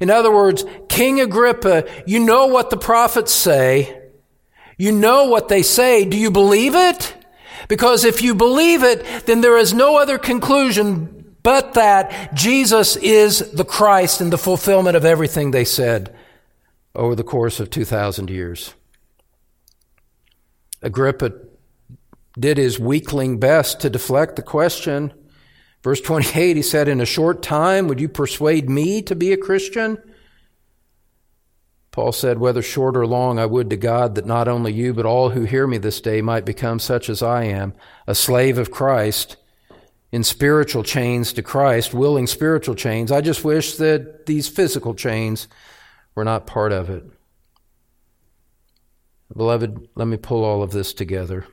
In 0.01 0.09
other 0.09 0.32
words, 0.32 0.64
King 0.91 1.20
Agrippa, 1.20 1.88
you 2.05 2.18
know 2.18 2.49
what 2.49 2.68
the 2.68 2.76
prophets 2.76 3.32
say. 3.32 3.97
You 4.76 4.91
know 4.91 5.26
what 5.26 5.49
they 5.49 5.62
say. 5.62 6.05
Do 6.05 6.18
you 6.18 6.32
believe 6.32 6.74
it? 6.74 7.14
Because 7.68 8.05
if 8.05 8.22
you 8.22 8.34
believe 8.34 8.82
it, 8.82 9.24
then 9.24 9.41
there 9.41 9.57
is 9.57 9.72
no 9.72 9.99
other 9.99 10.18
conclusion 10.18 11.36
but 11.45 11.74
that 11.74 12.34
Jesus 12.34 12.97
is 12.97 13.53
the 13.53 13.64
Christ 13.64 14.20
and 14.20 14.32
the 14.32 14.36
fulfillment 14.36 14.97
of 14.97 15.05
everything 15.05 15.53
they 15.53 15.64
said 15.64 16.14
over 16.95 17.14
the 17.14 17.24
course 17.24 17.61
of 17.61 17.70
2,000 17.70 18.28
years. 18.28 18.74
Agrippa 20.82 21.32
did 22.36 22.59
his 22.59 22.80
weakling 22.80 23.38
best 23.38 23.80
to 23.80 23.91
deflect 23.91 24.34
the 24.34 24.43
question. 24.43 25.12
Verse 25.84 26.01
28, 26.01 26.57
he 26.57 26.62
said, 26.62 26.88
In 26.88 27.01
a 27.01 27.07
short 27.07 27.43
time, 27.43 27.86
would 27.86 28.01
you 28.01 28.09
persuade 28.09 28.68
me 28.68 29.03
to 29.03 29.14
be 29.14 29.32
a 29.32 29.36
Christian? 29.36 29.99
Paul 32.01 32.12
said, 32.12 32.38
Whether 32.38 32.62
short 32.62 32.96
or 32.96 33.07
long, 33.07 33.38
I 33.38 33.44
would 33.44 33.68
to 33.68 33.76
God 33.76 34.14
that 34.14 34.24
not 34.24 34.48
only 34.48 34.72
you, 34.72 34.94
but 34.94 35.05
all 35.05 35.28
who 35.28 35.44
hear 35.44 35.66
me 35.66 35.76
this 35.76 36.01
day 36.01 36.22
might 36.22 36.46
become 36.46 36.78
such 36.78 37.11
as 37.11 37.22
I 37.22 37.44
am, 37.44 37.74
a 38.07 38.14
slave 38.14 38.57
of 38.57 38.70
Christ, 38.70 39.36
in 40.11 40.24
spiritual 40.24 40.82
chains 40.82 41.34
to 41.34 41.42
Christ, 41.42 41.92
willing 41.92 42.26
spiritual 42.26 42.74
chains. 42.74 43.12
I 43.12 43.20
just 43.20 43.44
wish 43.44 43.76
that 43.76 44.24
these 44.24 44.48
physical 44.48 44.94
chains 44.94 45.46
were 46.14 46.24
not 46.24 46.46
part 46.46 46.72
of 46.72 46.88
it. 46.88 47.05
Beloved, 49.36 49.90
let 49.94 50.09
me 50.09 50.16
pull 50.16 50.42
all 50.42 50.62
of 50.62 50.70
this 50.70 50.94
together 50.94 51.48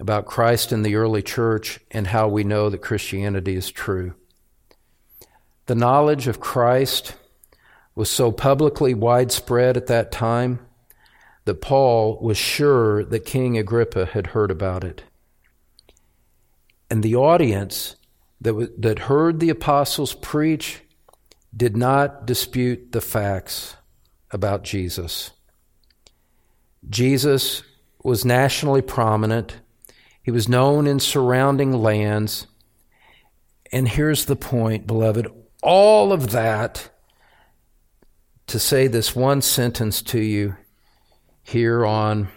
about 0.00 0.26
Christ 0.26 0.72
in 0.72 0.82
the 0.82 0.96
early 0.96 1.22
church 1.22 1.78
and 1.92 2.08
how 2.08 2.26
we 2.26 2.42
know 2.42 2.70
that 2.70 2.78
Christianity 2.78 3.54
is 3.54 3.70
true. 3.70 4.14
The 5.66 5.76
knowledge 5.76 6.26
of 6.26 6.40
Christ 6.40 7.14
was 7.94 8.10
so 8.10 8.32
publicly 8.32 8.94
widespread 8.94 9.76
at 9.76 9.86
that 9.86 10.10
time 10.10 10.58
that 11.44 11.60
Paul 11.60 12.18
was 12.20 12.36
sure 12.36 13.04
that 13.04 13.26
King 13.26 13.58
Agrippa 13.58 14.06
had 14.06 14.28
heard 14.28 14.50
about 14.50 14.82
it. 14.82 15.04
And 16.90 17.02
the 17.02 17.14
audience 17.14 17.96
that, 18.40 18.74
that 18.80 19.00
heard 19.00 19.40
the 19.40 19.50
apostles 19.50 20.14
preach 20.14 20.80
did 21.56 21.76
not 21.76 22.26
dispute 22.26 22.92
the 22.92 23.00
facts 23.00 23.76
about 24.30 24.64
Jesus. 24.64 25.30
Jesus 26.88 27.62
was 28.02 28.24
nationally 28.24 28.82
prominent. 28.82 29.60
He 30.22 30.30
was 30.30 30.48
known 30.48 30.86
in 30.86 30.98
surrounding 31.00 31.72
lands. 31.72 32.46
And 33.72 33.88
here's 33.88 34.26
the 34.26 34.36
point, 34.36 34.86
beloved 34.86 35.28
all 35.62 36.12
of 36.12 36.30
that 36.32 36.90
to 38.46 38.58
say 38.58 38.86
this 38.86 39.16
one 39.16 39.42
sentence 39.42 40.02
to 40.02 40.20
you 40.20 40.56
here 41.42 41.84
on 41.84 42.28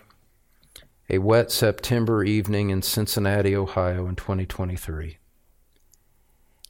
a 1.10 1.18
wet 1.20 1.52
September 1.52 2.24
evening 2.24 2.70
in 2.70 2.82
Cincinnati, 2.82 3.56
Ohio 3.56 4.08
in 4.08 4.16
2023. 4.16 5.18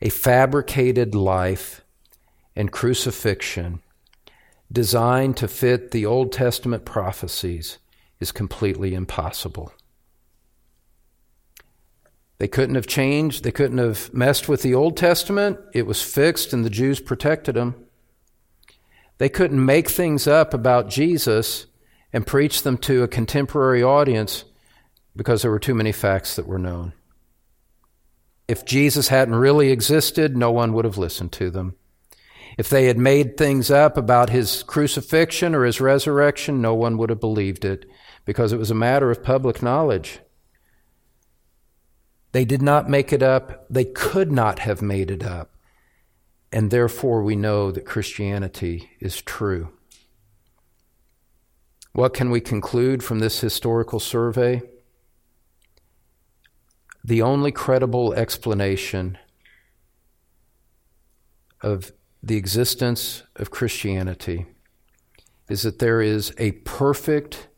A 0.02 0.10
fabricated 0.10 1.16
life 1.16 1.84
and 2.56 2.72
crucifixion 2.72 3.82
designed 4.72 5.38
to 5.38 5.48
fit 5.48 5.92
the 5.92 6.06
Old 6.06 6.32
Testament 6.32 6.86
prophecies 6.86 7.80
is 8.20 8.32
completely 8.32 8.94
impossible. 8.94 9.72
They 12.38 12.48
couldn't 12.48 12.76
have 12.76 12.86
changed, 12.86 13.44
they 13.44 13.52
couldn't 13.52 13.80
have 13.80 14.14
messed 14.14 14.48
with 14.48 14.62
the 14.62 14.76
Old 14.76 14.96
Testament. 14.96 15.60
It 15.74 15.88
was 15.88 16.04
fixed 16.04 16.54
and 16.54 16.64
the 16.64 16.70
Jews 16.70 17.00
protected 17.00 17.56
them. 17.56 17.87
They 19.18 19.30
couldn't 19.30 19.63
make 19.63 19.89
things 19.89 20.28
up 20.28 20.53
about 20.53 20.89
Jesus 20.89 21.65
and 22.13 22.28
preach 22.28 22.63
them 22.63 22.78
to 22.80 23.03
a 23.03 23.07
contemporary 23.07 23.84
audience 23.84 24.45
because 25.15 25.41
there 25.41 25.51
were 25.51 25.59
too 25.59 25.74
many 25.74 25.91
facts 25.91 26.36
that 26.36 26.47
were 26.47 26.59
known. 26.59 26.93
If 28.47 28.63
Jesus 28.63 29.09
hadn't 29.09 29.36
really 29.36 29.72
existed, 29.72 30.38
no 30.38 30.51
one 30.51 30.74
would 30.74 30.86
have 30.86 30.97
listened 30.97 31.32
to 31.34 31.49
them. 31.49 31.76
If 32.57 32.70
they 32.70 32.86
had 32.86 32.97
made 32.97 33.38
things 33.38 33.70
up 33.70 33.97
about 33.97 34.30
his 34.30 34.63
crucifixion 34.63 35.53
or 35.53 35.65
his 35.65 35.82
resurrection, 35.82 36.61
no 36.61 36.74
one 36.74 36.97
would 36.97 37.09
have 37.09 37.20
believed 37.20 37.65
it 37.65 37.86
because 38.26 38.53
it 38.53 38.57
was 38.57 38.72
a 38.72 38.76
matter 38.76 39.11
of 39.11 39.24
public 39.24 39.61
knowledge. 39.61 40.20
They 42.32 42.45
did 42.45 42.61
not 42.61 42.89
make 42.89 43.11
it 43.11 43.24
up. 43.24 43.65
They 43.70 43.86
could 43.86 44.32
not 44.32 44.59
have 44.59 44.82
made 44.82 45.11
it 45.11 45.24
up. 45.24 45.57
And 46.58 46.72
therefore, 46.72 47.22
we 47.22 47.36
know 47.36 47.70
that 47.70 47.86
Christianity 47.86 48.89
is 48.99 49.22
true. 49.22 49.70
What 51.93 52.16
can 52.16 52.32
we 52.32 52.41
conclude 52.41 53.03
from 53.03 53.20
this 53.20 53.41
historical 53.41 53.99
survey? 53.99 54.64
The 57.03 57.22
only 57.22 57.51
credible 57.51 58.12
explanation 58.16 59.20
of 61.62 61.91
the 62.24 62.38
existence 62.38 63.22
of 63.36 63.51
Christianity 63.51 64.47
is 65.47 65.62
that 65.62 65.78
there 65.78 66.01
is 66.01 66.34
a 66.39 66.53
perfect 66.53 67.49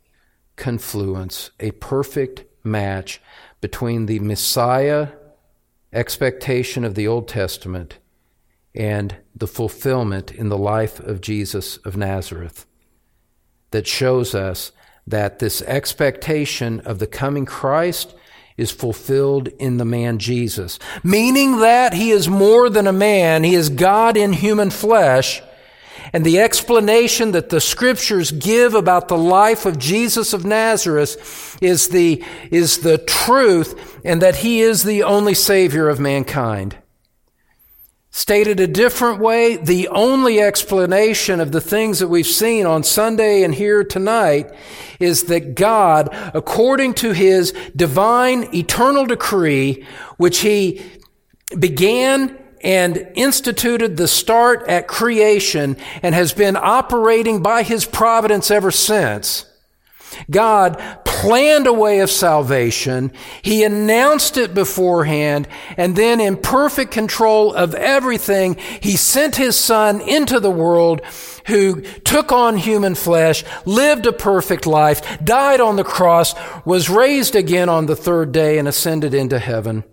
confluence, 0.58 1.52
a 1.62 1.72
perfect 1.72 2.43
match 2.66 3.22
between 3.62 4.08
the 4.08 4.20
Messiah 4.20 5.08
expectation 5.93 6.84
of 6.84 6.95
the 6.95 7.08
Old 7.08 7.30
Testament 7.30 7.97
and 8.76 9.16
the 9.36 9.48
fulfillment 9.48 10.32
in 10.32 10.50
the 10.50 10.58
life 10.58 11.00
of 11.00 11.22
Jesus 11.22 11.78
of 11.78 11.98
Nazareth 11.98 12.66
that 13.72 13.88
shows 13.88 14.36
us 14.36 14.72
that 15.08 15.40
this 15.40 15.62
expectation 15.64 16.80
of 16.82 17.00
the 17.00 17.08
coming 17.08 17.46
Christ 17.46 18.14
is 18.58 18.72
fulfilled 18.72 19.48
in 19.60 19.78
the 19.78 19.86
man 19.86 20.20
Jesus. 20.20 20.80
Meaning 21.04 21.60
that 21.60 21.94
he 21.94 22.12
is 22.12 22.28
more 22.28 22.70
than 22.70 22.88
a 22.88 22.94
man, 22.94 23.44
he 23.44 23.56
is 23.56 23.70
God 23.70 24.18
in 24.18 24.34
human 24.34 24.70
flesh. 24.70 25.42
And 26.12 26.26
the 26.26 26.40
explanation 26.40 27.32
that 27.32 27.50
the 27.50 27.62
scriptures 27.62 28.32
give 28.32 28.74
about 28.74 29.08
the 29.08 29.18
life 29.18 29.66
of 29.66 29.78
Jesus 29.78 30.34
of 30.34 30.46
Nazareth 30.46 31.58
is 31.62 31.90
the, 31.90 32.24
is 32.52 32.80
the 32.80 32.98
truth 32.98 34.00
and 34.04 34.22
that 34.22 34.38
he 34.38 34.62
is 34.62 34.84
the 34.84 35.04
only 35.04 35.34
savior 35.34 35.88
of 35.88 36.00
mankind. 36.00 36.78
Stated 38.12 38.60
a 38.60 38.68
different 38.68 39.20
way, 39.20 39.55
the 39.57 39.88
only 39.89 40.41
explanation 40.41 41.39
of 41.39 41.51
the 41.51 41.62
things 41.62 41.99
that 41.99 42.07
we've 42.07 42.26
seen 42.26 42.66
on 42.66 42.84
Sunday 42.84 43.43
and 43.43 43.53
here 43.53 43.84
tonight 43.84 44.51
is 44.99 45.26
that 45.26 45.53
God, 45.53 46.10
according 46.34 46.95
to 46.95 47.12
his 47.12 47.53
divine 47.76 48.53
eternal 48.53 49.05
decree, 49.05 49.86
which 50.18 50.39
he 50.39 50.82
began 51.57 52.36
and 52.62 53.12
instituted 53.16 53.95
the 53.95 54.07
start 54.07 54.68
at 54.68 54.88
creation 54.88 55.78
and 56.01 56.16
has 56.16 56.34
been 56.34 56.57
operating 56.57 57.41
by 57.41 57.64
his 57.64 57.86
providence 57.86 58.51
ever 58.51 58.72
since, 58.72 59.45
God 60.30 60.82
planned 61.05 61.68
a 61.68 61.74
way 61.74 61.99
of 61.99 62.10
salvation. 62.10 63.12
He 63.41 63.64
announced 63.64 64.38
it 64.38 64.53
beforehand. 64.53 65.47
And 65.76 65.95
then 65.95 66.20
in 66.20 66.38
perfect 66.38 66.91
control 66.91 67.53
of 67.53 67.76
everything, 67.76 68.55
He 68.82 68.95
sent 68.95 69.36
His 69.36 69.57
Son 69.57 70.01
into 70.01 70.39
the 70.39 70.51
world 70.51 71.01
who 71.47 71.82
took 71.82 72.32
on 72.32 72.57
human 72.57 72.95
flesh, 72.95 73.43
lived 73.66 74.05
a 74.05 74.14
perfect 74.14 74.66
life, 74.66 75.24
died 75.24 75.60
on 75.60 75.76
the 75.76 75.84
cross, 75.84 76.34
was 76.66 76.89
raised 76.89 77.36
again 77.36 77.70
on 77.70 77.86
the 77.86 77.95
third 77.95 78.32
day 78.32 78.57
and 78.57 78.68
ascended 78.68 79.14
into 79.14 79.39
heaven. 79.39 79.84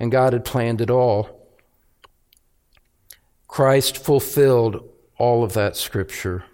And 0.00 0.10
God 0.10 0.32
had 0.32 0.44
planned 0.44 0.80
it 0.80 0.90
all. 0.90 1.48
Christ 3.46 3.96
fulfilled 3.96 4.88
all 5.18 5.44
of 5.44 5.54
that 5.54 5.76
scripture. 5.76 6.44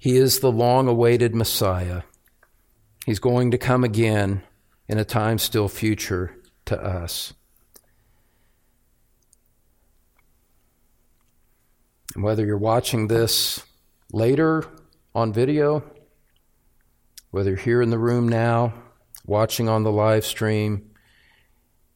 He 0.00 0.16
is 0.16 0.40
the 0.40 0.50
long 0.50 0.88
awaited 0.88 1.34
Messiah. 1.34 2.04
He's 3.04 3.18
going 3.18 3.50
to 3.50 3.58
come 3.58 3.84
again 3.84 4.42
in 4.88 4.96
a 4.96 5.04
time 5.04 5.36
still 5.36 5.68
future 5.68 6.34
to 6.64 6.82
us. 6.82 7.34
And 12.14 12.24
whether 12.24 12.46
you're 12.46 12.56
watching 12.56 13.08
this 13.08 13.62
later 14.10 14.64
on 15.14 15.34
video, 15.34 15.84
whether 17.30 17.50
you're 17.50 17.58
here 17.58 17.82
in 17.82 17.90
the 17.90 17.98
room 17.98 18.26
now, 18.26 18.72
watching 19.26 19.68
on 19.68 19.82
the 19.82 19.92
live 19.92 20.24
stream, 20.24 20.92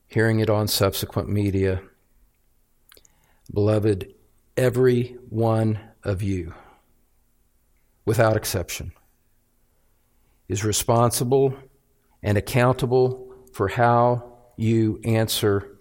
hearing 0.07 0.41
it 0.41 0.51
on 0.51 0.69
subsequent 0.69 1.31
media, 1.31 1.81
beloved, 3.51 4.13
every 4.59 5.17
one 5.31 5.81
of 6.03 6.23
you 6.23 6.53
without 8.05 8.37
exception, 8.37 8.93
is 10.49 10.65
responsible 10.65 11.55
and 12.23 12.37
accountable 12.37 13.35
for 13.53 13.69
how 13.69 14.33
you 14.57 15.01
answer 15.05 15.79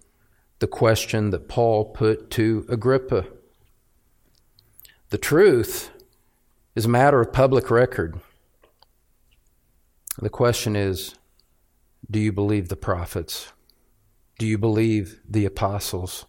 the 0.59 0.67
question 0.67 1.31
that 1.31 1.49
Paul 1.49 1.85
put 1.85 2.29
to 2.31 2.65
Agrippa. 2.69 3.25
The 5.09 5.17
truth 5.17 5.91
is 6.75 6.85
a 6.85 6.89
matter 6.89 7.19
of 7.19 7.33
public 7.33 7.69
record. 7.69 8.19
The 10.17 10.29
question 10.29 10.75
is 10.75 11.15
do 12.09 12.19
you 12.19 12.31
believe 12.31 12.69
the 12.69 12.75
prophets? 12.75 13.51
Do 14.39 14.45
you 14.45 14.57
believe 14.57 15.19
the 15.27 15.45
apostles? 15.45 16.25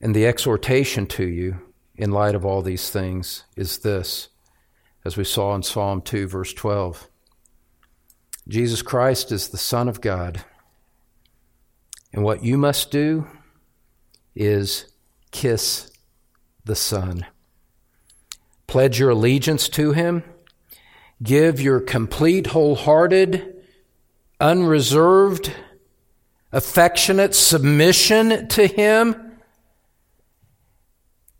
And 0.00 0.14
the 0.14 0.26
exhortation 0.26 1.06
to 1.06 1.24
you 1.24 1.71
in 2.02 2.10
light 2.10 2.34
of 2.34 2.44
all 2.44 2.62
these 2.62 2.90
things 2.90 3.44
is 3.54 3.78
this, 3.78 4.28
as 5.04 5.16
we 5.16 5.22
saw 5.22 5.54
in 5.54 5.62
Psalm 5.62 6.02
2, 6.02 6.26
verse 6.26 6.52
12. 6.52 7.06
Jesus 8.48 8.82
Christ 8.82 9.30
is 9.30 9.46
the 9.46 9.56
Son 9.56 9.88
of 9.88 10.00
God. 10.00 10.44
And 12.12 12.24
what 12.24 12.42
you 12.42 12.58
must 12.58 12.90
do 12.90 13.28
is 14.34 14.92
kiss 15.30 15.92
the 16.64 16.74
Son. 16.74 17.24
Pledge 18.66 18.98
your 18.98 19.10
allegiance 19.10 19.68
to 19.68 19.92
Him. 19.92 20.24
Give 21.22 21.60
your 21.60 21.78
complete, 21.78 22.48
wholehearted, 22.48 23.62
unreserved, 24.40 25.52
affectionate 26.50 27.36
submission 27.36 28.48
to 28.48 28.66
Him 28.66 29.21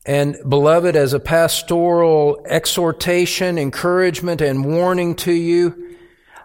and 0.04 0.36
beloved, 0.48 0.96
as 0.96 1.12
a 1.12 1.20
pastoral 1.20 2.44
exhortation, 2.48 3.56
encouragement, 3.56 4.40
and 4.40 4.64
warning 4.64 5.14
to 5.16 5.32
you, 5.32 5.96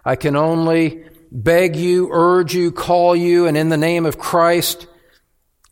I 0.04 0.14
can 0.14 0.36
only 0.36 1.04
beg 1.32 1.74
you, 1.74 2.08
urge 2.12 2.54
you, 2.54 2.70
call 2.70 3.16
you, 3.16 3.46
and 3.46 3.56
in 3.56 3.68
the 3.68 3.76
name 3.76 4.06
of 4.06 4.18
Christ, 4.18 4.86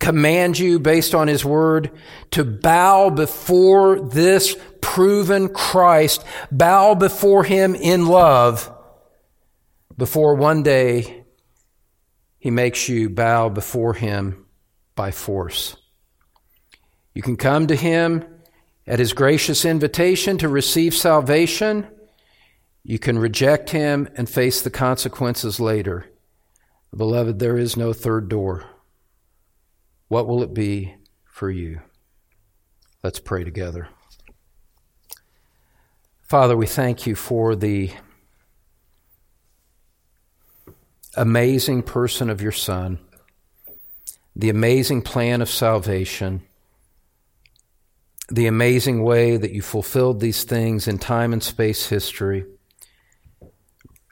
command 0.01 0.59
you 0.59 0.80
based 0.80 1.14
on 1.14 1.28
His 1.28 1.45
word 1.45 1.93
to 2.32 2.45
bow 2.45 3.11
before 3.11 4.01
this 4.01 4.57
proven 4.80 5.49
Christ, 5.49 6.24
bow 6.51 6.97
before 6.97 7.45
Him 7.45 7.76
in 7.76 8.07
love, 8.07 8.70
before 9.97 10.34
one 10.34 10.64
day 10.64 11.24
He 12.41 12.51
makes 12.51 12.89
you 12.89 13.11
bow 13.11 13.49
before 13.49 13.95
Him 13.95 14.45
by 14.97 15.12
force. 15.12 15.76
You 17.17 17.23
can 17.23 17.39
come 17.39 17.67
to 17.69 17.75
Him 17.75 18.27
at 18.87 18.99
His 18.99 19.14
gracious 19.14 19.64
invitation 19.64 20.37
to 20.37 20.51
receive 20.51 20.95
salvation. 20.95 21.87
You 22.83 22.99
can 22.99 23.19
reject 23.19 23.71
Him 23.71 24.07
and 24.17 24.29
face 24.29 24.61
the 24.61 24.69
consequences 24.69 25.59
later. 25.59 26.11
Beloved, 26.95 27.39
there 27.39 27.57
is 27.57 27.75
no 27.75 27.95
third 27.95 28.29
door. 28.29 28.67
What 30.09 30.27
will 30.27 30.43
it 30.43 30.53
be 30.53 30.97
for 31.25 31.51
you? 31.51 31.81
Let's 33.03 33.19
pray 33.19 33.45
together. 33.45 33.89
Father, 36.21 36.55
we 36.55 36.67
thank 36.67 37.07
you 37.07 37.14
for 37.14 37.57
the 37.57 37.93
amazing 41.17 41.83
person 41.83 42.29
of 42.29 42.43
your 42.43 42.53
Son, 42.53 42.99
the 44.37 44.51
amazing 44.51 45.01
plan 45.01 45.41
of 45.41 45.49
salvation 45.49 46.43
the 48.29 48.47
amazing 48.47 49.03
way 49.03 49.37
that 49.37 49.53
you 49.53 49.62
fulfilled 49.62 50.20
these 50.20 50.45
things 50.45 50.89
in 50.89 50.99
time 50.99 51.33
and 51.33 51.43
space 51.43 51.89
history, 51.89 52.45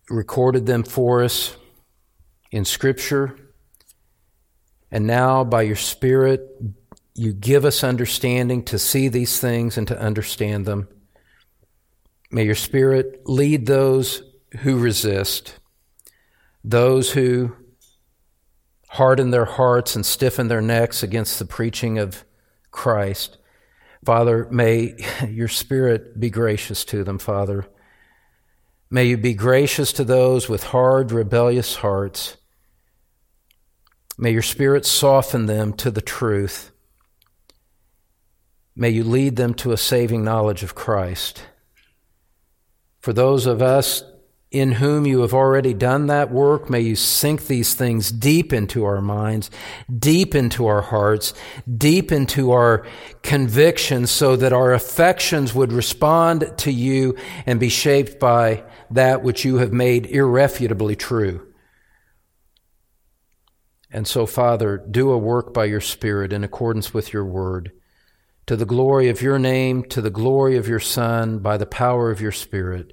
recorded 0.08 0.66
them 0.66 0.84
for 0.84 1.22
us 1.22 1.56
in 2.50 2.64
Scripture, 2.64 3.36
and 4.90 5.06
now 5.06 5.42
by 5.42 5.62
your 5.62 5.76
Spirit, 5.76 6.48
you 7.14 7.32
give 7.32 7.64
us 7.64 7.82
understanding 7.82 8.62
to 8.64 8.78
see 8.78 9.08
these 9.08 9.40
things 9.40 9.76
and 9.76 9.88
to 9.88 9.98
understand 9.98 10.66
them. 10.66 10.88
May 12.30 12.44
your 12.44 12.54
Spirit 12.54 13.22
lead 13.28 13.66
those 13.66 14.22
who 14.60 14.78
resist, 14.78 15.58
those 16.62 17.12
who 17.12 17.56
harden 18.90 19.30
their 19.30 19.44
hearts 19.44 19.96
and 19.96 20.06
stiffen 20.06 20.46
their 20.46 20.60
necks 20.60 21.02
against 21.02 21.40
the 21.40 21.44
preaching 21.44 21.98
of 21.98 22.24
Christ. 22.70 23.38
Father, 24.04 24.46
may 24.50 24.94
your 25.28 25.48
Spirit 25.48 26.20
be 26.20 26.28
gracious 26.30 26.84
to 26.86 27.04
them, 27.04 27.18
Father. 27.18 27.66
May 28.90 29.06
you 29.06 29.16
be 29.16 29.34
gracious 29.34 29.92
to 29.94 30.04
those 30.04 30.48
with 30.48 30.64
hard, 30.64 31.10
rebellious 31.10 31.76
hearts. 31.76 32.36
May 34.18 34.30
your 34.30 34.42
Spirit 34.42 34.84
soften 34.84 35.46
them 35.46 35.72
to 35.74 35.90
the 35.90 36.02
truth. 36.02 36.70
May 38.76 38.90
you 38.90 39.04
lead 39.04 39.36
them 39.36 39.54
to 39.54 39.72
a 39.72 39.76
saving 39.76 40.22
knowledge 40.22 40.62
of 40.62 40.74
Christ. 40.74 41.42
For 43.00 43.12
those 43.12 43.46
of 43.46 43.62
us 43.62 44.02
in 44.54 44.70
whom 44.70 45.04
you 45.04 45.20
have 45.22 45.34
already 45.34 45.74
done 45.74 46.06
that 46.06 46.30
work. 46.30 46.70
May 46.70 46.80
you 46.80 46.94
sink 46.94 47.48
these 47.48 47.74
things 47.74 48.12
deep 48.12 48.52
into 48.52 48.84
our 48.84 49.00
minds, 49.00 49.50
deep 49.98 50.32
into 50.32 50.66
our 50.66 50.80
hearts, 50.80 51.34
deep 51.76 52.12
into 52.12 52.52
our 52.52 52.86
convictions 53.22 54.12
so 54.12 54.36
that 54.36 54.52
our 54.52 54.72
affections 54.72 55.56
would 55.56 55.72
respond 55.72 56.56
to 56.58 56.70
you 56.70 57.16
and 57.46 57.58
be 57.58 57.68
shaped 57.68 58.20
by 58.20 58.62
that 58.92 59.24
which 59.24 59.44
you 59.44 59.56
have 59.56 59.72
made 59.72 60.06
irrefutably 60.06 60.94
true. 60.94 61.52
And 63.90 64.06
so, 64.06 64.24
Father, 64.24 64.78
do 64.88 65.10
a 65.10 65.18
work 65.18 65.52
by 65.52 65.64
your 65.64 65.80
Spirit 65.80 66.32
in 66.32 66.44
accordance 66.44 66.94
with 66.94 67.12
your 67.12 67.24
word, 67.24 67.72
to 68.46 68.54
the 68.54 68.66
glory 68.66 69.08
of 69.08 69.20
your 69.20 69.38
name, 69.40 69.82
to 69.84 70.00
the 70.00 70.10
glory 70.10 70.56
of 70.56 70.68
your 70.68 70.80
Son, 70.80 71.40
by 71.40 71.56
the 71.56 71.66
power 71.66 72.12
of 72.12 72.20
your 72.20 72.32
Spirit 72.32 72.92